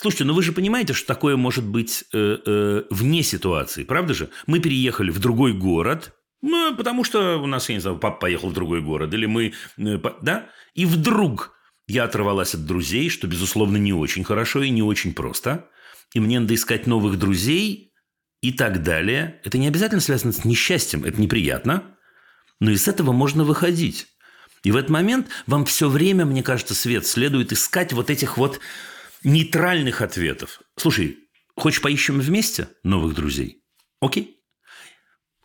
Слушайте, 0.00 0.24
ну 0.24 0.32
вы 0.32 0.42
же 0.42 0.52
понимаете, 0.52 0.94
что 0.94 1.06
такое 1.06 1.36
может 1.36 1.62
быть 1.62 2.04
э, 2.14 2.38
э, 2.46 2.84
вне 2.88 3.22
ситуации, 3.22 3.84
правда 3.84 4.14
же? 4.14 4.30
Мы 4.46 4.58
переехали 4.58 5.10
в 5.10 5.18
другой 5.18 5.52
город, 5.52 6.14
ну, 6.40 6.74
потому 6.74 7.04
что 7.04 7.36
у 7.36 7.46
нас, 7.46 7.68
я 7.68 7.74
не 7.74 7.82
знаю, 7.82 7.98
папа 7.98 8.20
поехал 8.20 8.48
в 8.48 8.54
другой 8.54 8.80
город, 8.80 9.12
или 9.12 9.26
мы, 9.26 9.52
э, 9.76 9.98
да? 10.22 10.48
И 10.72 10.86
вдруг 10.86 11.52
я 11.86 12.04
оторвалась 12.04 12.54
от 12.54 12.64
друзей, 12.64 13.10
что, 13.10 13.26
безусловно, 13.26 13.76
не 13.76 13.92
очень 13.92 14.24
хорошо 14.24 14.62
и 14.62 14.70
не 14.70 14.82
очень 14.82 15.12
просто. 15.12 15.68
И 16.14 16.20
мне 16.20 16.40
надо 16.40 16.54
искать 16.54 16.86
новых 16.86 17.18
друзей 17.18 17.92
и 18.40 18.52
так 18.52 18.82
далее. 18.82 19.38
Это 19.44 19.58
не 19.58 19.68
обязательно 19.68 20.00
связано 20.00 20.32
с 20.32 20.46
несчастьем, 20.46 21.04
это 21.04 21.20
неприятно, 21.20 21.98
но 22.58 22.70
из 22.70 22.88
этого 22.88 23.12
можно 23.12 23.44
выходить. 23.44 24.06
И 24.64 24.70
в 24.70 24.76
этот 24.76 24.88
момент 24.88 25.28
вам 25.46 25.66
все 25.66 25.90
время, 25.90 26.24
мне 26.24 26.42
кажется, 26.42 26.74
Свет, 26.74 27.06
следует 27.06 27.52
искать 27.52 27.92
вот 27.92 28.08
этих 28.08 28.38
вот 28.38 28.60
нейтральных 29.24 30.02
ответов. 30.02 30.60
Слушай, 30.76 31.18
хочешь 31.56 31.82
поищем 31.82 32.20
вместе 32.20 32.68
новых 32.82 33.14
друзей? 33.14 33.62
Окей. 34.00 34.36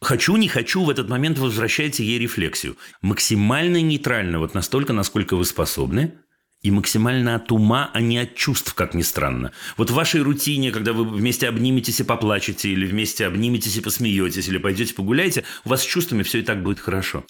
Хочу, 0.01 0.35
не 0.35 0.47
хочу, 0.47 0.83
в 0.83 0.89
этот 0.89 1.09
момент 1.09 1.39
возвращайте 1.39 2.03
ей 2.03 2.19
рефлексию. 2.19 2.77
Максимально 3.01 3.81
нейтрально, 3.81 4.39
вот 4.39 4.53
настолько, 4.53 4.93
насколько 4.93 5.35
вы 5.35 5.45
способны, 5.45 6.19
и 6.61 6.71
максимально 6.71 7.35
от 7.35 7.51
ума, 7.51 7.91
а 7.93 8.01
не 8.01 8.17
от 8.17 8.35
чувств, 8.35 8.73
как 8.73 8.95
ни 8.95 9.03
странно. 9.03 9.51
Вот 9.77 9.91
в 9.91 9.93
вашей 9.93 10.21
рутине, 10.21 10.71
когда 10.71 10.93
вы 10.93 11.05
вместе 11.07 11.47
обниметесь 11.47 11.99
и 11.99 12.03
поплачете, 12.03 12.69
или 12.69 12.87
вместе 12.87 13.27
обниметесь 13.27 13.77
и 13.77 13.81
посмеетесь, 13.81 14.47
или 14.47 14.57
пойдете 14.57 14.95
погуляете, 14.95 15.43
у 15.63 15.69
вас 15.69 15.83
с 15.83 15.85
чувствами 15.85 16.23
все 16.23 16.39
и 16.39 16.41
так 16.41 16.63
будет 16.63 16.79
хорошо. 16.79 17.23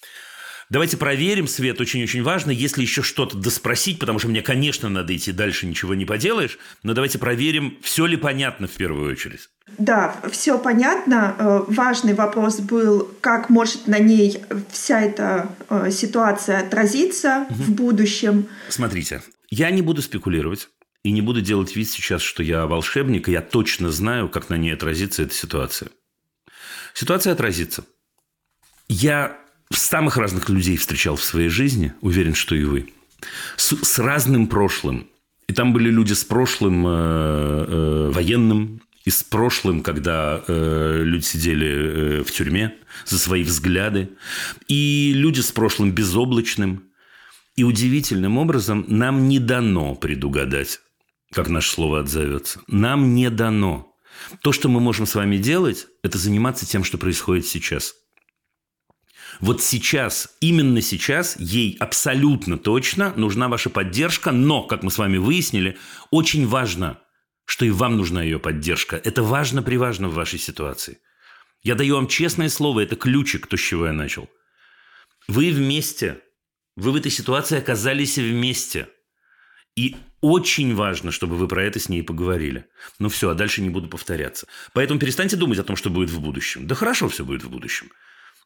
Давайте 0.69 0.97
проверим, 0.97 1.47
Свет, 1.47 1.79
очень-очень 1.79 2.23
важно, 2.23 2.49
если 2.51 2.81
еще 2.81 3.03
что-то 3.03 3.37
доспросить, 3.37 3.99
потому 3.99 4.17
что 4.17 4.29
мне, 4.29 4.41
конечно, 4.41 4.89
надо 4.89 5.15
идти 5.15 5.31
дальше, 5.31 5.67
ничего 5.67 5.93
не 5.93 6.05
поделаешь, 6.05 6.57
но 6.81 6.93
давайте 6.93 7.19
проверим, 7.19 7.77
все 7.81 8.07
ли 8.07 8.17
понятно 8.17 8.67
в 8.67 8.71
первую 8.71 9.11
очередь. 9.11 9.49
Да, 9.77 10.15
все 10.31 10.57
понятно. 10.57 11.35
Э, 11.37 11.63
важный 11.67 12.13
вопрос 12.13 12.59
был, 12.59 13.09
как 13.21 13.49
может 13.49 13.87
на 13.87 13.99
ней 13.99 14.41
вся 14.71 15.01
эта 15.01 15.49
э, 15.69 15.91
ситуация 15.91 16.59
отразиться 16.59 17.45
угу. 17.49 17.63
в 17.63 17.71
будущем. 17.71 18.47
Смотрите, 18.69 19.21
я 19.49 19.69
не 19.69 19.81
буду 19.81 20.01
спекулировать 20.01 20.69
и 21.03 21.11
не 21.11 21.21
буду 21.21 21.41
делать 21.41 21.75
вид 21.75 21.89
сейчас, 21.89 22.21
что 22.21 22.41
я 22.41 22.65
волшебник, 22.65 23.29
и 23.29 23.31
я 23.31 23.41
точно 23.41 23.91
знаю, 23.91 24.29
как 24.29 24.49
на 24.49 24.55
ней 24.55 24.73
отразится 24.73 25.23
эта 25.23 25.33
ситуация. 25.33 25.89
Ситуация 26.93 27.33
отразится. 27.33 27.85
Я 28.87 29.37
самых 29.73 30.17
разных 30.17 30.49
людей 30.49 30.77
встречал 30.77 31.15
в 31.15 31.23
своей 31.23 31.49
жизни, 31.49 31.93
уверен, 32.01 32.35
что 32.35 32.55
и 32.55 32.63
вы, 32.63 32.93
с, 33.57 33.75
с 33.75 33.99
разным 33.99 34.47
прошлым. 34.47 35.07
И 35.47 35.53
там 35.53 35.73
были 35.73 35.89
люди 35.89 36.13
с 36.13 36.23
прошлым 36.23 36.85
э, 36.87 36.89
э, 36.89 38.11
военным, 38.11 38.81
и 39.03 39.11
с 39.11 39.23
прошлым, 39.23 39.83
когда 39.83 40.43
э, 40.47 41.01
люди 41.03 41.23
сидели 41.23 41.67
э, 41.67 42.23
в 42.23 42.31
тюрьме 42.31 42.75
за 43.05 43.19
свои 43.19 43.43
взгляды, 43.43 44.09
и 44.67 45.11
люди 45.13 45.41
с 45.41 45.51
прошлым 45.51 45.91
безоблачным. 45.91 46.83
И 47.55 47.63
удивительным 47.63 48.37
образом 48.37 48.83
нам 48.89 49.29
не 49.29 49.39
дано 49.39 49.95
предугадать, 49.95 50.81
как 51.31 51.47
наше 51.47 51.71
слово 51.71 52.01
отзовется. 52.01 52.59
Нам 52.67 53.15
не 53.15 53.29
дано. 53.29 53.93
То, 54.41 54.51
что 54.51 54.67
мы 54.67 54.81
можем 54.81 55.05
с 55.05 55.15
вами 55.15 55.37
делать, 55.37 55.87
это 56.03 56.17
заниматься 56.17 56.65
тем, 56.65 56.83
что 56.83 56.97
происходит 56.97 57.45
сейчас– 57.45 57.93
вот 59.39 59.61
сейчас, 59.61 60.35
именно 60.39 60.81
сейчас, 60.81 61.37
ей 61.39 61.77
абсолютно 61.79 62.57
точно 62.57 63.13
нужна 63.15 63.47
ваша 63.47 63.69
поддержка, 63.69 64.31
но, 64.31 64.63
как 64.63 64.83
мы 64.83 64.91
с 64.91 64.97
вами 64.97 65.17
выяснили, 65.17 65.77
очень 66.11 66.47
важно, 66.47 66.99
что 67.45 67.65
и 67.65 67.69
вам 67.69 67.97
нужна 67.97 68.23
ее 68.23 68.39
поддержка. 68.39 68.95
Это 69.03 69.23
важно-приважно 69.23 70.09
в 70.09 70.13
вашей 70.13 70.39
ситуации. 70.39 70.99
Я 71.63 71.75
даю 71.75 71.95
вам 71.95 72.07
честное 72.07 72.49
слово, 72.49 72.81
это 72.81 72.95
ключик, 72.95 73.47
то, 73.47 73.57
с 73.57 73.61
чего 73.61 73.87
я 73.87 73.93
начал. 73.93 74.29
Вы 75.27 75.51
вместе, 75.51 76.21
вы 76.75 76.91
в 76.91 76.95
этой 76.95 77.11
ситуации 77.11 77.57
оказались 77.57 78.17
вместе. 78.17 78.87
И 79.75 79.95
очень 80.21 80.73
важно, 80.75 81.11
чтобы 81.11 81.35
вы 81.35 81.47
про 81.47 81.63
это 81.63 81.79
с 81.79 81.89
ней 81.89 82.01
поговорили. 82.01 82.65
Ну 82.99 83.09
все, 83.09 83.29
а 83.29 83.33
дальше 83.33 83.61
не 83.61 83.69
буду 83.69 83.89
повторяться. 83.89 84.47
Поэтому 84.73 84.99
перестаньте 84.99 85.35
думать 85.35 85.59
о 85.59 85.63
том, 85.63 85.75
что 85.75 85.89
будет 85.89 86.09
в 86.09 86.21
будущем. 86.21 86.67
Да 86.67 86.75
хорошо 86.75 87.09
все 87.09 87.25
будет 87.25 87.43
в 87.43 87.49
будущем. 87.49 87.91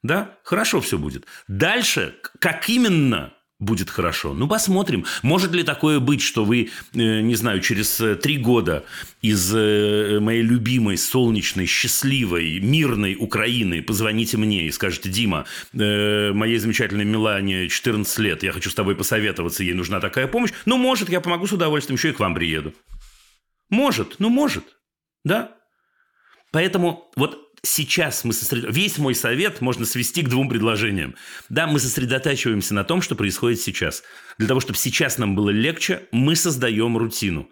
Да, 0.04 0.38
хорошо 0.44 0.80
все 0.82 0.98
будет. 0.98 1.26
Дальше, 1.48 2.16
как 2.40 2.70
именно 2.70 3.34
будет 3.60 3.90
хорошо. 3.90 4.34
Ну, 4.34 4.48
посмотрим. 4.48 5.06
Может 5.22 5.52
ли 5.52 5.64
такое 5.64 6.00
быть, 6.00 6.22
что 6.22 6.46
вы, 6.46 6.70
э, 6.94 7.22
не 7.22 7.36
знаю, 7.36 7.60
через 7.60 8.00
э, 8.00 8.16
три 8.16 8.38
года 8.38 8.86
из 9.22 9.54
э, 9.54 10.20
моей 10.22 10.42
любимой, 10.42 10.98
солнечной, 10.98 11.66
счастливой, 11.66 12.62
мирной 12.62 13.18
Украины 13.20 13.82
позвоните 13.82 14.38
мне 14.38 14.68
и 14.68 14.72
скажете, 14.72 15.10
Дима, 15.10 15.46
моей 15.74 16.58
замечательной 16.58 17.04
Милане 17.04 17.68
14 17.68 18.20
лет, 18.20 18.44
я 18.44 18.54
хочу 18.54 18.70
с 18.70 18.76
тобой 18.76 18.96
посоветоваться, 18.96 19.64
ей 19.64 19.74
нужна 19.74 20.00
такая 20.00 20.28
помощь. 20.28 20.52
Ну, 20.66 20.78
может, 20.78 21.10
я 21.10 21.20
помогу 21.20 21.46
с 21.46 21.52
удовольствием, 21.52 21.98
еще 21.98 22.10
и 22.10 22.14
к 22.14 22.20
вам 22.20 22.36
приеду. 22.36 22.74
Может, 23.70 24.16
ну, 24.20 24.30
может. 24.30 24.64
Да? 25.26 25.52
Поэтому 26.52 27.12
вот 27.16 27.49
сейчас 27.62 28.24
мы 28.24 28.34
сосредоточиваемся... 28.34 28.82
Весь 28.82 28.98
мой 28.98 29.16
совет 29.16 29.62
можно 29.62 29.86
свести 29.86 30.22
к 30.22 30.30
двум 30.30 30.50
предложениям. 30.50 31.16
Да, 31.50 31.68
мы 31.68 31.80
сосредотачиваемся 31.80 32.74
на 32.74 32.84
том, 32.84 33.02
что 33.02 33.16
происходит 33.16 33.60
сейчас. 33.60 34.04
Для 34.38 34.48
того, 34.48 34.60
чтобы 34.60 34.78
сейчас 34.78 35.18
нам 35.18 35.36
было 35.36 35.50
легче, 35.50 36.04
мы 36.12 36.36
создаем 36.36 36.98
рутину. 36.98 37.50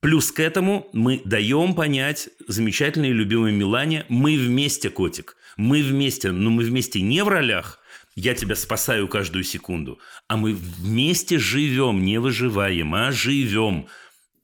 Плюс 0.00 0.30
к 0.30 0.38
этому 0.38 0.88
мы 0.92 1.20
даем 1.24 1.74
понять 1.74 2.28
замечательной 2.46 3.10
и 3.10 3.12
любимой 3.12 3.52
Милане, 3.52 4.06
мы 4.08 4.38
вместе, 4.38 4.90
котик, 4.90 5.36
мы 5.56 5.82
вместе, 5.82 6.30
но 6.30 6.50
мы 6.50 6.62
вместе 6.62 7.00
не 7.00 7.24
в 7.24 7.28
ролях, 7.28 7.80
я 8.14 8.34
тебя 8.34 8.54
спасаю 8.54 9.08
каждую 9.08 9.42
секунду, 9.42 9.98
а 10.28 10.36
мы 10.36 10.54
вместе 10.54 11.38
живем, 11.38 12.04
не 12.04 12.18
выживаем, 12.18 12.94
а 12.94 13.10
живем. 13.10 13.86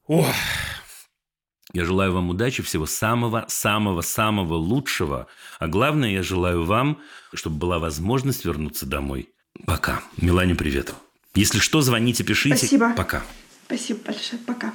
Ох, 0.07 0.35
я 1.75 1.85
желаю 1.85 2.13
вам 2.13 2.31
удачи, 2.31 2.63
всего 2.63 2.87
самого-самого-самого 2.87 4.55
лучшего. 4.55 5.27
А 5.59 5.67
главное, 5.67 6.13
я 6.13 6.23
желаю 6.23 6.65
вам, 6.65 7.01
чтобы 7.35 7.57
была 7.57 7.81
возможность 7.81 8.45
вернуться 8.45 8.87
домой. 8.87 9.31
Пока. 9.67 10.01
Милане, 10.17 10.55
привет. 10.55 10.95
Если 11.35 11.59
что, 11.59 11.81
звоните, 11.81 12.23
пишите. 12.23 12.57
Спасибо. 12.57 12.95
Пока. 12.95 13.25
Спасибо 13.67 13.99
большое. 14.07 14.41
Пока. 14.47 14.73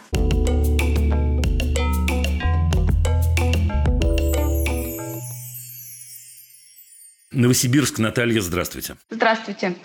Новосибирск, 7.32 8.00
Наталья, 8.00 8.42
здравствуйте. 8.42 8.98
Здравствуйте. 9.10 9.78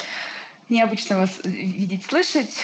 Необычно 0.69 1.19
вас 1.19 1.41
видеть, 1.45 2.05
слышать. 2.05 2.55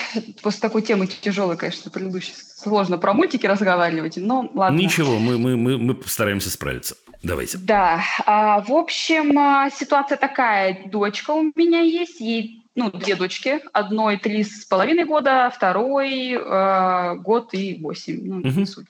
После 0.43 0.61
такой 0.61 0.83
темы 0.83 1.07
тяжелой, 1.07 1.57
конечно, 1.57 1.91
предыдущей 1.91 2.33
сложно 2.35 2.99
про 2.99 3.15
мультики 3.15 3.47
разговаривать, 3.47 4.17
но 4.17 4.51
ладно. 4.55 4.77
Ничего, 4.77 5.19
мы, 5.19 5.39
мы, 5.39 5.57
мы, 5.57 5.79
мы 5.79 5.95
постараемся 5.95 6.51
справиться. 6.51 6.97
Давайте. 7.23 7.59
Да, 7.59 8.03
а, 8.25 8.61
в 8.61 8.73
общем, 8.73 9.39
а, 9.39 9.71
ситуация 9.71 10.17
такая. 10.17 10.85
Дочка 10.87 11.33
у 11.33 11.53
меня 11.55 11.81
есть, 11.81 12.21
ей 12.21 12.63
ну, 12.75 12.91
две 12.91 13.15
дочки. 13.15 13.61
Одной 13.73 14.17
три 14.17 14.45
с 14.45 14.65
половиной 14.65 15.05
года, 15.05 15.53
второй 15.55 16.33
э, 16.33 17.15
год 17.17 17.53
и 17.53 17.79
восемь. 17.83 18.21
Ну, 18.23 18.39
угу. 18.39 18.61
не 18.61 18.65
суть. 18.65 18.87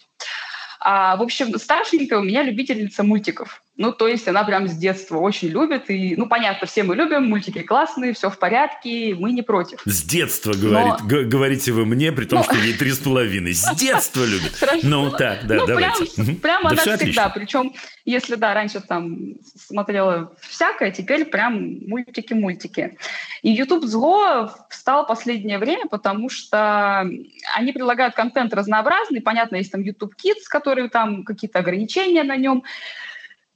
А, 0.80 1.16
в 1.16 1.22
общем, 1.22 1.58
старшенькая 1.58 2.18
у 2.18 2.22
меня 2.22 2.42
любительница 2.42 3.02
мультиков. 3.02 3.62
Ну, 3.76 3.92
то 3.92 4.08
есть 4.08 4.28
она 4.28 4.44
прям 4.44 4.68
с 4.68 4.76
детства 4.76 5.16
очень 5.18 5.48
любит. 5.48 5.88
И, 5.88 6.14
ну, 6.16 6.26
понятно, 6.26 6.66
все 6.66 6.82
мы 6.82 6.94
любим, 6.94 7.24
мультики 7.24 7.62
классные, 7.62 8.12
все 8.12 8.28
в 8.28 8.38
порядке, 8.38 9.14
мы 9.18 9.32
не 9.32 9.40
против. 9.40 9.80
С 9.86 10.02
детства, 10.02 10.52
говорит, 10.52 10.94
Но... 11.00 11.28
говорите 11.28 11.72
вы 11.72 11.86
мне, 11.86 12.12
при 12.12 12.26
том, 12.26 12.40
Но... 12.40 12.44
что 12.44 12.56
ей 12.56 12.74
три 12.74 12.90
с 12.90 12.98
половиной. 12.98 13.54
С 13.54 13.74
детства 13.76 14.24
любит. 14.24 14.52
Ну, 14.82 15.10
так, 15.10 15.46
да, 15.46 15.54
ну, 15.54 15.66
давайте. 15.66 16.04
Прям, 16.14 16.36
прям 16.36 16.66
она 16.66 16.76
всегда. 16.76 17.30
Причем, 17.30 17.72
если, 18.04 18.34
да, 18.34 18.52
раньше 18.52 18.80
там 18.80 19.16
смотрела 19.56 20.34
всякое, 20.40 20.90
теперь 20.90 21.24
прям 21.24 21.78
мультики-мультики. 21.86 22.98
И 23.42 23.50
YouTube 23.50 23.84
зло 23.84 24.52
стало 24.68 25.04
последнее 25.04 25.58
время, 25.58 25.86
потому 25.86 26.28
что 26.28 27.08
они 27.54 27.72
предлагают 27.72 28.14
контент 28.14 28.52
разнообразный. 28.52 29.22
Понятно, 29.22 29.56
есть 29.56 29.72
там 29.72 29.80
YouTube 29.80 30.14
Kids, 30.22 30.44
который 30.50 30.90
там 30.90 31.24
какие-то 31.24 31.60
ограничения 31.60 32.24
на 32.24 32.36
нем. 32.36 32.62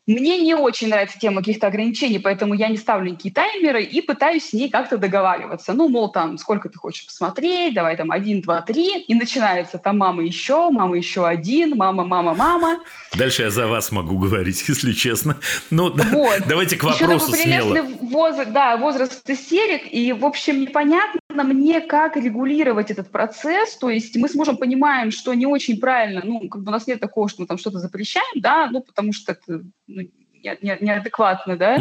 Мне 0.07 0.39
не 0.39 0.55
очень 0.55 0.89
нравится 0.89 1.19
тема 1.19 1.41
каких-то 1.41 1.67
ограничений, 1.67 2.19
поэтому 2.19 2.55
я 2.55 2.69
не 2.69 2.77
ставлю 2.77 3.11
никакие 3.11 3.33
таймеры 3.33 3.83
и 3.83 4.03
пытаюсь 4.03 4.51
с 4.51 4.53
ней 4.53 4.69
как-то 4.69 4.99
договариваться. 4.99 5.73
Ну, 5.73 5.89
мол, 5.89 6.13
там, 6.13 6.37
сколько 6.37 6.69
ты 6.69 6.77
хочешь 6.77 7.07
посмотреть, 7.07 7.75
давай 7.75 7.97
там 7.97 8.11
один, 8.11 8.43
два, 8.43 8.61
три. 8.61 9.01
И 9.01 9.15
начинается 9.15 9.79
там 9.79 9.99
мама 9.99 10.23
еще, 10.23 10.71
мама 10.71 10.97
еще 10.97 11.27
один, 11.27 11.77
мама, 11.77 12.05
мама, 12.05 12.35
мама. 12.35 12.81
Дальше 13.15 13.43
я 13.43 13.51
за 13.51 13.67
вас 13.67 13.93
могу 13.93 14.19
говорить, 14.19 14.65
если 14.69 14.93
честно. 14.93 15.37
Ну, 15.71 15.91
вот. 15.95 16.43
давайте 16.47 16.77
к 16.77 16.85
вопросу 16.85 17.33
еще 17.33 17.43
смело. 17.43 17.83
Возраст, 18.03 18.51
да, 18.53 18.77
возраст 18.77 19.29
истерик. 19.31 19.91
И, 19.91 20.13
в 20.13 20.27
общем, 20.27 20.61
непонятно 20.61 21.21
мне, 21.43 21.81
как 21.81 22.17
регулировать 22.17 22.91
этот 22.91 23.11
процесс. 23.11 23.77
То 23.77 23.91
есть 23.91 24.17
мы 24.17 24.29
с 24.29 24.35
мужем 24.35 24.57
понимаем, 24.57 25.11
что 25.11 25.35
не 25.35 25.47
очень 25.47 25.81
правильно, 25.81 26.23
ну, 26.25 26.49
как 26.49 26.63
бы 26.63 26.69
у 26.69 26.73
нас 26.73 26.87
нет 26.87 27.01
такого, 27.01 27.29
что 27.29 27.43
мы 27.43 27.49
там 27.49 27.59
что-то 27.59 27.79
запрещаем, 27.79 28.41
да, 28.41 28.69
ну, 28.71 28.81
потому 28.81 29.13
что 29.13 29.33
это 29.33 29.65
ну, 29.87 30.03
не, 30.33 30.59
не, 30.63 30.79
неадекватно, 30.81 31.57
да, 31.57 31.79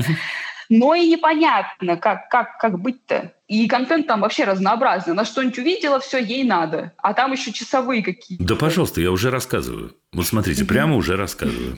но 0.69 0.95
и 0.95 1.07
непонятно, 1.07 1.97
как, 1.97 2.29
как, 2.29 2.57
как 2.57 2.79
быть-то. 2.79 3.33
И 3.47 3.67
контент 3.67 4.07
там 4.07 4.21
вообще 4.21 4.45
разнообразный. 4.45 5.13
Она 5.13 5.25
что-нибудь 5.25 5.59
увидела, 5.59 5.99
все, 5.99 6.17
ей 6.17 6.43
надо. 6.43 6.93
А 6.97 7.13
там 7.13 7.31
еще 7.31 7.51
часовые 7.51 8.01
какие-то. 8.01 8.43
Да, 8.43 8.55
пожалуйста, 8.55 9.01
я 9.01 9.11
уже 9.11 9.29
рассказываю. 9.29 9.95
Вот 10.11 10.25
смотрите, 10.25 10.65
прямо 10.65 10.95
уже 10.95 11.15
рассказываю. 11.15 11.77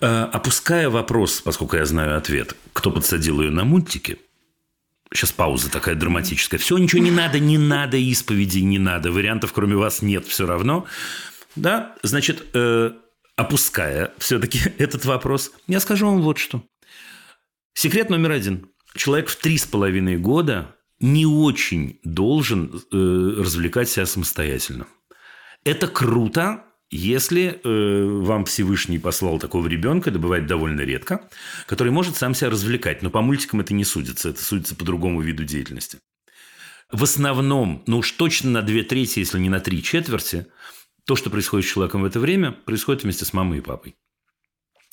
А, 0.00 0.30
опуская 0.32 0.88
вопрос, 0.88 1.40
поскольку 1.40 1.76
я 1.76 1.84
знаю 1.84 2.16
ответ, 2.16 2.56
кто 2.72 2.90
подсадил 2.90 3.42
ее 3.42 3.50
на 3.50 3.64
мультики, 3.64 4.18
Сейчас 5.12 5.32
пауза 5.32 5.70
такая 5.70 5.94
драматическая. 5.94 6.58
Все, 6.58 6.78
ничего 6.78 7.02
не 7.02 7.10
надо, 7.10 7.38
не 7.38 7.58
надо 7.58 7.96
исповеди, 7.96 8.60
не 8.60 8.78
надо. 8.78 9.12
Вариантов, 9.12 9.52
кроме 9.52 9.76
вас, 9.76 10.02
нет 10.02 10.26
все 10.26 10.46
равно. 10.46 10.86
Да, 11.54 11.94
значит, 12.02 12.46
э, 12.54 12.92
опуская 13.36 14.12
все-таки 14.18 14.60
этот 14.78 15.04
вопрос, 15.04 15.52
я 15.66 15.80
скажу 15.80 16.06
вам 16.06 16.22
вот 16.22 16.38
что. 16.38 16.62
Секрет 17.74 18.10
номер 18.10 18.32
один. 18.32 18.68
Человек 18.94 19.28
в 19.28 19.36
три 19.36 19.58
с 19.58 19.64
половиной 19.64 20.18
года 20.18 20.76
не 21.00 21.26
очень 21.26 21.98
должен 22.04 22.82
э, 22.92 22.96
развлекать 23.38 23.88
себя 23.88 24.06
самостоятельно. 24.06 24.86
Это 25.64 25.88
круто, 25.88 26.64
если 26.96 27.60
э, 27.64 28.04
вам 28.04 28.44
Всевышний 28.44 28.98
послал 28.98 29.38
такого 29.38 29.66
ребенка, 29.66 30.10
это 30.10 30.18
бывает 30.18 30.46
довольно 30.46 30.82
редко, 30.82 31.28
который 31.66 31.90
может 31.90 32.16
сам 32.16 32.34
себя 32.34 32.50
развлекать. 32.50 33.02
Но 33.02 33.10
по 33.10 33.22
мультикам 33.22 33.60
это 33.60 33.72
не 33.72 33.84
судится, 33.84 34.28
это 34.28 34.44
судится 34.44 34.76
по 34.76 34.84
другому 34.84 35.22
виду 35.22 35.44
деятельности. 35.44 35.98
В 36.90 37.02
основном, 37.02 37.82
ну 37.86 37.98
уж 37.98 38.12
точно 38.12 38.50
на 38.50 38.62
две 38.62 38.82
трети, 38.82 39.20
если 39.20 39.38
не 39.38 39.48
на 39.48 39.60
три 39.60 39.82
четверти, 39.82 40.46
то, 41.06 41.16
что 41.16 41.30
происходит 41.30 41.66
с 41.66 41.72
человеком 41.72 42.02
в 42.02 42.04
это 42.04 42.20
время, 42.20 42.52
происходит 42.52 43.04
вместе 43.04 43.24
с 43.24 43.32
мамой 43.32 43.58
и 43.58 43.62
папой. 43.62 43.96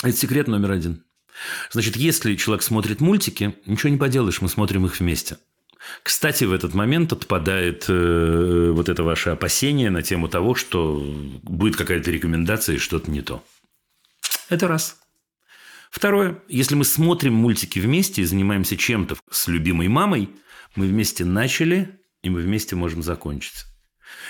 Это 0.01 0.15
секрет 0.15 0.47
номер 0.47 0.71
один. 0.71 1.03
Значит, 1.69 1.97
если 1.97 2.35
человек 2.35 2.63
смотрит 2.63 3.01
мультики, 3.01 3.55
ничего 3.65 3.89
не 3.89 3.97
поделаешь, 3.97 4.41
мы 4.41 4.47
смотрим 4.47 4.85
их 4.85 4.99
вместе. 4.99 5.37
Кстати, 6.03 6.43
в 6.43 6.53
этот 6.53 6.73
момент 6.73 7.13
отпадает 7.13 7.85
э, 7.87 8.71
вот 8.73 8.89
это 8.89 9.03
ваше 9.03 9.31
опасение 9.31 9.89
на 9.89 10.01
тему 10.01 10.27
того, 10.27 10.55
что 10.55 10.97
будет 11.43 11.75
какая-то 11.75 12.11
рекомендация 12.11 12.75
и 12.75 12.79
что-то 12.79 13.09
не 13.09 13.21
то. 13.21 13.43
Это 14.49 14.67
раз. 14.67 14.97
Второе. 15.89 16.39
Если 16.47 16.75
мы 16.75 16.83
смотрим 16.83 17.33
мультики 17.33 17.79
вместе 17.79 18.21
и 18.21 18.25
занимаемся 18.25 18.77
чем-то 18.77 19.15
с 19.31 19.47
любимой 19.47 19.87
мамой, 19.87 20.29
мы 20.75 20.87
вместе 20.87 21.25
начали, 21.25 21.99
и 22.21 22.29
мы 22.29 22.41
вместе 22.41 22.75
можем 22.75 23.01
закончить. 23.01 23.65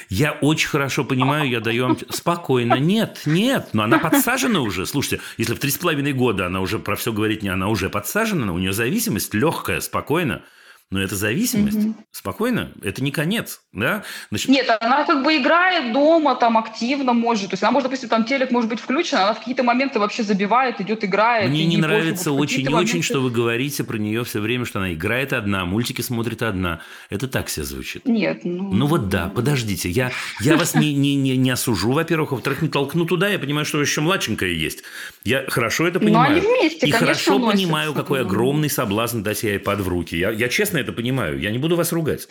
Я 0.09 0.33
очень 0.33 0.69
хорошо 0.69 1.03
понимаю, 1.03 1.49
я 1.49 1.59
даю 1.59 1.87
вам... 1.87 1.97
Спокойно. 2.09 2.75
Нет, 2.75 3.21
нет, 3.25 3.69
но 3.73 3.83
она 3.83 3.99
подсажена 3.99 4.61
уже. 4.61 4.85
Слушайте, 4.85 5.21
если 5.37 5.53
в 5.53 5.59
три 5.59 5.71
с 5.71 5.77
половиной 5.77 6.13
года 6.13 6.45
она 6.45 6.61
уже 6.61 6.79
про 6.79 6.95
все 6.95 7.11
говорит 7.11 7.43
не, 7.43 7.49
она 7.49 7.67
уже 7.67 7.89
подсажена, 7.89 8.53
у 8.53 8.57
нее 8.57 8.73
зависимость 8.73 9.33
легкая, 9.33 9.81
спокойно. 9.81 10.43
Но 10.91 10.99
это 10.99 11.15
зависимость. 11.15 11.77
Угу. 11.77 11.95
Спокойно. 12.11 12.71
Это 12.81 13.03
не 13.03 13.11
конец. 13.11 13.61
Да? 13.71 14.03
Значит... 14.29 14.49
Нет, 14.49 14.67
она 14.79 15.03
как 15.03 15.23
бы 15.23 15.37
играет 15.37 15.93
дома, 15.93 16.35
там 16.35 16.57
активно 16.57 17.13
может. 17.13 17.51
То 17.51 17.53
есть 17.53 17.61
она 17.61 17.71
может, 17.71 17.89
допустим, 17.89 18.09
там 18.09 18.23
телек 18.23 18.49
может 18.49 18.71
быть 18.71 18.79
включен, 18.79 19.19
она 19.19 19.35
в 19.35 19.39
какие-то 19.39 19.61
моменты 19.61 19.99
вообще 19.99 20.23
забивает, 20.23 20.81
идет, 20.81 21.03
играет. 21.03 21.47
Мне 21.47 21.67
не 21.67 21.77
нравится 21.77 22.31
очень 22.31 22.63
и 22.63 22.73
очень, 22.73 23.03
что 23.03 23.21
вы 23.21 23.29
говорите 23.29 23.83
про 23.83 23.97
нее 23.97 24.23
все 24.23 24.39
время, 24.39 24.65
что 24.65 24.79
она 24.79 24.91
играет 24.91 25.31
одна, 25.31 25.63
мультики 25.65 26.01
смотрит 26.01 26.41
одна. 26.41 26.81
Это 27.11 27.27
так 27.27 27.47
все 27.47 27.63
звучит. 27.63 28.07
Нет. 28.07 28.39
Ну, 28.43 28.73
ну 28.73 28.87
вот 28.87 29.09
да, 29.09 29.31
подождите. 29.33 29.91
Я, 29.91 30.11
я 30.41 30.57
вас 30.57 30.73
не, 30.73 30.95
не, 30.95 31.15
не, 31.15 31.37
не 31.37 31.51
осужу, 31.51 31.91
во-первых. 31.91 32.31
Во-вторых, 32.31 32.63
не 32.63 32.69
толкну 32.69 33.05
туда. 33.05 33.29
Я 33.29 33.37
понимаю, 33.37 33.65
что 33.65 33.79
еще 33.79 34.01
младшенькая 34.01 34.49
есть. 34.49 34.81
Я 35.23 35.45
хорошо 35.47 35.87
это 35.87 35.99
понимаю. 35.99 36.31
Но 36.31 36.37
они 36.37 36.47
вместе, 36.47 36.87
И 36.87 36.91
хорошо 36.91 37.37
носятся. 37.37 37.63
понимаю, 37.63 37.93
какой 37.93 38.21
огромный 38.21 38.71
соблазн 38.71 39.21
дать 39.21 39.43
ей 39.43 39.57
iPad 39.59 39.83
в 39.83 39.87
руки. 39.87 40.17
Я, 40.17 40.31
я 40.31 40.49
честно 40.49 40.78
это 40.79 40.91
понимаю. 40.91 41.39
Я 41.39 41.51
не 41.51 41.57
буду 41.57 41.75
вас 41.75 41.91
ругать. 41.91 42.27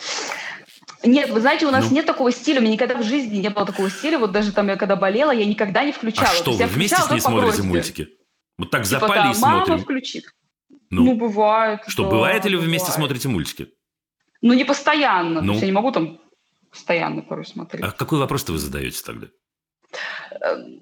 Нет, 1.03 1.29
вы 1.29 1.39
знаете, 1.39 1.65
у 1.65 1.71
нас 1.71 1.89
ну. 1.89 1.95
нет 1.95 2.05
такого 2.05 2.31
стиля, 2.31 2.59
у 2.59 2.61
меня 2.61 2.73
никогда 2.73 2.97
в 2.97 3.03
жизни 3.03 3.37
не 3.37 3.49
было 3.49 3.65
такого 3.65 3.89
стиля. 3.89 4.19
Вот 4.19 4.31
даже 4.31 4.51
там 4.51 4.67
я 4.67 4.75
когда 4.75 4.95
болела, 4.95 5.31
я 5.31 5.45
никогда 5.45 5.83
не 5.83 5.91
включала. 5.91 6.29
А 6.29 6.33
что, 6.33 6.51
вы 6.51 6.65
вместе 6.65 6.97
с 6.97 7.09
ней 7.09 7.21
смотрите 7.21 7.63
мультики? 7.63 8.09
Вот 8.57 8.71
так 8.71 8.83
типа, 8.83 8.99
запали 8.99 9.19
да, 9.19 9.31
и 9.31 9.33
смотрим. 9.33 9.69
мама 9.69 9.77
включит. 9.81 10.25
Ну, 10.89 11.03
ну 11.05 11.15
бывает. 11.15 11.81
Что, 11.87 12.03
да, 12.03 12.09
бывает 12.09 12.45
или 12.45 12.55
вы 12.57 12.63
вместе 12.63 12.91
смотрите 12.91 13.29
мультики? 13.29 13.69
Ну, 14.41 14.53
не 14.53 14.65
постоянно. 14.65 15.41
Ну. 15.41 15.47
То 15.47 15.51
есть 15.51 15.61
я 15.61 15.67
не 15.67 15.73
могу 15.73 15.91
там 15.91 16.19
постоянно 16.69 17.21
порой 17.21 17.45
смотреть. 17.45 17.83
А 17.83 17.91
какой 17.91 18.19
вопрос-то 18.19 18.51
вы 18.51 18.57
задаете 18.57 19.01
тогда? 19.05 19.27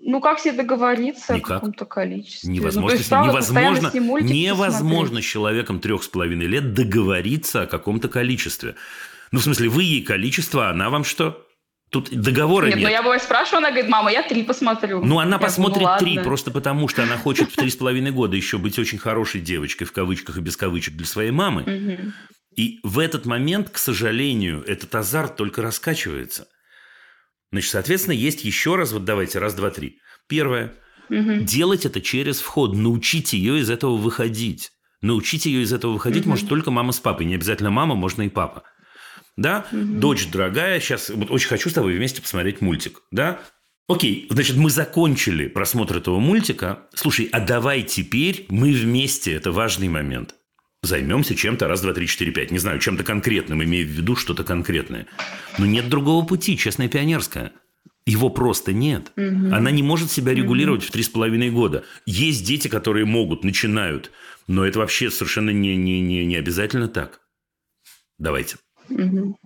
Ну, 0.01 0.21
как 0.21 0.39
себе 0.39 0.53
договориться 0.53 1.35
Никак. 1.35 1.51
о 1.51 1.53
каком-то 1.55 1.85
количестве? 1.85 2.51
Невозможно, 2.51 2.89
ну, 2.89 2.97
есть, 2.97 3.11
невозможно, 3.11 3.91
невозможно 4.21 5.21
с 5.21 5.25
человеком 5.25 5.79
трех 5.79 6.03
с 6.03 6.07
половиной 6.07 6.45
лет 6.45 6.73
договориться 6.73 7.63
о 7.63 7.67
каком-то 7.67 8.07
количестве. 8.07 8.75
Ну, 9.31 9.39
в 9.39 9.43
смысле, 9.43 9.69
вы 9.69 9.83
ей 9.83 10.03
количество, 10.03 10.67
а 10.67 10.71
она 10.71 10.89
вам 10.89 11.03
что? 11.03 11.43
Тут 11.89 12.09
договора 12.09 12.65
нет. 12.65 12.75
Нет, 12.75 12.83
но 12.83 12.89
я 12.89 13.01
бывает 13.01 13.23
спрашиваю, 13.23 13.59
она 13.59 13.69
говорит, 13.69 13.89
мама, 13.89 14.11
я 14.11 14.21
три 14.21 14.43
посмотрю. 14.43 15.03
Ну, 15.03 15.19
она 15.19 15.37
я 15.37 15.39
посмотрит 15.39 15.83
думаю, 15.83 15.99
три, 15.99 16.19
просто 16.19 16.51
потому 16.51 16.87
что 16.89 17.03
она 17.03 17.17
хочет 17.17 17.49
в 17.49 17.55
три 17.55 17.69
с 17.71 17.77
половиной 17.77 18.11
года 18.11 18.35
еще 18.35 18.57
быть 18.57 18.77
очень 18.77 18.97
хорошей 18.97 19.39
девочкой, 19.39 19.87
в 19.87 19.93
кавычках 19.93 20.37
и 20.37 20.41
без 20.41 20.57
кавычек, 20.57 20.95
для 20.95 21.05
своей 21.05 21.31
мамы. 21.31 22.13
И 22.55 22.79
в 22.83 22.99
этот 22.99 23.25
момент, 23.25 23.69
к 23.69 23.77
сожалению, 23.77 24.63
этот 24.67 24.93
азарт 24.95 25.35
только 25.35 25.61
раскачивается. 25.61 26.47
Значит, 27.51 27.71
соответственно, 27.71 28.13
есть 28.13 28.43
еще 28.43 28.75
раз, 28.75 28.91
вот 28.91 29.05
давайте, 29.05 29.39
раз, 29.39 29.53
два, 29.53 29.69
три. 29.69 29.99
Первое. 30.27 30.73
Угу. 31.09 31.41
Делать 31.41 31.85
это 31.85 32.01
через 32.01 32.39
вход. 32.39 32.75
Научить 32.75 33.33
ее 33.33 33.59
из 33.59 33.69
этого 33.69 33.95
выходить. 33.95 34.71
Научить 35.01 35.45
ее 35.45 35.61
из 35.61 35.71
этого 35.71 35.93
выходить 35.93 36.23
угу. 36.23 36.31
может 36.31 36.49
только 36.49 36.71
мама 36.71 36.91
с 36.91 36.99
папой. 36.99 37.25
Не 37.25 37.35
обязательно 37.35 37.69
мама, 37.69 37.95
можно 37.95 38.23
и 38.23 38.29
папа. 38.29 38.63
Да? 39.37 39.65
Угу. 39.71 39.99
Дочь 39.99 40.27
дорогая, 40.27 40.79
сейчас 40.79 41.09
вот 41.09 41.31
очень 41.31 41.47
хочу 41.47 41.69
с 41.69 41.73
тобой 41.73 41.95
вместе 41.95 42.21
посмотреть 42.21 42.61
мультик. 42.61 43.01
Да? 43.11 43.39
Окей, 43.87 44.27
значит, 44.29 44.57
мы 44.57 44.69
закончили 44.69 45.47
просмотр 45.47 45.97
этого 45.97 46.19
мультика. 46.19 46.87
Слушай, 46.93 47.29
а 47.31 47.39
давай 47.39 47.83
теперь 47.83 48.45
мы 48.49 48.73
вместе, 48.73 49.33
это 49.33 49.53
важный 49.53 49.87
момент, 49.87 50.35
займемся 50.87 51.35
чем-то 51.35 51.67
раз, 51.67 51.81
два, 51.81 51.93
три, 51.93 52.07
четыре, 52.07 52.31
пять. 52.31 52.51
Не 52.51 52.59
знаю, 52.59 52.79
чем-то 52.79 53.03
конкретным, 53.03 53.63
имея 53.63 53.85
в 53.85 53.89
виду 53.89 54.15
что-то 54.15 54.43
конкретное. 54.43 55.05
Но 55.57 55.65
нет 55.65 55.89
другого 55.89 56.25
пути, 56.25 56.57
честная 56.57 56.87
пионерская. 56.87 57.51
Его 58.05 58.29
просто 58.29 58.71
нет. 58.71 59.11
Угу. 59.17 59.53
Она 59.53 59.69
не 59.69 59.83
может 59.83 60.09
себя 60.11 60.33
регулировать 60.33 60.81
угу. 60.81 60.87
в 60.87 60.91
три 60.91 61.03
с 61.03 61.09
половиной 61.09 61.49
года. 61.49 61.83
Есть 62.05 62.45
дети, 62.45 62.69
которые 62.69 63.05
могут, 63.05 63.43
начинают. 63.43 64.11
Но 64.47 64.65
это 64.65 64.79
вообще 64.79 65.11
совершенно 65.11 65.49
не, 65.49 65.75
не, 65.75 65.99
не, 65.99 66.25
не 66.25 66.37
обязательно 66.37 66.87
так. 66.87 67.19
Давайте. 68.17 68.55
Угу. 68.89 69.37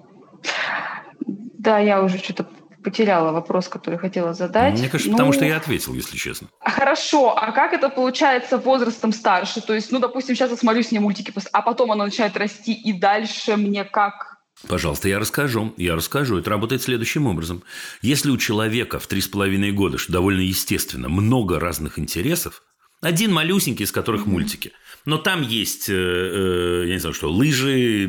Да, 1.57 1.79
я 1.79 2.03
уже 2.03 2.19
что-то 2.19 2.47
потеряла 2.83 3.31
вопрос, 3.31 3.67
который 3.67 3.99
хотела 3.99 4.33
задать. 4.33 4.79
Мне 4.79 4.89
кажется, 4.89 5.11
ну, 5.11 5.17
потому 5.17 5.33
что 5.33 5.45
я 5.45 5.57
ответил, 5.57 5.93
если 5.93 6.17
честно. 6.17 6.47
Хорошо, 6.59 7.37
а 7.37 7.51
как 7.51 7.73
это 7.73 7.89
получается 7.89 8.57
возрастом 8.57 9.13
старше? 9.13 9.61
То 9.61 9.73
есть, 9.73 9.91
ну, 9.91 9.99
допустим, 9.99 10.35
сейчас 10.35 10.51
я 10.51 10.57
смотрю 10.57 10.83
с 10.83 10.91
ней 10.91 10.99
мультики, 10.99 11.33
а 11.51 11.61
потом 11.61 11.91
она 11.91 12.05
начинает 12.05 12.35
расти, 12.37 12.73
и 12.73 12.93
дальше 12.93 13.55
мне 13.57 13.83
как 13.83 14.31
Пожалуйста, 14.67 15.09
я 15.09 15.17
расскажу. 15.17 15.73
Я 15.77 15.95
расскажу. 15.95 16.37
Это 16.37 16.51
работает 16.51 16.83
следующим 16.83 17.25
образом. 17.25 17.63
Если 18.01 18.29
у 18.29 18.37
человека 18.37 18.99
в 18.99 19.07
три 19.07 19.21
с 19.21 19.27
половиной 19.27 19.71
года, 19.71 19.97
что 19.97 20.11
довольно 20.11 20.41
естественно, 20.41 21.09
много 21.09 21.59
разных 21.59 21.97
интересов, 21.97 22.61
один 23.01 23.33
малюсенький, 23.33 23.85
из 23.85 23.91
которых 23.91 24.27
мультики. 24.27 24.71
Но 25.05 25.17
там 25.17 25.41
есть, 25.41 25.89
э, 25.89 25.93
э, 25.93 26.83
я 26.87 26.93
не 26.93 26.99
знаю, 26.99 27.13
что, 27.15 27.31
лыжи, 27.31 28.07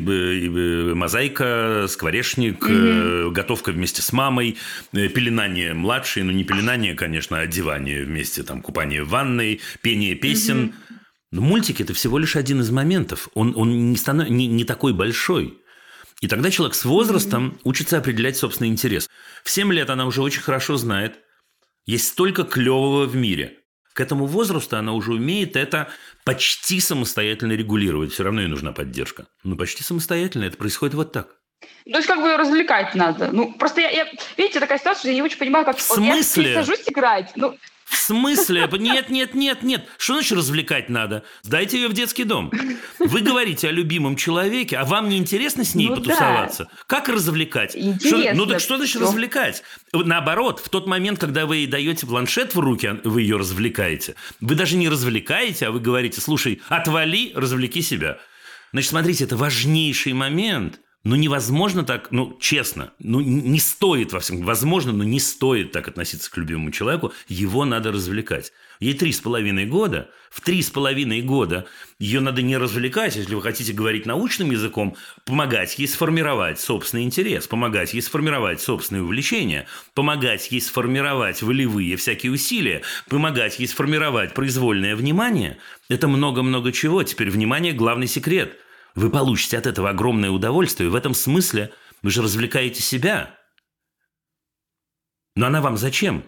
мозаика, 0.93 1.87
скворечник, 1.89 2.63
mm-hmm. 2.63 3.31
готовка 3.31 3.71
вместе 3.71 4.03
с 4.03 4.13
мамой, 4.13 4.57
пеленание 4.91 5.73
младшие, 5.73 6.23
ну 6.23 6.31
не 6.31 6.43
пеленание, 6.43 6.93
конечно, 6.93 7.39
а 7.39 7.41
одевание 7.41 8.05
вместе, 8.05 8.43
там, 8.43 8.61
купание 8.61 9.03
в 9.03 9.09
ванной, 9.09 9.59
пение 9.81 10.13
песен. 10.13 10.65
Mm-hmm. 10.67 10.95
Но 11.31 11.41
мультики– 11.41 11.81
это 11.83 11.95
всего 11.95 12.19
лишь 12.19 12.35
один 12.35 12.61
из 12.61 12.69
моментов. 12.69 13.27
Он, 13.33 13.53
он 13.55 13.89
не, 13.89 13.97
станов... 13.97 14.29
не, 14.29 14.45
не 14.45 14.63
такой 14.63 14.93
большой. 14.93 15.57
И 16.21 16.27
тогда 16.27 16.51
человек 16.51 16.75
с 16.75 16.85
возрастом 16.85 17.47
mm-hmm. 17.47 17.61
учится 17.63 17.97
определять 17.97 18.37
собственный 18.37 18.69
интерес. 18.69 19.09
В 19.43 19.49
7 19.49 19.73
лет 19.73 19.89
она 19.89 20.05
уже 20.05 20.21
очень 20.21 20.41
хорошо 20.41 20.77
знает, 20.77 21.15
есть 21.87 22.07
столько 22.09 22.43
клевого 22.43 23.05
в 23.05 23.15
мире– 23.15 23.57
К 23.93 24.01
этому 24.01 24.25
возрасту 24.25 24.77
она 24.77 24.93
уже 24.93 25.13
умеет 25.13 25.55
это 25.55 25.89
почти 26.25 26.79
самостоятельно 26.79 27.53
регулировать. 27.53 28.11
Все 28.11 28.23
равно 28.23 28.41
ей 28.41 28.47
нужна 28.47 28.71
поддержка. 28.71 29.27
Но 29.43 29.55
почти 29.55 29.83
самостоятельно 29.83 30.45
это 30.45 30.57
происходит 30.57 30.95
вот 30.95 31.11
так. 31.11 31.27
То 31.85 31.97
есть 31.97 32.07
как 32.07 32.21
бы 32.21 32.27
ее 32.27 32.35
развлекать 32.35 32.95
надо. 32.95 33.29
Ну, 33.31 33.53
просто 33.53 33.81
я, 33.81 33.89
я 33.89 34.07
видите, 34.37 34.59
такая 34.59 34.79
ситуация, 34.79 34.99
что 34.99 35.07
я 35.09 35.15
не 35.15 35.21
очень 35.21 35.37
понимаю, 35.37 35.65
как... 35.65 35.77
В 35.77 35.81
смысле? 35.81 36.51
Я 36.51 36.63
сажусь 36.63 36.83
играть, 36.87 37.31
ну, 37.35 37.57
в 37.85 37.95
смысле? 37.95 38.67
Нет, 38.79 39.09
нет, 39.09 39.33
нет, 39.33 39.63
нет. 39.63 39.87
Что 39.97 40.13
значит 40.13 40.37
развлекать 40.37 40.89
надо? 40.89 41.23
Дайте 41.43 41.77
ее 41.79 41.87
в 41.87 41.93
детский 41.93 42.23
дом. 42.23 42.51
Вы 42.99 43.21
говорите 43.21 43.69
о 43.69 43.71
любимом 43.71 44.15
человеке, 44.15 44.77
а 44.77 44.85
вам 44.85 45.09
не 45.09 45.17
интересно 45.17 45.63
с 45.63 45.75
ней 45.75 45.89
ну, 45.89 45.95
потусоваться? 45.95 46.65
Да. 46.65 46.69
Как 46.87 47.09
развлекать? 47.09 47.75
Интересно. 47.75 48.19
Что, 48.19 48.33
ну 48.35 48.45
так 48.45 48.59
что 48.59 48.77
значит 48.77 48.95
что? 48.95 49.05
развлекать? 49.05 49.63
Наоборот, 49.93 50.59
в 50.59 50.69
тот 50.69 50.87
момент, 50.87 51.19
когда 51.19 51.45
вы 51.45 51.57
ей 51.57 51.67
даете 51.67 52.05
планшет 52.05 52.55
в 52.55 52.59
руки, 52.59 52.87
а 52.87 52.99
вы 53.03 53.21
ее 53.21 53.37
развлекаете. 53.37 54.15
Вы 54.39 54.55
даже 54.55 54.75
не 54.75 54.89
развлекаете, 54.89 55.67
а 55.67 55.71
вы 55.71 55.79
говорите, 55.79 56.21
слушай, 56.21 56.61
отвали, 56.69 57.31
развлеки 57.35 57.81
себя. 57.81 58.17
Значит, 58.71 58.89
смотрите, 58.89 59.23
это 59.25 59.37
важнейший 59.37 60.13
момент. 60.13 60.79
Ну, 61.05 61.17
невозможно 61.17 61.83
так, 61.83 62.11
ну, 62.11 62.37
честно, 62.39 62.93
ну, 62.99 63.19
не 63.19 63.59
стоит, 63.59 64.13
во 64.13 64.21
всем, 64.21 64.45
возможно, 64.45 64.93
но 64.93 65.03
не 65.03 65.19
стоит 65.19 65.73
так 65.73 65.89
относиться 65.89 66.31
к 66.31 66.37
любимому 66.37 66.71
человеку, 66.71 67.11
его 67.27 67.65
надо 67.65 67.91
развлекать. 67.91 68.53
Ей 68.79 68.93
три 68.93 69.11
с 69.11 69.19
половиной 69.19 69.65
года, 69.65 70.09
в 70.31 70.39
три 70.39 70.61
с 70.61 70.69
половиной 70.69 71.21
года 71.21 71.65
ее 71.99 72.21
надо 72.21 72.41
не 72.41 72.55
развлекать, 72.55 73.17
если 73.17 73.35
вы 73.35 73.41
хотите 73.41 73.73
говорить 73.73 74.05
научным 74.05 74.51
языком, 74.51 74.95
помогать 75.25 75.77
ей 75.77 75.89
сформировать 75.89 76.61
собственный 76.61 77.03
интерес, 77.03 77.47
помогать 77.47 77.93
ей 77.93 78.01
сформировать 78.01 78.61
собственные 78.61 79.03
увлечения, 79.03 79.67
помогать 79.95 80.53
ей 80.53 80.61
сформировать 80.61 81.41
волевые 81.41 81.97
всякие 81.97 82.31
усилия, 82.31 82.81
помогать 83.09 83.59
ей 83.59 83.67
сформировать 83.67 84.33
произвольное 84.33 84.95
внимание. 84.95 85.57
Это 85.89 86.07
много-много 86.07 86.71
чего. 86.71 87.03
Теперь 87.03 87.29
внимание– 87.29 87.73
главный 87.73 88.07
секрет– 88.07 88.57
вы 88.95 89.09
получите 89.09 89.57
от 89.57 89.65
этого 89.65 89.89
огромное 89.89 90.29
удовольствие. 90.29 90.89
В 90.89 90.95
этом 90.95 91.13
смысле 91.13 91.71
вы 92.01 92.11
же 92.11 92.21
развлекаете 92.21 92.81
себя. 92.81 93.35
Но 95.35 95.47
она 95.47 95.61
вам 95.61 95.77
зачем? 95.77 96.23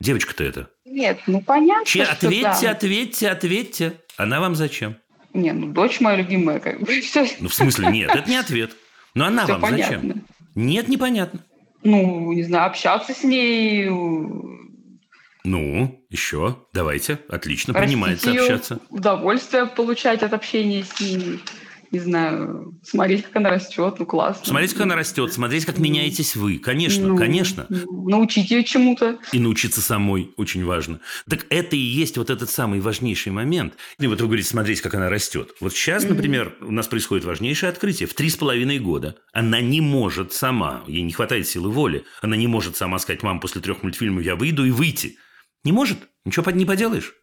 Девочка-то 0.00 0.42
это. 0.44 0.70
Нет, 0.86 1.20
ну 1.26 1.42
понятно. 1.42 1.84
Че, 1.84 2.04
что 2.04 2.12
ответьте, 2.14 2.66
да. 2.66 2.70
ответьте, 2.70 3.28
ответьте. 3.28 4.00
Она 4.16 4.40
вам 4.40 4.54
зачем? 4.54 4.96
Не, 5.34 5.52
ну 5.52 5.72
дочь 5.72 6.00
моя 6.00 6.16
любимая, 6.16 6.58
как 6.58 6.80
бы 6.80 7.00
все. 7.02 7.28
Ну 7.38 7.48
в 7.48 7.54
смысле 7.54 7.88
нет, 7.88 8.10
это 8.10 8.28
не 8.28 8.36
ответ. 8.36 8.74
Но 9.14 9.26
она 9.26 9.44
все 9.44 9.52
вам 9.52 9.62
понятно. 9.62 9.96
зачем? 9.96 10.24
Нет, 10.54 10.88
непонятно. 10.88 11.44
Ну, 11.82 12.32
не 12.32 12.42
знаю, 12.42 12.66
общаться 12.66 13.14
с 13.14 13.22
ней. 13.24 13.88
Ну, 15.42 16.04
еще, 16.10 16.58
давайте, 16.74 17.18
отлично, 17.28 17.72
принимается 17.72 18.30
общаться. 18.30 18.80
Удовольствие 18.90 19.66
получать 19.66 20.22
от 20.22 20.32
общения 20.32 20.84
с 20.84 21.00
ней 21.00 21.40
не 21.90 21.98
знаю, 21.98 22.78
смотреть, 22.84 23.24
как 23.24 23.36
она 23.36 23.50
растет, 23.50 23.96
ну 23.98 24.06
классно. 24.06 24.46
Смотреть, 24.46 24.72
как 24.72 24.82
она 24.82 24.94
растет, 24.94 25.32
смотреть, 25.32 25.64
как 25.64 25.78
меняетесь 25.78 26.36
вы. 26.36 26.58
Конечно, 26.58 27.08
ну, 27.08 27.16
конечно. 27.16 27.66
Научить 27.68 28.50
ее 28.50 28.62
чему-то. 28.64 29.18
И 29.32 29.40
научиться 29.40 29.80
самой 29.80 30.32
очень 30.36 30.64
важно. 30.64 31.00
Так 31.28 31.46
это 31.50 31.76
и 31.76 31.80
есть 31.80 32.16
вот 32.16 32.30
этот 32.30 32.50
самый 32.50 32.80
важнейший 32.80 33.32
момент. 33.32 33.74
И 33.98 34.06
вот 34.06 34.20
вы 34.20 34.26
говорите, 34.26 34.48
смотреть, 34.48 34.80
как 34.80 34.94
она 34.94 35.08
растет. 35.08 35.54
Вот 35.60 35.72
сейчас, 35.72 36.04
например, 36.04 36.54
у 36.60 36.70
нас 36.70 36.86
происходит 36.86 37.24
важнейшее 37.24 37.70
открытие. 37.70 38.06
В 38.06 38.14
три 38.14 38.30
с 38.30 38.36
половиной 38.36 38.78
года 38.78 39.16
она 39.32 39.60
не 39.60 39.80
может 39.80 40.32
сама, 40.32 40.82
ей 40.86 41.02
не 41.02 41.12
хватает 41.12 41.48
силы 41.48 41.70
воли, 41.70 42.04
она 42.22 42.36
не 42.36 42.46
может 42.46 42.76
сама 42.76 42.98
сказать, 42.98 43.22
мам, 43.22 43.40
после 43.40 43.60
трех 43.60 43.82
мультфильмов 43.82 44.24
я 44.24 44.36
выйду 44.36 44.64
и 44.64 44.70
выйти. 44.70 45.16
Не 45.64 45.72
может. 45.72 45.98
Ничего 46.24 46.50
не 46.50 46.64
поделаешь. 46.64 47.14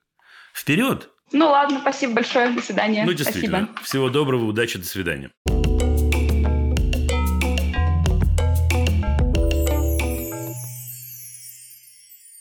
Вперед! 0.53 1.09
Ну 1.34 1.50
ладно, 1.50 1.80
спасибо 1.82 2.14
большое, 2.14 2.52
до 2.52 2.62
свидания. 2.62 3.04
Ну 3.06 3.12
действительно, 3.12 3.66
спасибо. 3.66 3.84
всего 3.84 4.10
доброго, 4.10 4.46
удачи, 4.46 4.80
до 4.80 4.86
свидания. 4.86 5.30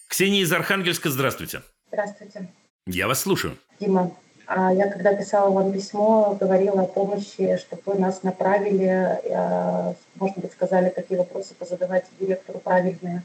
Ксения 0.08 0.42
из 0.42 0.52
Архангельска, 0.52 1.10
здравствуйте. 1.10 1.62
Здравствуйте. 1.88 2.48
Я 2.86 3.08
вас 3.08 3.20
слушаю. 3.20 3.58
Дима, 3.80 4.12
а 4.46 4.72
я 4.72 4.88
когда 4.88 5.12
писала 5.12 5.50
вам 5.50 5.72
письмо, 5.72 6.36
говорила 6.40 6.82
о 6.82 6.86
помощи, 6.86 7.58
чтобы 7.58 7.82
вы 7.86 7.98
нас 7.98 8.22
направили, 8.22 9.18
а, 9.34 9.94
может 10.14 10.38
быть, 10.38 10.52
сказали, 10.52 10.90
какие 10.90 11.18
вопросы 11.18 11.54
позадавать 11.54 12.04
директору 12.20 12.60
правильные. 12.60 13.24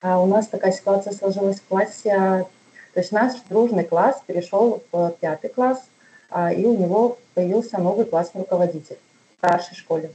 А 0.00 0.20
у 0.20 0.26
нас 0.26 0.46
такая 0.46 0.70
ситуация 0.70 1.12
сложилась 1.12 1.60
в 1.60 1.66
классе. 1.66 2.46
То 2.94 3.00
есть 3.00 3.10
наш 3.10 3.32
дружный 3.48 3.84
класс 3.84 4.22
перешел 4.24 4.82
в 4.92 5.10
пятый 5.20 5.50
класс, 5.50 5.82
а, 6.30 6.52
и 6.52 6.64
у 6.64 6.78
него 6.78 7.18
появился 7.34 7.78
новый 7.78 8.06
классный 8.06 8.42
руководитель 8.42 8.98
в 9.34 9.38
старшей 9.38 9.76
школе. 9.76 10.12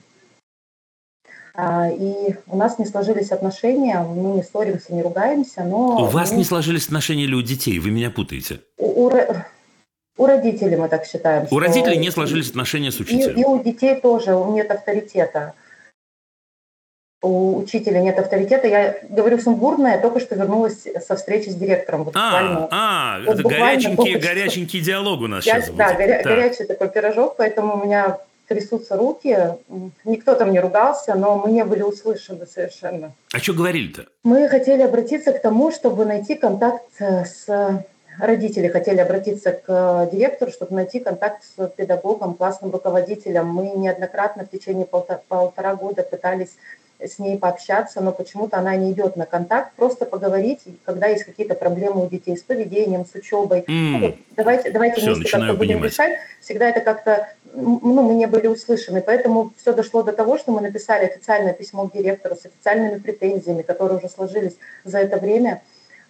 А, 1.53 1.89
и 1.89 2.35
у 2.47 2.55
нас 2.55 2.79
не 2.79 2.85
сложились 2.85 3.31
отношения, 3.31 3.99
мы 3.99 4.37
не 4.37 4.43
ссоримся, 4.43 4.93
не 4.93 5.01
ругаемся, 5.01 5.65
но... 5.65 6.03
У 6.03 6.05
вас 6.05 6.31
не 6.31 6.45
сложились 6.45 6.85
отношения 6.85 7.25
или 7.25 7.35
у 7.35 7.41
детей? 7.41 7.79
Вы 7.79 7.91
меня 7.91 8.09
путаете. 8.11 8.61
У, 8.77 9.07
у, 9.07 9.11
у 10.17 10.25
родителей 10.25 10.77
мы 10.77 10.87
так 10.87 11.05
считаем. 11.05 11.47
У 11.51 11.59
родителей 11.59 11.97
не 11.97 12.11
сложились 12.11 12.49
отношения 12.49 12.91
с 12.91 12.99
учителем. 13.01 13.35
И, 13.35 13.41
и 13.41 13.43
у 13.43 13.61
детей 13.61 13.99
тоже 13.99 14.31
нет 14.51 14.71
авторитета 14.71 15.53
у 17.21 17.57
учителя 17.57 18.01
нет 18.01 18.17
авторитета. 18.17 18.67
Я 18.67 18.97
говорю 19.09 19.39
сумбурно, 19.39 19.97
только 20.01 20.19
что 20.19 20.35
вернулась 20.35 20.87
со 21.05 21.15
встречи 21.15 21.49
с 21.49 21.55
директором. 21.55 22.05
Вот 22.05 22.15
а, 22.15 22.67
а, 22.71 23.19
вот 23.25 23.39
это 23.39 23.47
горяченький, 23.47 24.15
горяченький 24.17 24.81
диалог 24.81 25.21
у 25.21 25.27
нас 25.27 25.45
я, 25.45 25.55
сейчас 25.55 25.67
будет. 25.67 25.77
Да, 25.77 25.93
горя, 25.93 26.21
горячий 26.23 26.63
такой 26.63 26.89
пирожок, 26.89 27.35
поэтому 27.37 27.79
у 27.79 27.85
меня 27.85 28.19
трясутся 28.47 28.95
руки. 28.95 29.37
Никто 30.05 30.33
там 30.35 30.51
не 30.51 30.59
ругался, 30.59 31.15
но 31.15 31.37
мы 31.37 31.51
не 31.51 31.65
были 31.65 31.81
услышаны 31.81 32.45
совершенно. 32.45 33.11
А 33.33 33.39
что 33.39 33.53
говорили-то? 33.53 34.05
Мы 34.23 34.47
хотели 34.47 34.81
обратиться 34.81 35.33
к 35.33 35.41
тому, 35.41 35.71
чтобы 35.71 36.05
найти 36.05 36.35
контакт 36.35 36.85
с 36.99 37.83
родители 38.19 38.67
хотели 38.67 38.99
обратиться 38.99 39.51
к 39.51 40.09
директору, 40.11 40.51
чтобы 40.51 40.75
найти 40.75 40.99
контакт 40.99 41.43
с 41.43 41.67
педагогом, 41.69 42.33
классным 42.33 42.71
руководителем. 42.71 43.47
Мы 43.47 43.69
неоднократно 43.69 44.45
в 44.45 44.49
течение 44.49 44.85
полтора, 44.85 45.21
полтора 45.27 45.75
года 45.75 46.03
пытались 46.03 46.57
с 46.99 47.17
ней 47.17 47.37
пообщаться, 47.37 48.01
но 48.01 48.11
почему-то 48.11 48.57
она 48.57 48.75
не 48.75 48.91
идет 48.91 49.15
на 49.15 49.25
контакт, 49.25 49.73
просто 49.75 50.05
поговорить, 50.05 50.59
когда 50.83 51.07
есть 51.07 51.23
какие-то 51.23 51.55
проблемы 51.55 52.05
у 52.05 52.09
детей 52.09 52.35
с 52.35 52.43
поведением, 52.43 53.05
с 53.05 53.15
учебой. 53.15 53.61
Mm. 53.61 53.97
Ну, 53.99 54.15
давайте 54.35 54.71
давайте 54.71 54.99
все, 54.99 55.13
вместе 55.13 55.31
как-то 55.31 55.53
будем 55.53 55.75
понимать. 55.75 55.91
решать. 55.91 56.19
Всегда 56.41 56.69
это 56.69 56.81
как-то, 56.81 57.29
ну, 57.53 58.01
мы 58.01 58.15
не 58.15 58.25
были 58.25 58.47
услышаны, 58.47 59.01
поэтому 59.01 59.53
все 59.57 59.73
дошло 59.73 60.03
до 60.03 60.11
того, 60.11 60.37
что 60.37 60.51
мы 60.51 60.61
написали 60.61 61.05
официальное 61.05 61.53
письмо 61.53 61.87
к 61.87 61.93
директору 61.93 62.35
с 62.35 62.45
официальными 62.45 62.99
претензиями, 62.99 63.61
которые 63.61 63.99
уже 63.99 64.09
сложились 64.09 64.57
за 64.83 64.99
это 64.99 65.17
время. 65.17 65.61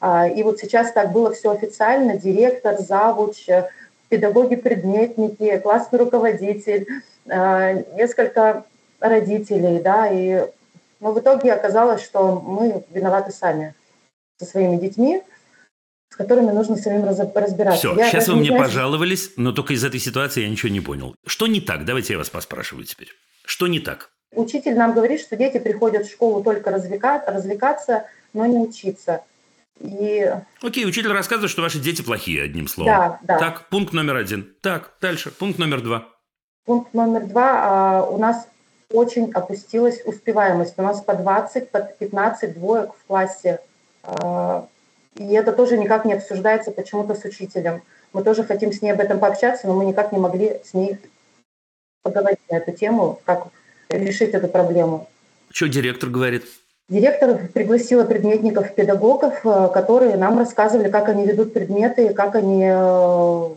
А, 0.02 0.28
и 0.28 0.42
вот 0.42 0.60
сейчас 0.60 0.92
так 0.92 1.12
было 1.12 1.34
все 1.34 1.52
официально, 1.52 2.18
директор, 2.18 2.80
завуч, 2.80 3.48
педагоги-предметники, 4.08 5.60
классный 5.60 6.00
руководитель, 6.00 6.88
а, 7.30 7.74
несколько 7.96 8.64
родителей, 9.00 9.80
да, 9.80 10.10
и 10.12 10.48
но 11.00 11.12
в 11.12 11.20
итоге 11.20 11.54
оказалось, 11.54 12.04
что 12.04 12.40
мы 12.40 12.84
виноваты 12.90 13.32
сами 13.32 13.76
со 14.38 14.46
своими 14.46 14.78
детьми, 14.78 15.22
с 16.10 16.16
которыми 16.16 16.52
нужно 16.52 16.76
самим 16.76 17.06
разбираться. 17.06 17.78
Все, 17.78 17.96
я 17.96 18.10
сейчас 18.10 18.28
вы 18.28 18.38
мне 18.38 18.48
знаю... 18.48 18.64
пожаловались, 18.64 19.34
но 19.38 19.52
только 19.52 19.74
из 19.74 19.84
этой 19.84 20.00
ситуации 20.00 20.42
я 20.42 20.50
ничего 20.50 20.70
не 20.70 20.82
понял. 20.82 21.16
Что 21.26 21.48
не 21.48 21.62
так? 21.62 21.86
Давайте 21.86 22.14
я 22.14 22.20
вас 22.20 22.30
поспрашиваю 22.30 22.86
теперь. 22.86 23.10
Что 23.46 23.68
не 23.68 23.80
так? 23.80 24.12
Учитель 24.34 24.76
нам 24.76 24.94
говорит, 24.94 25.22
что 25.22 25.36
дети 25.36 25.60
приходят 25.60 26.06
в 26.06 26.12
школу 26.12 26.44
только 26.44 26.72
развлекаться, 26.72 27.32
развлекаться 27.32 28.06
но 28.34 28.46
не 28.46 28.58
учиться. 28.58 29.24
И... 29.80 30.32
Окей, 30.62 30.86
учитель 30.86 31.12
рассказывает, 31.12 31.52
что 31.52 31.62
ваши 31.62 31.80
дети 31.80 32.02
плохие, 32.02 32.44
одним 32.44 32.68
словом. 32.68 32.94
Да, 32.94 33.20
да. 33.24 33.40
Так, 33.40 33.70
пункт 33.70 33.94
номер 33.94 34.18
один. 34.18 34.54
Так, 34.62 34.94
дальше. 35.02 35.32
Пункт 35.32 35.58
номер 35.58 35.82
два. 35.82 36.10
Пункт 36.66 36.94
номер 36.94 37.26
два. 37.26 37.54
А, 37.64 38.04
у 38.04 38.18
нас 38.18 38.48
очень 38.92 39.32
опустилась 39.34 40.02
успеваемость. 40.06 40.74
У 40.78 40.82
нас 40.82 41.02
по 41.02 41.14
20, 41.14 41.70
по 41.70 41.80
15 41.80 42.54
двоек 42.54 42.92
в 42.94 43.06
классе. 43.08 43.60
А, 44.04 44.68
и 45.16 45.34
это 45.34 45.52
тоже 45.52 45.78
никак 45.78 46.06
не 46.06 46.14
обсуждается 46.14 46.72
почему-то 46.72 47.16
с 47.16 47.24
учителем. 47.24 47.82
Мы 48.14 48.24
тоже 48.24 48.44
хотим 48.44 48.72
с 48.72 48.82
ней 48.82 48.92
об 48.92 49.00
этом 49.00 49.20
пообщаться, 49.20 49.68
но 49.68 49.76
мы 49.76 49.86
никак 49.86 50.12
не 50.12 50.18
могли 50.18 50.62
с 50.64 50.74
ней 50.74 50.98
поговорить 52.02 52.40
на 52.50 52.58
эту 52.58 52.72
тему, 52.72 53.20
как 53.26 53.48
решить 53.90 54.32
эту 54.32 54.48
проблему. 54.48 55.08
Что 55.52 55.68
директор 55.68 56.10
говорит? 56.10 56.46
Директор 56.88 57.48
пригласила 57.54 58.04
предметников, 58.04 58.74
педагогов, 58.74 59.46
э, 59.46 59.70
которые 59.72 60.18
нам 60.18 60.40
рассказывали, 60.40 60.90
как 60.90 61.08
они 61.10 61.26
ведут 61.26 61.54
предметы, 61.54 62.14
как 62.16 62.36
они 62.36 62.64
э, 62.66 63.50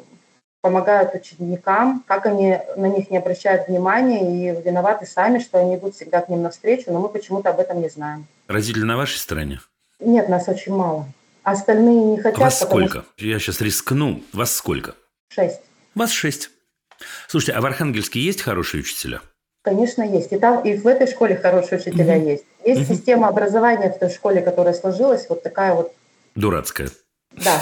помогают 0.62 1.14
ученикам, 1.14 2.02
как 2.06 2.24
они 2.24 2.56
на 2.76 2.86
них 2.86 3.10
не 3.10 3.18
обращают 3.18 3.68
внимания 3.68 4.20
и 4.22 4.62
виноваты 4.62 5.04
сами, 5.06 5.40
что 5.40 5.58
они 5.58 5.76
идут 5.76 5.96
всегда 5.96 6.22
к 6.22 6.28
ним 6.28 6.42
навстречу, 6.42 6.84
но 6.92 7.00
мы 7.00 7.08
почему-то 7.08 7.50
об 7.50 7.60
этом 7.60 7.82
не 7.82 7.88
знаем. 7.88 8.26
Родители 8.46 8.84
на 8.84 8.96
вашей 8.96 9.18
стороне? 9.18 9.60
Нет, 9.98 10.28
нас 10.28 10.48
очень 10.48 10.72
мало. 10.74 11.06
Остальные 11.42 12.04
не 12.04 12.20
хотят. 12.20 12.38
Вас 12.38 12.60
сколько? 12.60 13.04
Что... 13.16 13.26
Я 13.26 13.38
сейчас 13.40 13.60
рискну. 13.60 14.22
Вас 14.32 14.52
сколько? 14.52 14.94
Шесть. 15.28 15.60
Вас 15.96 16.10
шесть. 16.10 16.50
Слушайте, 17.26 17.58
а 17.58 17.60
в 17.60 17.66
Архангельске 17.66 18.20
есть 18.20 18.40
хорошие 18.40 18.80
учителя? 18.82 19.20
Конечно, 19.62 20.02
есть. 20.02 20.32
И 20.32 20.38
там, 20.38 20.62
и 20.64 20.76
в 20.76 20.86
этой 20.86 21.08
школе 21.08 21.36
хорошие 21.36 21.80
учителя 21.80 22.16
угу. 22.16 22.28
есть. 22.28 22.44
Есть 22.64 22.82
угу. 22.82 22.94
система 22.94 23.28
образования 23.28 23.90
в 23.90 23.98
той 23.98 24.10
школе, 24.10 24.40
которая 24.40 24.74
сложилась, 24.74 25.26
вот 25.28 25.42
такая 25.42 25.74
вот. 25.74 25.92
Дурацкая. 26.36 26.90
Да. 27.32 27.60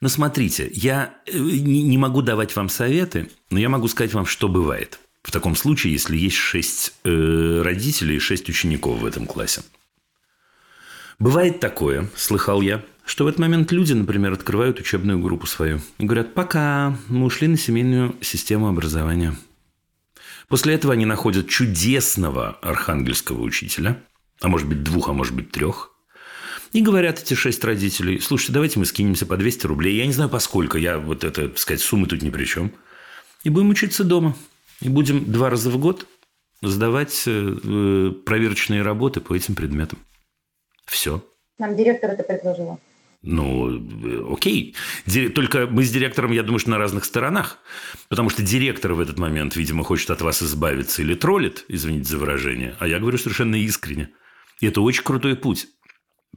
Но 0.00 0.08
смотрите, 0.08 0.70
я 0.72 1.14
э, 1.26 1.38
не 1.38 1.98
могу 1.98 2.22
давать 2.22 2.56
вам 2.56 2.68
советы, 2.68 3.30
но 3.50 3.58
я 3.58 3.68
могу 3.68 3.86
сказать 3.88 4.14
вам, 4.14 4.24
что 4.24 4.48
бывает. 4.48 4.98
В 5.22 5.30
таком 5.30 5.54
случае, 5.54 5.92
если 5.92 6.16
есть 6.16 6.36
шесть 6.36 6.94
э, 7.04 7.62
родителей 7.62 8.16
и 8.16 8.20
шесть 8.20 8.48
учеников 8.48 9.00
в 9.00 9.06
этом 9.06 9.26
классе. 9.26 9.62
Бывает 11.18 11.60
такое, 11.60 12.08
слыхал 12.16 12.62
я, 12.62 12.82
что 13.04 13.24
в 13.24 13.26
этот 13.26 13.40
момент 13.40 13.72
люди, 13.72 13.92
например, 13.92 14.32
открывают 14.32 14.80
учебную 14.80 15.18
группу 15.18 15.46
свою 15.46 15.80
и 15.98 16.04
говорят, 16.04 16.32
пока, 16.32 16.96
мы 17.08 17.26
ушли 17.26 17.48
на 17.48 17.58
семейную 17.58 18.16
систему 18.22 18.68
образования. 18.68 19.36
После 20.48 20.74
этого 20.74 20.94
они 20.94 21.04
находят 21.04 21.48
чудесного 21.48 22.58
архангельского 22.62 23.42
учителя, 23.42 24.02
а 24.40 24.48
может 24.48 24.66
быть 24.66 24.82
двух, 24.82 25.10
а 25.10 25.12
может 25.12 25.34
быть 25.34 25.50
трех, 25.50 25.92
и 26.72 26.82
говорят 26.82 27.20
эти 27.20 27.34
шесть 27.34 27.64
родителей, 27.64 28.20
слушайте, 28.20 28.52
давайте 28.52 28.78
мы 28.78 28.86
скинемся 28.86 29.26
по 29.26 29.36
200 29.36 29.66
рублей. 29.66 29.96
Я 29.96 30.06
не 30.06 30.12
знаю, 30.12 30.30
поскольку, 30.30 30.78
я 30.78 30.98
вот 30.98 31.24
это, 31.24 31.48
так 31.48 31.58
сказать, 31.58 31.80
суммы 31.80 32.06
тут 32.06 32.22
ни 32.22 32.30
при 32.30 32.44
чем. 32.44 32.72
И 33.42 33.50
будем 33.50 33.70
учиться 33.70 34.04
дома. 34.04 34.36
И 34.80 34.88
будем 34.88 35.30
два 35.30 35.50
раза 35.50 35.70
в 35.70 35.78
год 35.78 36.06
сдавать 36.62 37.24
э, 37.26 38.12
проверочные 38.24 38.82
работы 38.82 39.20
по 39.20 39.34
этим 39.34 39.54
предметам. 39.54 39.98
Все. 40.86 41.24
Нам 41.58 41.76
директор 41.76 42.10
это 42.10 42.22
предложила. 42.22 42.78
Ну, 43.22 44.32
окей. 44.32 44.74
Только 45.34 45.66
мы 45.66 45.84
с 45.84 45.90
директором, 45.90 46.32
я 46.32 46.42
думаю, 46.42 46.58
что 46.58 46.70
на 46.70 46.78
разных 46.78 47.04
сторонах. 47.04 47.58
Потому 48.08 48.30
что 48.30 48.42
директор 48.42 48.94
в 48.94 49.00
этот 49.00 49.18
момент, 49.18 49.56
видимо, 49.56 49.84
хочет 49.84 50.10
от 50.10 50.22
вас 50.22 50.42
избавиться 50.42 51.02
или 51.02 51.14
троллит, 51.14 51.64
извините 51.68 52.08
за 52.08 52.18
выражение. 52.18 52.76
А 52.78 52.86
я 52.86 52.98
говорю 52.98 53.18
совершенно 53.18 53.56
искренне. 53.56 54.10
И 54.60 54.66
это 54.66 54.80
очень 54.80 55.02
крутой 55.02 55.36
путь. 55.36 55.68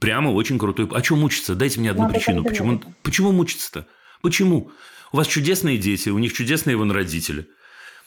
Прямо 0.00 0.30
очень 0.30 0.58
крутой. 0.58 0.88
А 0.92 1.02
что 1.02 1.16
мучиться? 1.16 1.54
Дайте 1.54 1.80
мне 1.80 1.90
одну 1.90 2.02
Надо 2.02 2.14
причину. 2.14 2.44
Почему, 2.44 2.82
почему 3.02 3.32
мучиться-то? 3.32 3.86
Почему? 4.22 4.70
У 5.12 5.16
вас 5.16 5.26
чудесные 5.26 5.78
дети, 5.78 6.08
у 6.08 6.18
них 6.18 6.32
чудесные 6.32 6.76
вон 6.76 6.90
родители. 6.90 7.48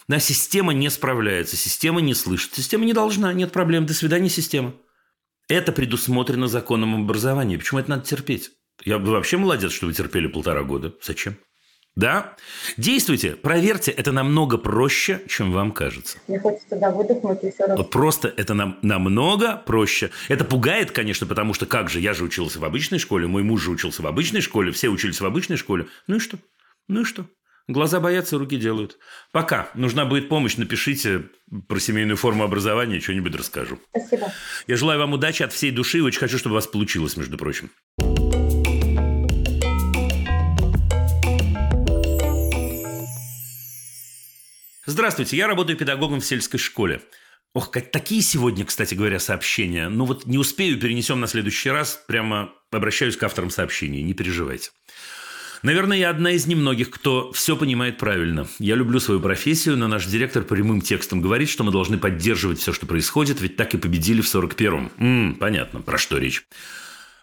Да, 0.07 0.19
система 0.19 0.73
не 0.73 0.89
справляется, 0.89 1.57
система 1.57 2.01
не 2.01 2.13
слышит, 2.13 2.53
система 2.53 2.85
не 2.85 2.93
должна, 2.93 3.33
нет 3.33 3.51
проблем. 3.51 3.85
До 3.85 3.93
свидания, 3.93 4.29
система. 4.29 4.73
Это 5.49 5.71
предусмотрено 5.71 6.47
законом 6.47 7.03
образования. 7.03 7.57
Почему 7.57 7.79
это 7.79 7.89
надо 7.89 8.05
терпеть? 8.05 8.51
Я 8.83 8.99
бы 8.99 9.11
вообще 9.11 9.37
молодец, 9.37 9.71
что 9.71 9.85
вы 9.85 9.93
терпели 9.93 10.27
полтора 10.27 10.63
года. 10.63 10.93
Зачем? 11.01 11.37
Да? 11.97 12.35
Действуйте, 12.77 13.31
проверьте, 13.31 13.89
это 13.89 14.11
намного 14.11 14.59
проще, 14.59 15.19
чем 15.27 15.51
вам 15.51 15.71
кажется. 15.71 16.19
Мне 16.27 16.37
хочется 16.39 16.69
туда 16.69 16.91
выдохнуть 16.91 17.43
и 17.43 17.49
все 17.49 17.65
раз. 17.65 17.75
Вот 17.75 17.89
просто 17.89 18.31
это 18.37 18.53
нам, 18.53 18.77
намного 18.83 19.57
проще. 19.57 20.11
Это 20.27 20.45
пугает, 20.45 20.91
конечно, 20.91 21.25
потому 21.25 21.55
что 21.55 21.65
как 21.65 21.89
же, 21.89 21.99
я 21.99 22.13
же 22.13 22.23
учился 22.23 22.59
в 22.59 22.65
обычной 22.65 22.99
школе, 22.99 23.25
мой 23.25 23.41
муж 23.41 23.63
же 23.63 23.71
учился 23.71 24.03
в 24.03 24.07
обычной 24.07 24.41
школе, 24.41 24.71
все 24.71 24.89
учились 24.89 25.19
в 25.19 25.25
обычной 25.25 25.57
школе. 25.57 25.87
Ну 26.05 26.17
и 26.17 26.19
что? 26.19 26.37
Ну 26.87 27.01
и 27.01 27.03
что? 27.03 27.25
Глаза 27.67 27.99
боятся, 27.99 28.37
руки 28.37 28.57
делают. 28.57 28.99
Пока. 29.31 29.69
Нужна 29.73 30.05
будет 30.05 30.29
помощь, 30.29 30.55
напишите 30.55 31.23
про 31.67 31.79
семейную 31.79 32.15
форму 32.15 32.43
образования, 32.43 32.99
что-нибудь 32.99 33.35
расскажу. 33.35 33.79
Спасибо. 33.89 34.31
Я 34.67 34.75
желаю 34.75 34.99
вам 34.99 35.13
удачи 35.13 35.41
от 35.41 35.51
всей 35.51 35.71
души 35.71 35.97
и 35.97 36.01
очень 36.01 36.19
хочу, 36.19 36.37
чтобы 36.37 36.53
у 36.53 36.57
вас 36.57 36.67
получилось, 36.67 37.17
между 37.17 37.39
прочим. 37.39 37.71
Здравствуйте, 44.89 45.35
я 45.35 45.47
работаю 45.47 45.77
педагогом 45.77 46.21
в 46.21 46.25
сельской 46.25 46.61
школе. 46.61 47.01
Ох, 47.53 47.71
как 47.71 47.91
такие 47.91 48.21
сегодня, 48.21 48.63
кстати 48.63 48.95
говоря, 48.95 49.19
сообщения. 49.19 49.89
Ну 49.89 50.05
вот 50.05 50.25
не 50.25 50.37
успею, 50.37 50.79
перенесем 50.79 51.19
на 51.19 51.27
следующий 51.27 51.69
раз. 51.69 52.01
Прямо 52.07 52.53
обращаюсь 52.71 53.17
к 53.17 53.23
авторам 53.23 53.49
сообщений, 53.49 54.01
не 54.01 54.13
переживайте. 54.13 54.69
Наверное, 55.61 55.97
я 55.97 56.09
одна 56.09 56.31
из 56.31 56.47
немногих, 56.47 56.89
кто 56.89 57.33
все 57.33 57.57
понимает 57.57 57.97
правильно. 57.97 58.47
Я 58.59 58.75
люблю 58.75 59.01
свою 59.01 59.19
профессию, 59.19 59.75
но 59.75 59.89
наш 59.89 60.05
директор 60.05 60.43
прямым 60.43 60.79
текстом 60.79 61.21
говорит, 61.21 61.49
что 61.49 61.65
мы 61.65 61.73
должны 61.73 61.97
поддерживать 61.97 62.59
все, 62.59 62.71
что 62.71 62.85
происходит, 62.85 63.41
ведь 63.41 63.57
так 63.57 63.73
и 63.73 63.77
победили 63.77 64.21
в 64.21 64.33
41-м. 64.33 64.91
М-м, 64.99 65.35
понятно, 65.35 65.81
про 65.81 65.97
что 65.97 66.17
речь. 66.17 66.45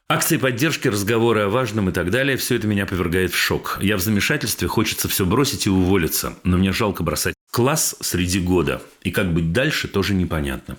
Акции 0.07 0.37
поддержки, 0.37 0.87
разговоры 0.89 1.41
о 1.41 1.49
важном 1.49 1.89
и 1.89 1.93
так 1.93 2.11
далее– 2.11 2.37
все 2.39 2.57
это 2.57 2.67
меня 2.67 2.85
повергает 2.85 3.33
в 3.33 3.39
шок. 3.39 3.79
Я 3.81 3.97
в 3.97 4.03
замешательстве, 4.03 4.69
хочется 4.69 5.09
все 5.09 5.25
бросить 5.25 5.67
и 5.67 5.71
уволиться, 5.71 6.37
но 6.45 6.59
мне 6.59 6.73
жалко 6.73 7.03
бросать 7.03 7.35
класс 7.51 7.97
среди 8.01 8.39
года. 8.39 8.83
И 9.03 9.11
как 9.11 9.33
быть 9.33 9.53
дальше, 9.53 9.89
тоже 9.89 10.13
непонятно. 10.13 10.77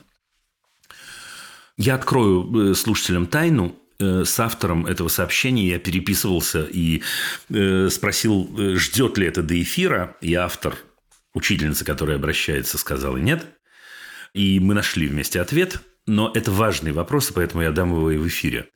Я 1.75 1.95
открою 1.95 2.71
э, 2.71 2.75
слушателям 2.75 3.25
тайну. 3.25 3.75
Э, 3.97 4.25
с 4.25 4.39
автором 4.39 4.85
этого 4.85 5.07
сообщения 5.07 5.69
я 5.69 5.79
переписывался 5.79 6.63
и 6.63 7.01
э, 7.49 7.89
спросил, 7.89 8.47
ждет 8.77 9.17
ли 9.17 9.25
это 9.25 9.41
до 9.41 9.59
эфира. 9.59 10.15
И 10.21 10.35
автор, 10.35 10.75
учительница, 11.33 11.83
которая 11.83 12.17
обращается, 12.17 12.77
сказала 12.77 13.17
нет. 13.17 13.43
И 14.35 14.59
мы 14.59 14.75
нашли 14.75 15.07
вместе 15.07 15.41
ответ. 15.41 15.81
Но 16.05 16.31
это 16.35 16.51
важный 16.51 16.91
вопрос, 16.91 17.31
и 17.31 17.33
поэтому 17.33 17.63
я 17.63 17.71
дам 17.71 17.89
его 17.89 18.11
и 18.11 18.17
в 18.17 18.27
эфире. 18.27 18.69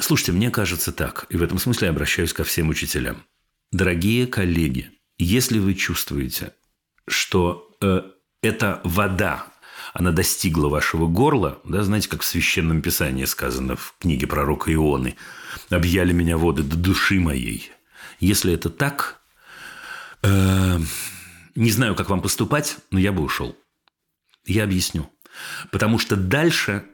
Слушайте, 0.00 0.32
мне 0.32 0.50
кажется 0.50 0.92
так, 0.92 1.26
и 1.28 1.36
в 1.36 1.42
этом 1.42 1.58
смысле 1.58 1.86
я 1.86 1.90
обращаюсь 1.90 2.32
ко 2.32 2.44
всем 2.44 2.68
учителям. 2.68 3.24
Дорогие 3.72 4.28
коллеги, 4.28 4.92
если 5.18 5.58
вы 5.58 5.74
чувствуете, 5.74 6.54
что 7.08 7.76
э, 7.82 8.02
эта 8.40 8.80
вода, 8.84 9.46
она 9.92 10.12
достигла 10.12 10.68
вашего 10.68 11.08
горла, 11.08 11.60
да, 11.64 11.82
знаете, 11.82 12.08
как 12.08 12.22
в 12.22 12.26
Священном 12.26 12.80
Писании 12.80 13.24
сказано 13.24 13.74
в 13.74 13.96
книге 13.98 14.28
пророка 14.28 14.72
Ионы, 14.72 15.16
«Объяли 15.68 16.12
меня 16.12 16.38
воды 16.38 16.62
до 16.62 16.76
души 16.76 17.18
моей». 17.18 17.72
Если 18.20 18.52
это 18.52 18.70
так, 18.70 19.20
э, 20.22 20.78
не 21.56 21.70
знаю, 21.72 21.96
как 21.96 22.08
вам 22.08 22.22
поступать, 22.22 22.76
но 22.92 23.00
я 23.00 23.12
бы 23.12 23.22
ушел. 23.22 23.56
Я 24.44 24.62
объясню. 24.62 25.10
Потому 25.72 25.98
что 25.98 26.14
дальше 26.14 26.84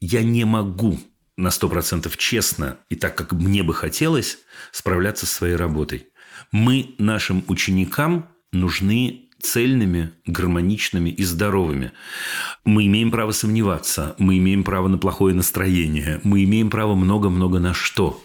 я 0.00 0.24
не 0.24 0.44
могу 0.44 0.98
на 1.36 1.48
100% 1.48 2.12
честно 2.16 2.78
и 2.88 2.96
так, 2.96 3.16
как 3.16 3.32
мне 3.32 3.62
бы 3.62 3.74
хотелось, 3.74 4.38
справляться 4.70 5.26
с 5.26 5.32
своей 5.32 5.56
работой. 5.56 6.08
Мы 6.50 6.94
нашим 6.98 7.44
ученикам 7.48 8.28
нужны 8.52 9.30
цельными, 9.40 10.12
гармоничными 10.26 11.10
и 11.10 11.24
здоровыми. 11.24 11.92
Мы 12.64 12.86
имеем 12.86 13.10
право 13.10 13.32
сомневаться, 13.32 14.14
мы 14.18 14.38
имеем 14.38 14.62
право 14.62 14.88
на 14.88 14.98
плохое 14.98 15.34
настроение, 15.34 16.20
мы 16.22 16.44
имеем 16.44 16.70
право 16.70 16.94
много-много 16.94 17.58
на 17.58 17.74
что. 17.74 18.22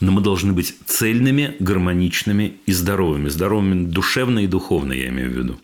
Но 0.00 0.12
мы 0.12 0.22
должны 0.22 0.52
быть 0.52 0.74
цельными, 0.86 1.56
гармоничными 1.60 2.58
и 2.64 2.72
здоровыми. 2.72 3.28
Здоровыми 3.28 3.84
душевно 3.84 4.38
и 4.38 4.46
духовно, 4.46 4.92
я 4.92 5.08
имею 5.08 5.30
в 5.30 5.34
виду. 5.34 5.60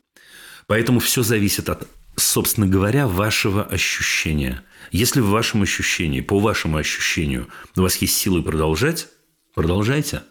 Поэтому 0.67 0.99
все 1.01 1.23
зависит 1.23 1.69
от, 1.71 1.89
собственно 2.17 2.67
говоря, 2.67 3.07
вашего 3.07 3.63
ощущения– 3.63 4.63
если 4.91 5.21
в 5.21 5.29
вашем 5.29 5.63
ощущении, 5.63 6.21
по 6.21 6.39
вашему 6.39 6.77
ощущению, 6.79 7.49
у 7.77 7.83
вас 7.83 7.97
есть 7.97 8.17
силы 8.17 8.43
продолжать, 8.43 9.09
продолжайте. 9.55 10.23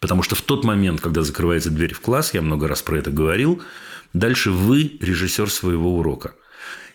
Потому 0.00 0.22
что 0.22 0.34
в 0.34 0.42
тот 0.42 0.64
момент, 0.64 1.00
когда 1.00 1.22
закрывается 1.22 1.70
дверь 1.70 1.92
в 1.92 2.00
класс, 2.00 2.32
я 2.32 2.40
много 2.40 2.68
раз 2.68 2.82
про 2.82 2.98
это 2.98 3.10
говорил, 3.10 3.62
дальше 4.12 4.50
вы 4.50 4.96
режиссер 5.00 5.50
своего 5.50 5.98
урока. 5.98 6.34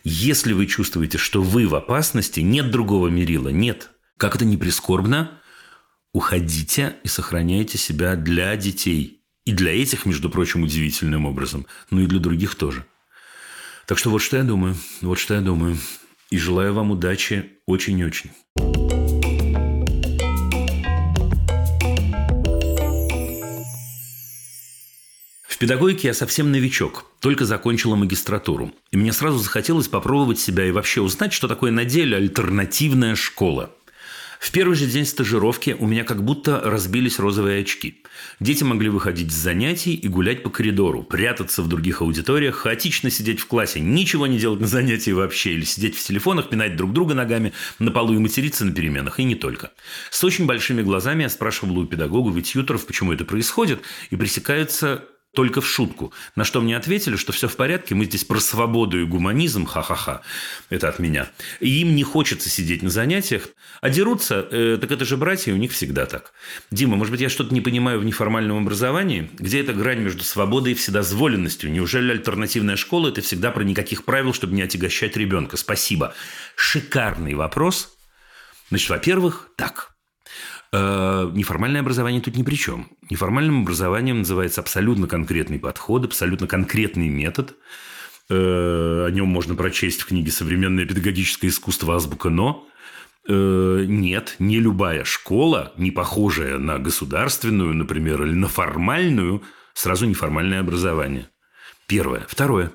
Если 0.03 0.53
вы 0.53 0.65
чувствуете, 0.65 1.17
что 1.17 1.41
вы 1.41 1.67
в 1.67 1.75
опасности, 1.75 2.39
нет 2.39 2.71
другого 2.71 3.09
мерила, 3.09 3.49
нет. 3.49 3.89
Как 4.17 4.35
это 4.35 4.45
не 4.45 4.57
прискорбно, 4.57 5.39
уходите 6.13 6.95
и 7.03 7.07
сохраняйте 7.07 7.77
себя 7.77 8.15
для 8.15 8.55
детей. 8.55 9.21
И 9.45 9.51
для 9.51 9.73
этих, 9.73 10.05
между 10.05 10.29
прочим, 10.29 10.63
удивительным 10.63 11.25
образом. 11.25 11.65
Ну 11.89 12.01
и 12.01 12.05
для 12.05 12.19
других 12.19 12.55
тоже. 12.55 12.85
Так 13.85 13.97
что 13.97 14.09
вот 14.09 14.19
что 14.19 14.37
я 14.37 14.43
думаю. 14.43 14.75
Вот 15.01 15.19
что 15.19 15.33
я 15.33 15.41
думаю 15.41 15.77
и 16.29 16.37
желаю 16.37 16.73
вам 16.73 16.91
удачи 16.91 17.51
очень-очень. 17.67 18.31
В 25.43 25.57
педагогике 25.59 26.07
я 26.07 26.13
совсем 26.13 26.51
новичок, 26.51 27.05
только 27.19 27.45
закончила 27.45 27.95
магистратуру. 27.95 28.73
И 28.91 28.97
мне 28.97 29.13
сразу 29.13 29.37
захотелось 29.37 29.87
попробовать 29.87 30.39
себя 30.39 30.65
и 30.65 30.71
вообще 30.71 31.01
узнать, 31.01 31.31
что 31.31 31.47
такое 31.47 31.71
на 31.71 31.85
деле 31.85 32.17
альтернативная 32.17 33.15
школа. 33.15 33.71
В 34.43 34.51
первый 34.51 34.75
же 34.75 34.87
день 34.87 35.05
стажировки 35.05 35.73
у 35.79 35.87
меня 35.87 36.03
как 36.03 36.21
будто 36.21 36.59
разбились 36.59 37.17
розовые 37.17 37.61
очки. 37.61 38.03
Дети 38.41 38.65
могли 38.65 38.89
выходить 38.89 39.31
с 39.31 39.35
занятий 39.35 39.93
и 39.93 40.09
гулять 40.09 40.43
по 40.43 40.49
коридору, 40.49 41.01
прятаться 41.01 41.61
в 41.61 41.69
других 41.69 42.01
аудиториях, 42.01 42.55
хаотично 42.55 43.09
сидеть 43.09 43.39
в 43.39 43.47
классе, 43.47 43.79
ничего 43.79 44.27
не 44.27 44.37
делать 44.37 44.59
на 44.59 44.67
занятии 44.67 45.11
вообще, 45.11 45.53
или 45.53 45.63
сидеть 45.63 45.95
в 45.95 46.03
телефонах, 46.05 46.49
пинать 46.49 46.75
друг 46.75 46.91
друга 46.91 47.13
ногами 47.13 47.53
на 47.79 47.89
полу 47.91 48.15
и 48.15 48.17
материться 48.17 48.65
на 48.65 48.73
переменах, 48.73 49.17
и 49.21 49.23
не 49.23 49.35
только. 49.35 49.71
С 50.11 50.21
очень 50.25 50.45
большими 50.45 50.81
глазами 50.81 51.23
я 51.23 51.29
спрашивал 51.29 51.79
у 51.79 51.85
педагогов 51.85 52.35
и 52.35 52.41
тьюторов, 52.41 52.85
почему 52.85 53.13
это 53.13 53.23
происходит, 53.23 53.79
и 54.09 54.17
пресекаются 54.17 55.05
только 55.33 55.61
в 55.61 55.67
шутку. 55.67 56.13
На 56.35 56.43
что 56.43 56.61
мне 56.61 56.77
ответили, 56.77 57.15
что 57.15 57.31
все 57.31 57.47
в 57.47 57.55
порядке, 57.55 57.95
мы 57.95 58.05
здесь 58.05 58.23
про 58.23 58.39
свободу 58.39 59.01
и 59.01 59.05
гуманизм, 59.05 59.65
ха-ха-ха, 59.65 60.21
это 60.69 60.89
от 60.89 60.99
меня. 60.99 61.29
И 61.59 61.81
им 61.81 61.95
не 61.95 62.03
хочется 62.03 62.49
сидеть 62.49 62.83
на 62.83 62.89
занятиях, 62.89 63.49
а 63.81 63.89
дерутся, 63.89 64.47
э, 64.51 64.77
так 64.79 64.91
это 64.91 65.05
же 65.05 65.17
братья, 65.17 65.51
у 65.51 65.57
них 65.57 65.71
всегда 65.71 66.05
так. 66.05 66.33
Дима, 66.69 66.95
может 66.95 67.11
быть, 67.11 67.21
я 67.21 67.29
что-то 67.29 67.53
не 67.53 67.61
понимаю 67.61 67.99
в 67.99 68.05
неформальном 68.05 68.59
образовании? 68.59 69.29
Где 69.39 69.61
эта 69.61 69.73
грань 69.73 69.99
между 69.99 70.23
свободой 70.23 70.73
и 70.73 70.75
вседозволенностью? 70.75 71.71
Неужели 71.71 72.11
альтернативная 72.11 72.75
школа– 72.75 73.07
это 73.09 73.21
всегда 73.21 73.49
про 73.51 73.63
никаких 73.63 74.05
правил, 74.05 74.33
чтобы 74.33 74.53
не 74.53 74.61
отягощать 74.61 75.17
ребенка? 75.17 75.57
Спасибо. 75.57 76.13
Шикарный 76.55 77.33
вопрос. 77.33 77.97
Значит, 78.69 78.89
во-первых, 78.89 79.49
так– 79.57 79.89
неформальное 80.73 81.81
образование 81.81 82.21
тут 82.21 82.35
ни 82.35 82.43
при 82.43 82.55
чем. 82.55 82.87
Неформальным 83.09 83.61
образованием 83.61 84.19
называется 84.19 84.61
абсолютно 84.61 85.07
конкретный 85.07 85.59
подход, 85.59 86.05
абсолютно 86.05 86.47
конкретный 86.47 87.09
метод. 87.09 87.55
Э, 88.29 89.05
о 89.07 89.09
нем 89.09 89.27
можно 89.27 89.55
прочесть 89.55 90.01
в 90.01 90.07
книге 90.07 90.31
«Современное 90.31 90.85
педагогическое 90.85 91.49
искусство. 91.49 91.95
Азбука 91.95 92.29
Но». 92.29 92.67
Э, 93.27 93.85
нет, 93.87 94.35
не 94.39 94.59
любая 94.59 95.03
школа, 95.03 95.73
не 95.77 95.91
похожая 95.91 96.57
на 96.57 96.79
государственную, 96.79 97.73
например, 97.73 98.23
или 98.23 98.33
на 98.33 98.47
формальную, 98.47 99.43
сразу 99.73 100.05
неформальное 100.05 100.59
образование. 100.59 101.29
Первое. 101.87 102.25
Второе. 102.27 102.71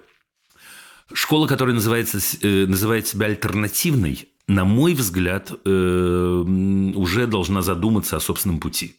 Школа, 1.13 1.47
которая 1.47 1.75
называется, 1.75 2.19
называет 2.43 3.09
себя 3.09 3.27
альтернативной, 3.27 4.29
на 4.49 4.65
мой 4.65 4.95
взгляд, 4.95 5.53
э, 5.65 6.45
уже 6.97 7.27
должна 7.27 7.63
задуматься 7.63 8.17
о 8.17 8.21
собственном 8.21 8.61
пути. 8.61 8.97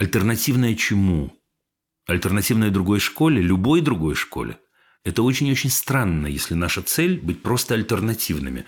Альтернативное 0.00 0.74
чему? 0.74 1.32
Альтернативное 2.06 2.70
другой 2.70 2.98
школе, 2.98 3.40
любой 3.40 3.80
другой 3.80 4.16
школе. 4.16 4.58
Это 5.04 5.22
очень-очень 5.22 5.70
странно, 5.70 6.26
если 6.26 6.54
наша 6.54 6.82
цель– 6.82 7.20
быть 7.22 7.40
просто 7.40 7.74
альтернативными. 7.74 8.64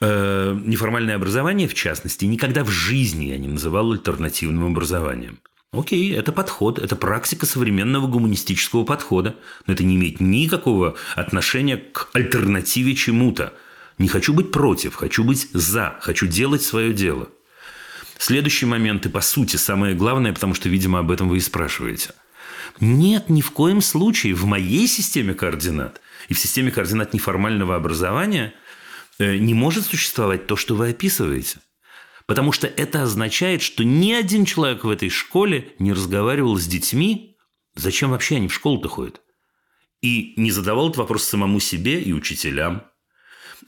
Э, 0.00 0.58
неформальное 0.64 1.16
образование, 1.16 1.68
в 1.68 1.74
частности, 1.74 2.24
никогда 2.24 2.64
в 2.64 2.70
жизни 2.70 3.26
я 3.26 3.36
не 3.36 3.48
называл 3.48 3.92
альтернативным 3.92 4.64
образованием. 4.64 5.40
Окей, 5.72 6.14
это 6.14 6.32
подход, 6.32 6.78
это 6.78 6.96
практика 6.96 7.44
современного 7.44 8.06
гуманистического 8.06 8.84
подхода, 8.84 9.34
но 9.66 9.74
это 9.74 9.84
не 9.84 9.96
имеет 9.96 10.20
никакого 10.20 10.94
отношения 11.16 11.76
к 11.76 12.08
альтернативе 12.14 12.94
чему-то– 12.94 13.52
не 13.98 14.08
хочу 14.08 14.32
быть 14.34 14.50
против, 14.50 14.94
хочу 14.94 15.24
быть 15.24 15.48
за, 15.52 15.96
хочу 16.00 16.26
делать 16.26 16.62
свое 16.62 16.92
дело. 16.92 17.28
Следующий 18.18 18.66
момент 18.66 19.06
и, 19.06 19.08
по 19.08 19.20
сути, 19.20 19.56
самое 19.56 19.94
главное, 19.94 20.32
потому 20.32 20.54
что, 20.54 20.68
видимо, 20.68 21.00
об 21.00 21.10
этом 21.10 21.28
вы 21.28 21.38
и 21.38 21.40
спрашиваете. 21.40 22.12
Нет, 22.80 23.28
ни 23.28 23.40
в 23.40 23.50
коем 23.50 23.80
случае 23.80 24.34
в 24.34 24.44
моей 24.46 24.88
системе 24.88 25.34
координат 25.34 26.00
и 26.28 26.34
в 26.34 26.38
системе 26.38 26.70
координат 26.70 27.14
неформального 27.14 27.76
образования 27.76 28.54
э, 29.18 29.36
не 29.36 29.54
может 29.54 29.86
существовать 29.86 30.46
то, 30.46 30.56
что 30.56 30.74
вы 30.74 30.90
описываете. 30.90 31.58
Потому 32.26 32.52
что 32.52 32.66
это 32.66 33.02
означает, 33.02 33.62
что 33.62 33.84
ни 33.84 34.12
один 34.12 34.44
человек 34.44 34.84
в 34.84 34.88
этой 34.88 35.10
школе 35.10 35.74
не 35.78 35.92
разговаривал 35.92 36.56
с 36.56 36.66
детьми, 36.66 37.36
зачем 37.76 38.10
вообще 38.10 38.36
они 38.36 38.48
в 38.48 38.54
школу-то 38.54 38.88
ходят, 38.88 39.20
и 40.00 40.32
не 40.36 40.50
задавал 40.50 40.86
этот 40.86 40.98
вопрос 40.98 41.24
самому 41.24 41.60
себе 41.60 42.00
и 42.00 42.12
учителям– 42.12 42.84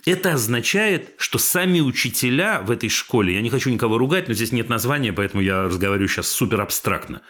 это 0.04 0.34
означает, 0.34 1.14
что 1.18 1.38
сами 1.38 1.80
учителя 1.80 2.60
в 2.60 2.70
этой 2.70 2.88
школе, 2.88 3.34
я 3.34 3.42
не 3.42 3.50
хочу 3.50 3.70
никого 3.70 3.98
ругать, 3.98 4.28
но 4.28 4.34
здесь 4.34 4.52
нет 4.52 4.68
названия, 4.68 5.12
поэтому 5.12 5.42
я 5.42 5.64
разговариваю 5.64 6.08
сейчас 6.08 6.28
супер 6.28 6.60
абстрактно. 6.60 7.22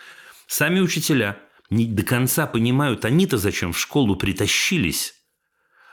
Сами 0.46 0.80
учителя 0.80 1.38
не 1.70 1.86
до 1.86 2.02
конца 2.02 2.46
понимают, 2.46 3.04
они-то 3.04 3.38
зачем 3.38 3.72
в 3.72 3.78
школу 3.78 4.16
притащились. 4.16 5.14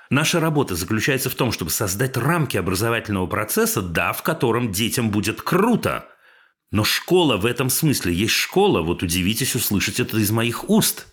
Наша 0.09 0.39
работа 0.39 0.75
заключается 0.75 1.29
в 1.29 1.35
том, 1.35 1.51
чтобы 1.51 1.71
создать 1.71 2.17
рамки 2.17 2.57
образовательного 2.57 3.27
процесса, 3.27 3.81
да, 3.81 4.13
в 4.13 4.21
котором 4.21 4.71
детям 4.71 5.09
будет 5.09 5.41
круто. 5.41 6.07
Но 6.71 6.83
школа 6.83 7.37
в 7.37 7.45
этом 7.45 7.69
смысле 7.69 8.13
есть 8.13 8.33
школа, 8.33 8.81
вот 8.81 9.03
удивитесь 9.03 9.55
услышать 9.55 9.99
это 9.99 10.17
из 10.17 10.31
моих 10.31 10.69
уст– 10.69 11.07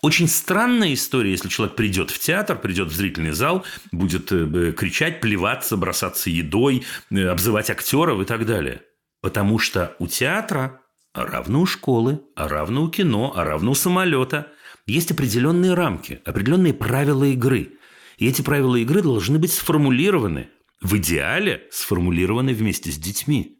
очень 0.00 0.28
странная 0.28 0.94
история, 0.94 1.32
если 1.32 1.48
человек 1.48 1.76
придет 1.76 2.10
в 2.10 2.18
театр, 2.18 2.58
придет 2.58 2.88
в 2.88 2.94
зрительный 2.94 3.32
зал, 3.32 3.64
будет 3.90 4.30
э, 4.30 4.72
кричать, 4.72 5.20
плеваться, 5.20 5.76
бросаться 5.76 6.30
едой, 6.30 6.84
э, 7.10 7.26
обзывать 7.26 7.70
актеров 7.70 8.20
и 8.20 8.24
так 8.24 8.46
далее. 8.46 8.82
Потому 9.20 9.58
что 9.58 9.96
у 9.98 10.06
театра, 10.06 10.80
а 11.12 11.26
равно 11.26 11.62
у 11.62 11.66
школы, 11.66 12.20
а 12.36 12.46
равно 12.46 12.84
у 12.84 12.90
кино, 12.90 13.32
а 13.34 13.44
равно 13.44 13.72
у 13.72 13.74
самолета, 13.74 14.52
есть 14.86 15.10
определенные 15.10 15.74
рамки, 15.74 16.20
определенные 16.24 16.74
правила 16.74 17.24
игры. 17.24 17.72
И 18.18 18.28
эти 18.28 18.42
правила 18.42 18.76
игры 18.76 19.02
должны 19.02 19.38
быть 19.38 19.52
сформулированы, 19.52 20.48
в 20.80 20.96
идеале 20.98 21.66
сформулированы 21.72 22.54
вместе 22.54 22.92
с 22.92 22.96
детьми. 22.96 23.58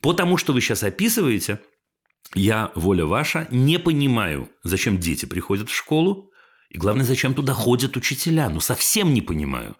Потому 0.00 0.36
что 0.36 0.52
вы 0.52 0.60
сейчас 0.60 0.82
описываете– 0.82 1.60
я, 2.34 2.72
воля 2.74 3.04
ваша, 3.04 3.46
не 3.50 3.78
понимаю, 3.78 4.48
зачем 4.62 4.98
дети 4.98 5.26
приходят 5.26 5.68
в 5.68 5.74
школу, 5.74 6.30
и 6.70 6.78
главное, 6.78 7.04
зачем 7.04 7.34
туда 7.34 7.52
ходят 7.52 7.96
учителя. 7.96 8.48
Ну, 8.48 8.60
совсем 8.60 9.12
не 9.12 9.20
понимаю. 9.20 9.76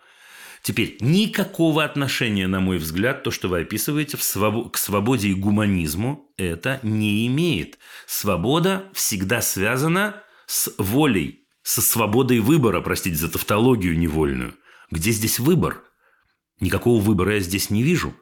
Теперь, 0.62 0.96
никакого 1.00 1.82
отношения, 1.82 2.46
на 2.46 2.60
мой 2.60 2.76
взгляд, 2.76 3.24
то, 3.24 3.30
что 3.30 3.48
вы 3.48 3.62
описываете 3.62 4.16
своб... 4.18 4.70
к 4.72 4.76
свободе 4.76 5.28
и 5.28 5.34
гуманизму, 5.34 6.30
это 6.36 6.78
не 6.82 7.26
имеет. 7.26 7.78
Свобода 8.06 8.84
всегда 8.92 9.40
связана 9.40 10.22
с 10.46 10.72
волей, 10.78 11.46
со 11.62 11.80
свободой 11.80 12.40
выбора, 12.40 12.80
простите 12.80 13.16
за 13.16 13.30
тавтологию 13.30 13.98
невольную. 13.98 14.54
Где 14.90 15.10
здесь 15.10 15.38
выбор? 15.38 15.82
Никакого 16.60 17.00
выбора 17.00 17.34
я 17.34 17.40
здесь 17.40 17.70
не 17.70 17.82
вижу. 17.82 18.14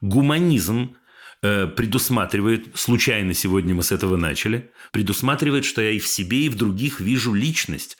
Гуманизм 0.00 0.96
предусматривает, 1.40 2.68
случайно 2.74 3.34
сегодня 3.34 3.74
мы 3.74 3.82
с 3.82 3.92
этого 3.92 4.16
начали, 4.16 4.70
предусматривает, 4.92 5.64
что 5.64 5.82
я 5.82 5.90
и 5.90 5.98
в 5.98 6.08
себе, 6.08 6.46
и 6.46 6.48
в 6.48 6.56
других 6.56 7.00
вижу 7.00 7.32
личность. 7.34 7.98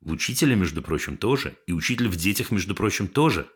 В 0.00 0.12
учителе, 0.12 0.54
между 0.54 0.80
прочим, 0.80 1.16
тоже. 1.16 1.54
И 1.66 1.72
учитель 1.72 2.08
в 2.08 2.16
детях, 2.16 2.50
между 2.50 2.74
прочим, 2.74 3.08
тоже. 3.08 3.46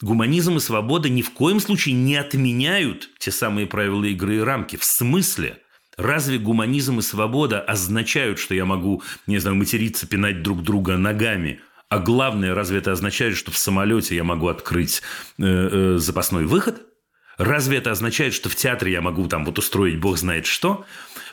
Гуманизм 0.00 0.56
и 0.56 0.60
свобода 0.60 1.08
ни 1.08 1.22
в 1.22 1.30
коем 1.30 1.60
случае 1.60 1.94
не 1.94 2.16
отменяют 2.16 3.10
те 3.18 3.30
самые 3.30 3.66
правила 3.66 4.04
игры 4.04 4.36
и 4.36 4.40
рамки. 4.40 4.76
В 4.76 4.84
смысле? 4.84 5.58
Разве 5.96 6.38
гуманизм 6.38 6.98
и 6.98 7.02
свобода 7.02 7.60
означают, 7.60 8.38
что 8.38 8.54
я 8.54 8.64
могу, 8.64 9.02
не 9.26 9.38
знаю, 9.38 9.56
материться, 9.56 10.06
пинать 10.06 10.42
друг 10.42 10.62
друга 10.62 10.96
ногами? 10.96 11.60
А 11.90 11.98
главное, 11.98 12.54
разве 12.54 12.78
это 12.78 12.92
означает, 12.92 13.36
что 13.36 13.50
в 13.50 13.58
самолете 13.58 14.16
я 14.16 14.24
могу 14.24 14.48
открыть 14.48 15.02
э, 15.38 15.42
э, 15.42 15.98
запасной 15.98 16.46
выход? 16.46 16.89
Разве 17.40 17.78
это 17.78 17.90
означает, 17.90 18.34
что 18.34 18.50
в 18.50 18.54
театре 18.54 18.92
я 18.92 19.00
могу 19.00 19.26
там 19.26 19.46
вот 19.46 19.58
устроить 19.58 19.98
бог 19.98 20.18
знает 20.18 20.44
что? 20.44 20.84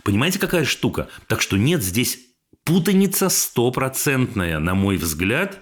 Понимаете, 0.05 0.39
какая 0.39 0.64
штука? 0.64 1.10
Так 1.28 1.41
что 1.41 1.58
нет, 1.58 1.84
здесь 1.84 2.18
путаница 2.64 3.28
стопроцентная, 3.28 4.60
на 4.60 4.74
мой 4.74 4.95
взгляд. 4.95 5.60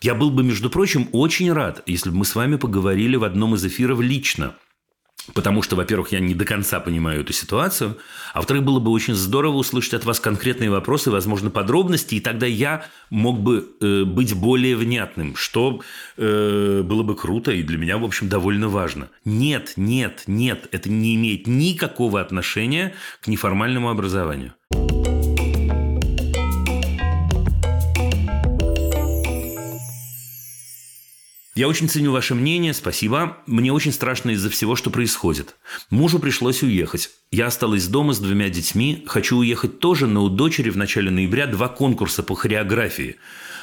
Я 0.00 0.16
был 0.16 0.32
бы, 0.32 0.42
между 0.42 0.70
прочим, 0.70 1.08
очень 1.12 1.52
рад, 1.52 1.84
если 1.86 2.10
бы 2.10 2.16
мы 2.16 2.24
с 2.24 2.34
вами 2.34 2.56
поговорили 2.56 3.14
в 3.14 3.22
одном 3.22 3.54
из 3.54 3.64
эфиров 3.64 4.00
лично– 4.00 4.56
Потому 5.34 5.62
что, 5.62 5.74
во-первых, 5.74 6.12
я 6.12 6.20
не 6.20 6.34
до 6.34 6.44
конца 6.44 6.78
понимаю 6.78 7.22
эту 7.22 7.32
ситуацию, 7.32 7.98
а 8.32 8.38
во-вторых, 8.38 8.62
было 8.62 8.78
бы 8.78 8.90
очень 8.90 9.14
здорово 9.14 9.56
услышать 9.56 9.94
от 9.94 10.04
вас 10.04 10.20
конкретные 10.20 10.70
вопросы, 10.70 11.10
возможно, 11.10 11.50
подробности, 11.50 12.14
и 12.14 12.20
тогда 12.20 12.46
я 12.46 12.86
мог 13.10 13.40
бы 13.40 13.68
э, 13.80 14.04
быть 14.04 14.34
более 14.34 14.76
внятным, 14.76 15.34
что 15.34 15.80
э, 16.16 16.82
было 16.84 17.02
бы 17.02 17.16
круто 17.16 17.50
и 17.50 17.62
для 17.62 17.76
меня, 17.76 17.98
в 17.98 18.04
общем, 18.04 18.28
довольно 18.28 18.68
важно. 18.68 19.08
Нет, 19.24 19.72
нет, 19.76 20.24
нет, 20.26 20.68
это 20.70 20.90
не 20.90 21.16
имеет 21.16 21.46
никакого 21.46 22.20
отношения 22.20 22.94
к 23.20 23.26
неформальному 23.26 23.90
образованию. 23.90 24.54
Я 31.56 31.68
очень 31.68 31.88
ценю 31.88 32.12
ваше 32.12 32.34
мнение, 32.34 32.74
спасибо. 32.74 33.38
Мне 33.46 33.72
очень 33.72 33.90
страшно 33.90 34.32
из-за 34.32 34.50
всего, 34.50 34.76
что 34.76 34.90
происходит. 34.90 35.56
Мужу 35.88 36.18
пришлось 36.18 36.62
уехать. 36.62 37.08
Я 37.30 37.46
осталась 37.46 37.88
дома 37.88 38.12
с 38.12 38.18
двумя 38.18 38.50
детьми. 38.50 39.04
Хочу 39.06 39.38
уехать 39.38 39.78
тоже, 39.78 40.06
но 40.06 40.24
у 40.24 40.28
дочери 40.28 40.68
в 40.68 40.76
начале 40.76 41.10
ноября 41.10 41.46
два 41.46 41.68
конкурса 41.68 42.22
по 42.22 42.34
хореографии. 42.34 43.16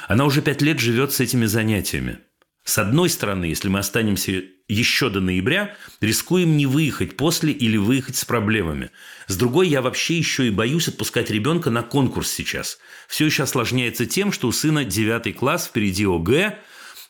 Она 0.08 0.24
уже 0.24 0.42
пять 0.42 0.60
лет 0.60 0.80
живет 0.80 1.12
с 1.12 1.20
этими 1.20 1.46
занятиями. 1.46 2.18
С 2.64 2.78
одной 2.78 3.08
стороны, 3.10 3.44
если 3.44 3.68
мы 3.68 3.78
останемся 3.78 4.42
еще 4.66 5.08
до 5.08 5.20
ноября, 5.20 5.76
рискуем 6.00 6.56
не 6.56 6.66
выехать 6.66 7.16
после 7.16 7.52
или 7.52 7.76
выехать 7.76 8.16
с 8.16 8.24
проблемами. 8.24 8.90
С 9.28 9.36
другой, 9.36 9.68
я 9.68 9.82
вообще 9.82 10.18
еще 10.18 10.48
и 10.48 10.50
боюсь 10.50 10.88
отпускать 10.88 11.30
ребенка 11.30 11.70
на 11.70 11.84
конкурс 11.84 12.32
сейчас. 12.32 12.78
Все 13.06 13.24
еще 13.26 13.44
осложняется 13.44 14.04
тем, 14.04 14.32
что 14.32 14.48
у 14.48 14.52
сына 14.52 14.84
девятый 14.84 15.32
класс, 15.32 15.66
впереди 15.66 16.06
ОГЭ, 16.06 16.58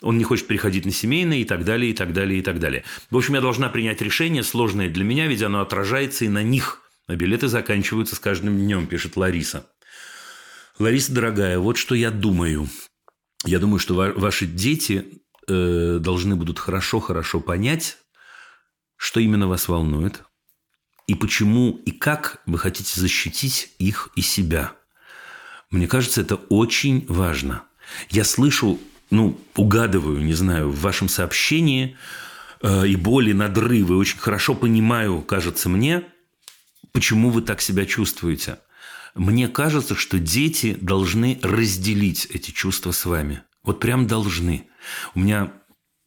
он 0.04 0.18
не 0.18 0.24
хочет 0.24 0.46
переходить 0.46 0.84
на 0.84 0.92
семейное 0.92 1.38
и 1.38 1.44
так 1.44 1.64
далее, 1.64 1.90
и 1.90 1.94
так 1.94 2.12
далее, 2.12 2.38
и 2.38 2.42
так 2.42 2.60
далее. 2.60 2.84
В 3.10 3.16
общем, 3.16 3.34
я 3.34 3.40
должна 3.40 3.68
принять 3.68 4.02
решение, 4.02 4.42
сложное 4.42 4.88
для 4.88 5.02
меня, 5.02 5.26
ведь 5.26 5.42
оно 5.42 5.60
отражается 5.60 6.24
и 6.24 6.28
на 6.28 6.42
них. 6.42 6.82
А 7.06 7.16
билеты 7.16 7.48
заканчиваются 7.48 8.14
с 8.16 8.18
каждым 8.18 8.58
днем, 8.58 8.86
пишет 8.86 9.16
Лариса. 9.16 9.66
Лариса, 10.78 11.12
дорогая, 11.12 11.58
вот 11.58 11.76
что 11.76 11.94
я 11.94 12.10
думаю. 12.10 12.68
Я 13.44 13.58
думаю, 13.58 13.78
что 13.78 13.94
ваши 13.94 14.46
дети 14.46 15.22
э, 15.48 15.98
должны 16.00 16.36
будут 16.36 16.58
хорошо-хорошо 16.58 17.40
понять, 17.40 17.98
что 18.96 19.20
именно 19.20 19.48
вас 19.48 19.68
волнует, 19.68 20.22
и 21.06 21.14
почему 21.14 21.80
и 21.84 21.90
как 21.90 22.42
вы 22.46 22.58
хотите 22.58 23.00
защитить 23.00 23.74
их 23.78 24.10
и 24.16 24.22
себя. 24.22 24.72
Мне 25.70 25.86
кажется, 25.86 26.22
это 26.22 26.36
очень 26.36 27.04
важно. 27.08 27.64
Я 28.08 28.24
слышу, 28.24 28.80
ну, 29.10 29.38
угадываю, 29.56 30.24
не 30.24 30.34
знаю, 30.34 30.70
в 30.70 30.80
вашем 30.80 31.08
сообщении 31.08 31.96
э, 32.62 32.88
и 32.88 32.96
боли, 32.96 33.32
надрывы, 33.32 33.96
очень 33.96 34.18
хорошо 34.18 34.54
понимаю, 34.54 35.22
кажется 35.22 35.68
мне, 35.68 36.04
почему 36.92 37.30
вы 37.30 37.42
так 37.42 37.60
себя 37.60 37.86
чувствуете. 37.86 38.58
Мне 39.14 39.48
кажется, 39.48 39.94
что 39.94 40.18
дети 40.18 40.76
должны 40.80 41.38
разделить 41.42 42.26
эти 42.30 42.50
чувства 42.50 42.90
с 42.90 43.04
вами. 43.04 43.42
Вот 43.62 43.80
прям 43.80 44.06
должны. 44.06 44.68
У 45.14 45.20
меня 45.20 45.52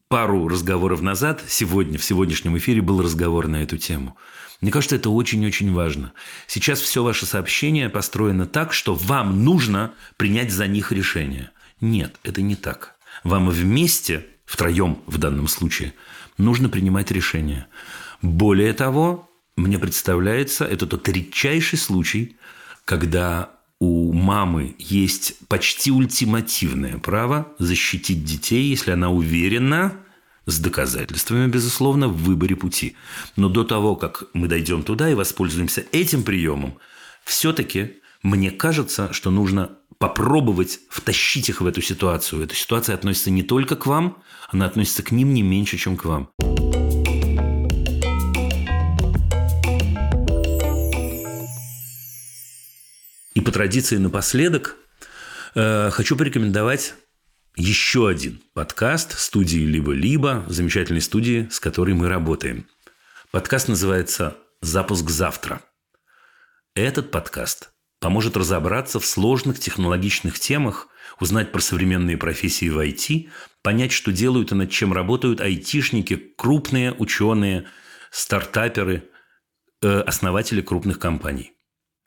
пару 0.10 0.48
разговоров 0.48 1.02
назад, 1.02 1.44
сегодня, 1.48 1.98
в 1.98 2.04
сегодняшнем 2.04 2.58
эфире 2.58 2.82
был 2.82 3.02
разговор 3.02 3.48
на 3.48 3.64
эту 3.64 3.78
тему. 3.78 4.18
Мне 4.62 4.72
кажется, 4.72 4.96
это 4.96 5.10
очень-очень 5.10 5.72
важно. 5.74 6.14
Сейчас 6.48 6.80
все 6.80 7.04
ваше 7.04 7.26
сообщение 7.26 7.90
построено 7.90 8.46
так, 8.46 8.74
что 8.74 8.96
вам 8.96 9.44
нужно 9.44 9.94
принять 10.18 10.52
за 10.52 10.68
них 10.68 10.92
решение. 10.92 11.52
Нет, 11.82 12.20
это 12.24 12.42
не 12.42 12.56
так. 12.56 12.96
Вам 13.24 13.50
вместе, 13.50 14.26
втроем 14.46 15.00
в 15.06 15.18
данном 15.18 15.48
случае, 15.48 15.94
нужно 16.38 16.70
принимать 16.70 17.12
решение. 17.12 17.68
Более 18.22 18.74
того, 18.74 19.30
мне 19.56 19.78
представляется, 19.80 20.66
это 20.66 20.88
тот 20.88 21.08
редчайший 21.10 21.80
случай, 21.80 22.38
когда 22.86 23.52
у 23.80 24.12
мамы 24.12 24.76
есть 24.80 25.36
почти 25.48 25.92
ультимативное 25.92 26.98
право 26.98 27.54
защитить 27.60 28.24
детей, 28.24 28.70
если 28.70 28.92
она 28.92 29.10
уверена, 29.10 29.94
с 30.48 30.60
доказательствами, 30.60 31.48
безусловно, 31.48 32.08
в 32.08 32.24
выборе 32.24 32.56
пути. 32.56 32.96
Но 33.36 33.50
до 33.50 33.64
того, 33.64 33.96
как 33.96 34.24
мы 34.34 34.48
дойдем 34.48 34.82
туда 34.82 35.12
и 35.12 35.14
воспользуемся 35.14 35.86
этим 35.92 36.24
приемом, 36.24 36.78
все-таки 37.26 37.98
мне 38.24 38.50
кажется, 38.50 39.12
что 39.12 39.30
нужно 39.30 39.77
попробовать 40.00 40.80
втащить 40.90 41.50
их 41.50 41.62
в 41.62 41.68
эту 41.68 41.82
ситуацию. 41.82 42.44
Эта 42.44 42.56
ситуация 42.56 42.96
относится 42.96 43.32
не 43.32 43.44
только 43.44 43.76
к 43.76 43.86
вам, 43.86 44.22
она 44.50 44.66
относится 44.66 45.04
к 45.04 45.12
ним 45.12 45.34
не 45.34 45.42
меньше, 45.42 45.78
чем 45.78 45.98
к 45.98 46.06
вам. 46.06 46.30
И 53.34 53.42
по 53.42 53.52
традиции 53.52 53.98
напоследок 53.98 54.78
э, 55.56 55.90
хочу 55.92 56.16
порекомендовать 56.16 56.96
еще 57.56 58.08
один 58.08 58.42
подкаст 58.54 59.18
студии 59.18 59.60
«Либо-либо», 59.60 60.46
замечательной 60.48 61.02
студии, 61.02 61.48
с 61.52 61.60
которой 61.60 61.94
мы 61.94 62.08
работаем. 62.08 62.68
Подкаст 63.32 63.68
называется 63.68 64.38
«Запуск 64.62 65.10
завтра». 65.10 65.62
Этот 66.76 67.10
подкаст 67.10 67.72
поможет 68.00 68.38
разобраться 68.38 69.00
в 69.00 69.06
сложных 69.06 69.60
технологичных 69.60 70.40
темах, 70.40 70.88
узнать 71.20 71.52
про 71.52 71.60
современные 71.60 72.18
профессии 72.18 72.70
в 72.70 72.78
IT, 72.78 73.30
понять, 73.62 73.92
что 73.92 74.12
делают 74.12 74.52
и 74.52 74.56
над 74.56 74.70
чем 74.70 74.94
работают 74.94 75.42
айтишники, 75.42 76.16
крупные 76.38 76.94
ученые, 76.94 77.66
стартаперы, 78.12 79.10
э, 79.82 80.00
основатели 80.02 80.62
крупных 80.62 81.00
компаний. 81.00 81.54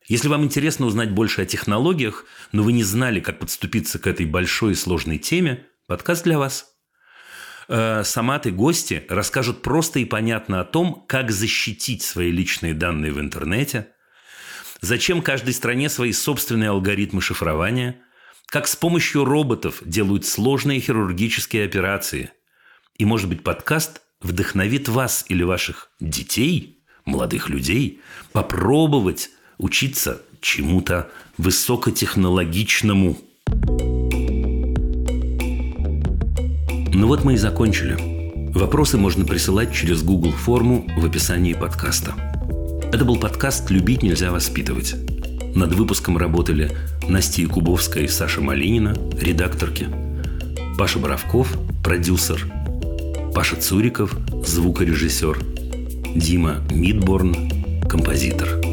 Если 0.07 0.29
вам 0.29 0.45
интересно 0.45 0.87
узнать 0.87 1.11
больше 1.11 1.43
о 1.43 1.47
технологиях, 1.47 2.25
но 2.53 2.63
вы 2.63 2.73
не 2.73 2.83
знали, 2.83 3.21
как 3.21 3.39
подступиться 3.39 3.99
к 3.99 4.07
этой 4.07 4.27
большой 4.27 4.73
и 4.73 4.77
сложной 4.77 5.19
теме, 5.19 5.67
подкаст 5.87 6.25
для 6.25 6.39
вас. 6.39 6.67
Э, 7.69 8.03
Саматы 8.05 8.51
гости 8.51 9.05
расскажут 9.09 9.63
просто 9.63 10.01
и 10.01 10.05
понятно 10.05 10.61
о 10.61 10.65
том, 10.65 11.05
как 11.07 11.31
защитить 11.31 12.03
свои 12.03 12.31
личные 12.31 12.75
данные 12.75 13.13
в 13.13 13.21
интернете, 13.21 13.93
зачем 14.81 15.23
каждой 15.23 15.55
стране 15.55 15.89
свои 15.89 16.13
собственные 16.13 16.71
алгоритмы 16.71 17.21
шифрования, 17.21 17.97
как 18.47 18.67
с 18.67 18.77
помощью 18.77 19.25
роботов 19.25 19.81
делают 19.85 20.27
сложные 20.27 20.81
хирургические 20.81 21.65
операции. 21.65 22.31
И, 22.97 23.05
может 23.05 23.29
быть, 23.29 23.43
подкаст 23.43 24.03
вдохновит 24.21 24.89
вас 24.89 25.25
или 25.29 25.43
ваших 25.43 25.91
детей, 26.01 26.83
молодых 27.05 27.49
людей, 27.49 28.01
попробовать 28.33 29.31
учиться 29.59 30.23
чему-то 30.41 31.11
высокотехнологичному. 31.39 33.19
Ну 36.93 37.07
вот 37.07 37.25
мы 37.25 37.35
и 37.35 37.37
закончили. 37.37 37.97
Вопросы 38.53 38.99
можно 38.99 39.25
присылать 39.25 39.73
через 39.73 40.03
Google 40.03 40.33
форму 40.33 40.87
в 40.97 41.07
описании 41.07 41.55
подкаста. 41.55 42.40
Это 42.93 43.05
был 43.05 43.17
подкаст 43.17 43.71
«Любить 43.71 44.03
нельзя 44.03 44.33
воспитывать». 44.33 44.97
Над 45.55 45.73
выпуском 45.75 46.19
работали 46.19 46.77
Настя 47.09 47.43
Якубовская 47.43 48.05
и 48.05 48.09
Саша 48.09 48.41
Малинина, 48.41 48.97
редакторки, 49.21 49.87
Паша 50.77 50.99
Боровков, 50.99 51.57
продюсер, 51.85 52.47
Паша 53.33 53.55
Цуриков, 53.55 54.17
звукорежиссер, 54.45 55.39
Дима 56.17 56.57
Мидборн, 56.71 57.89
композитор– 57.89 58.61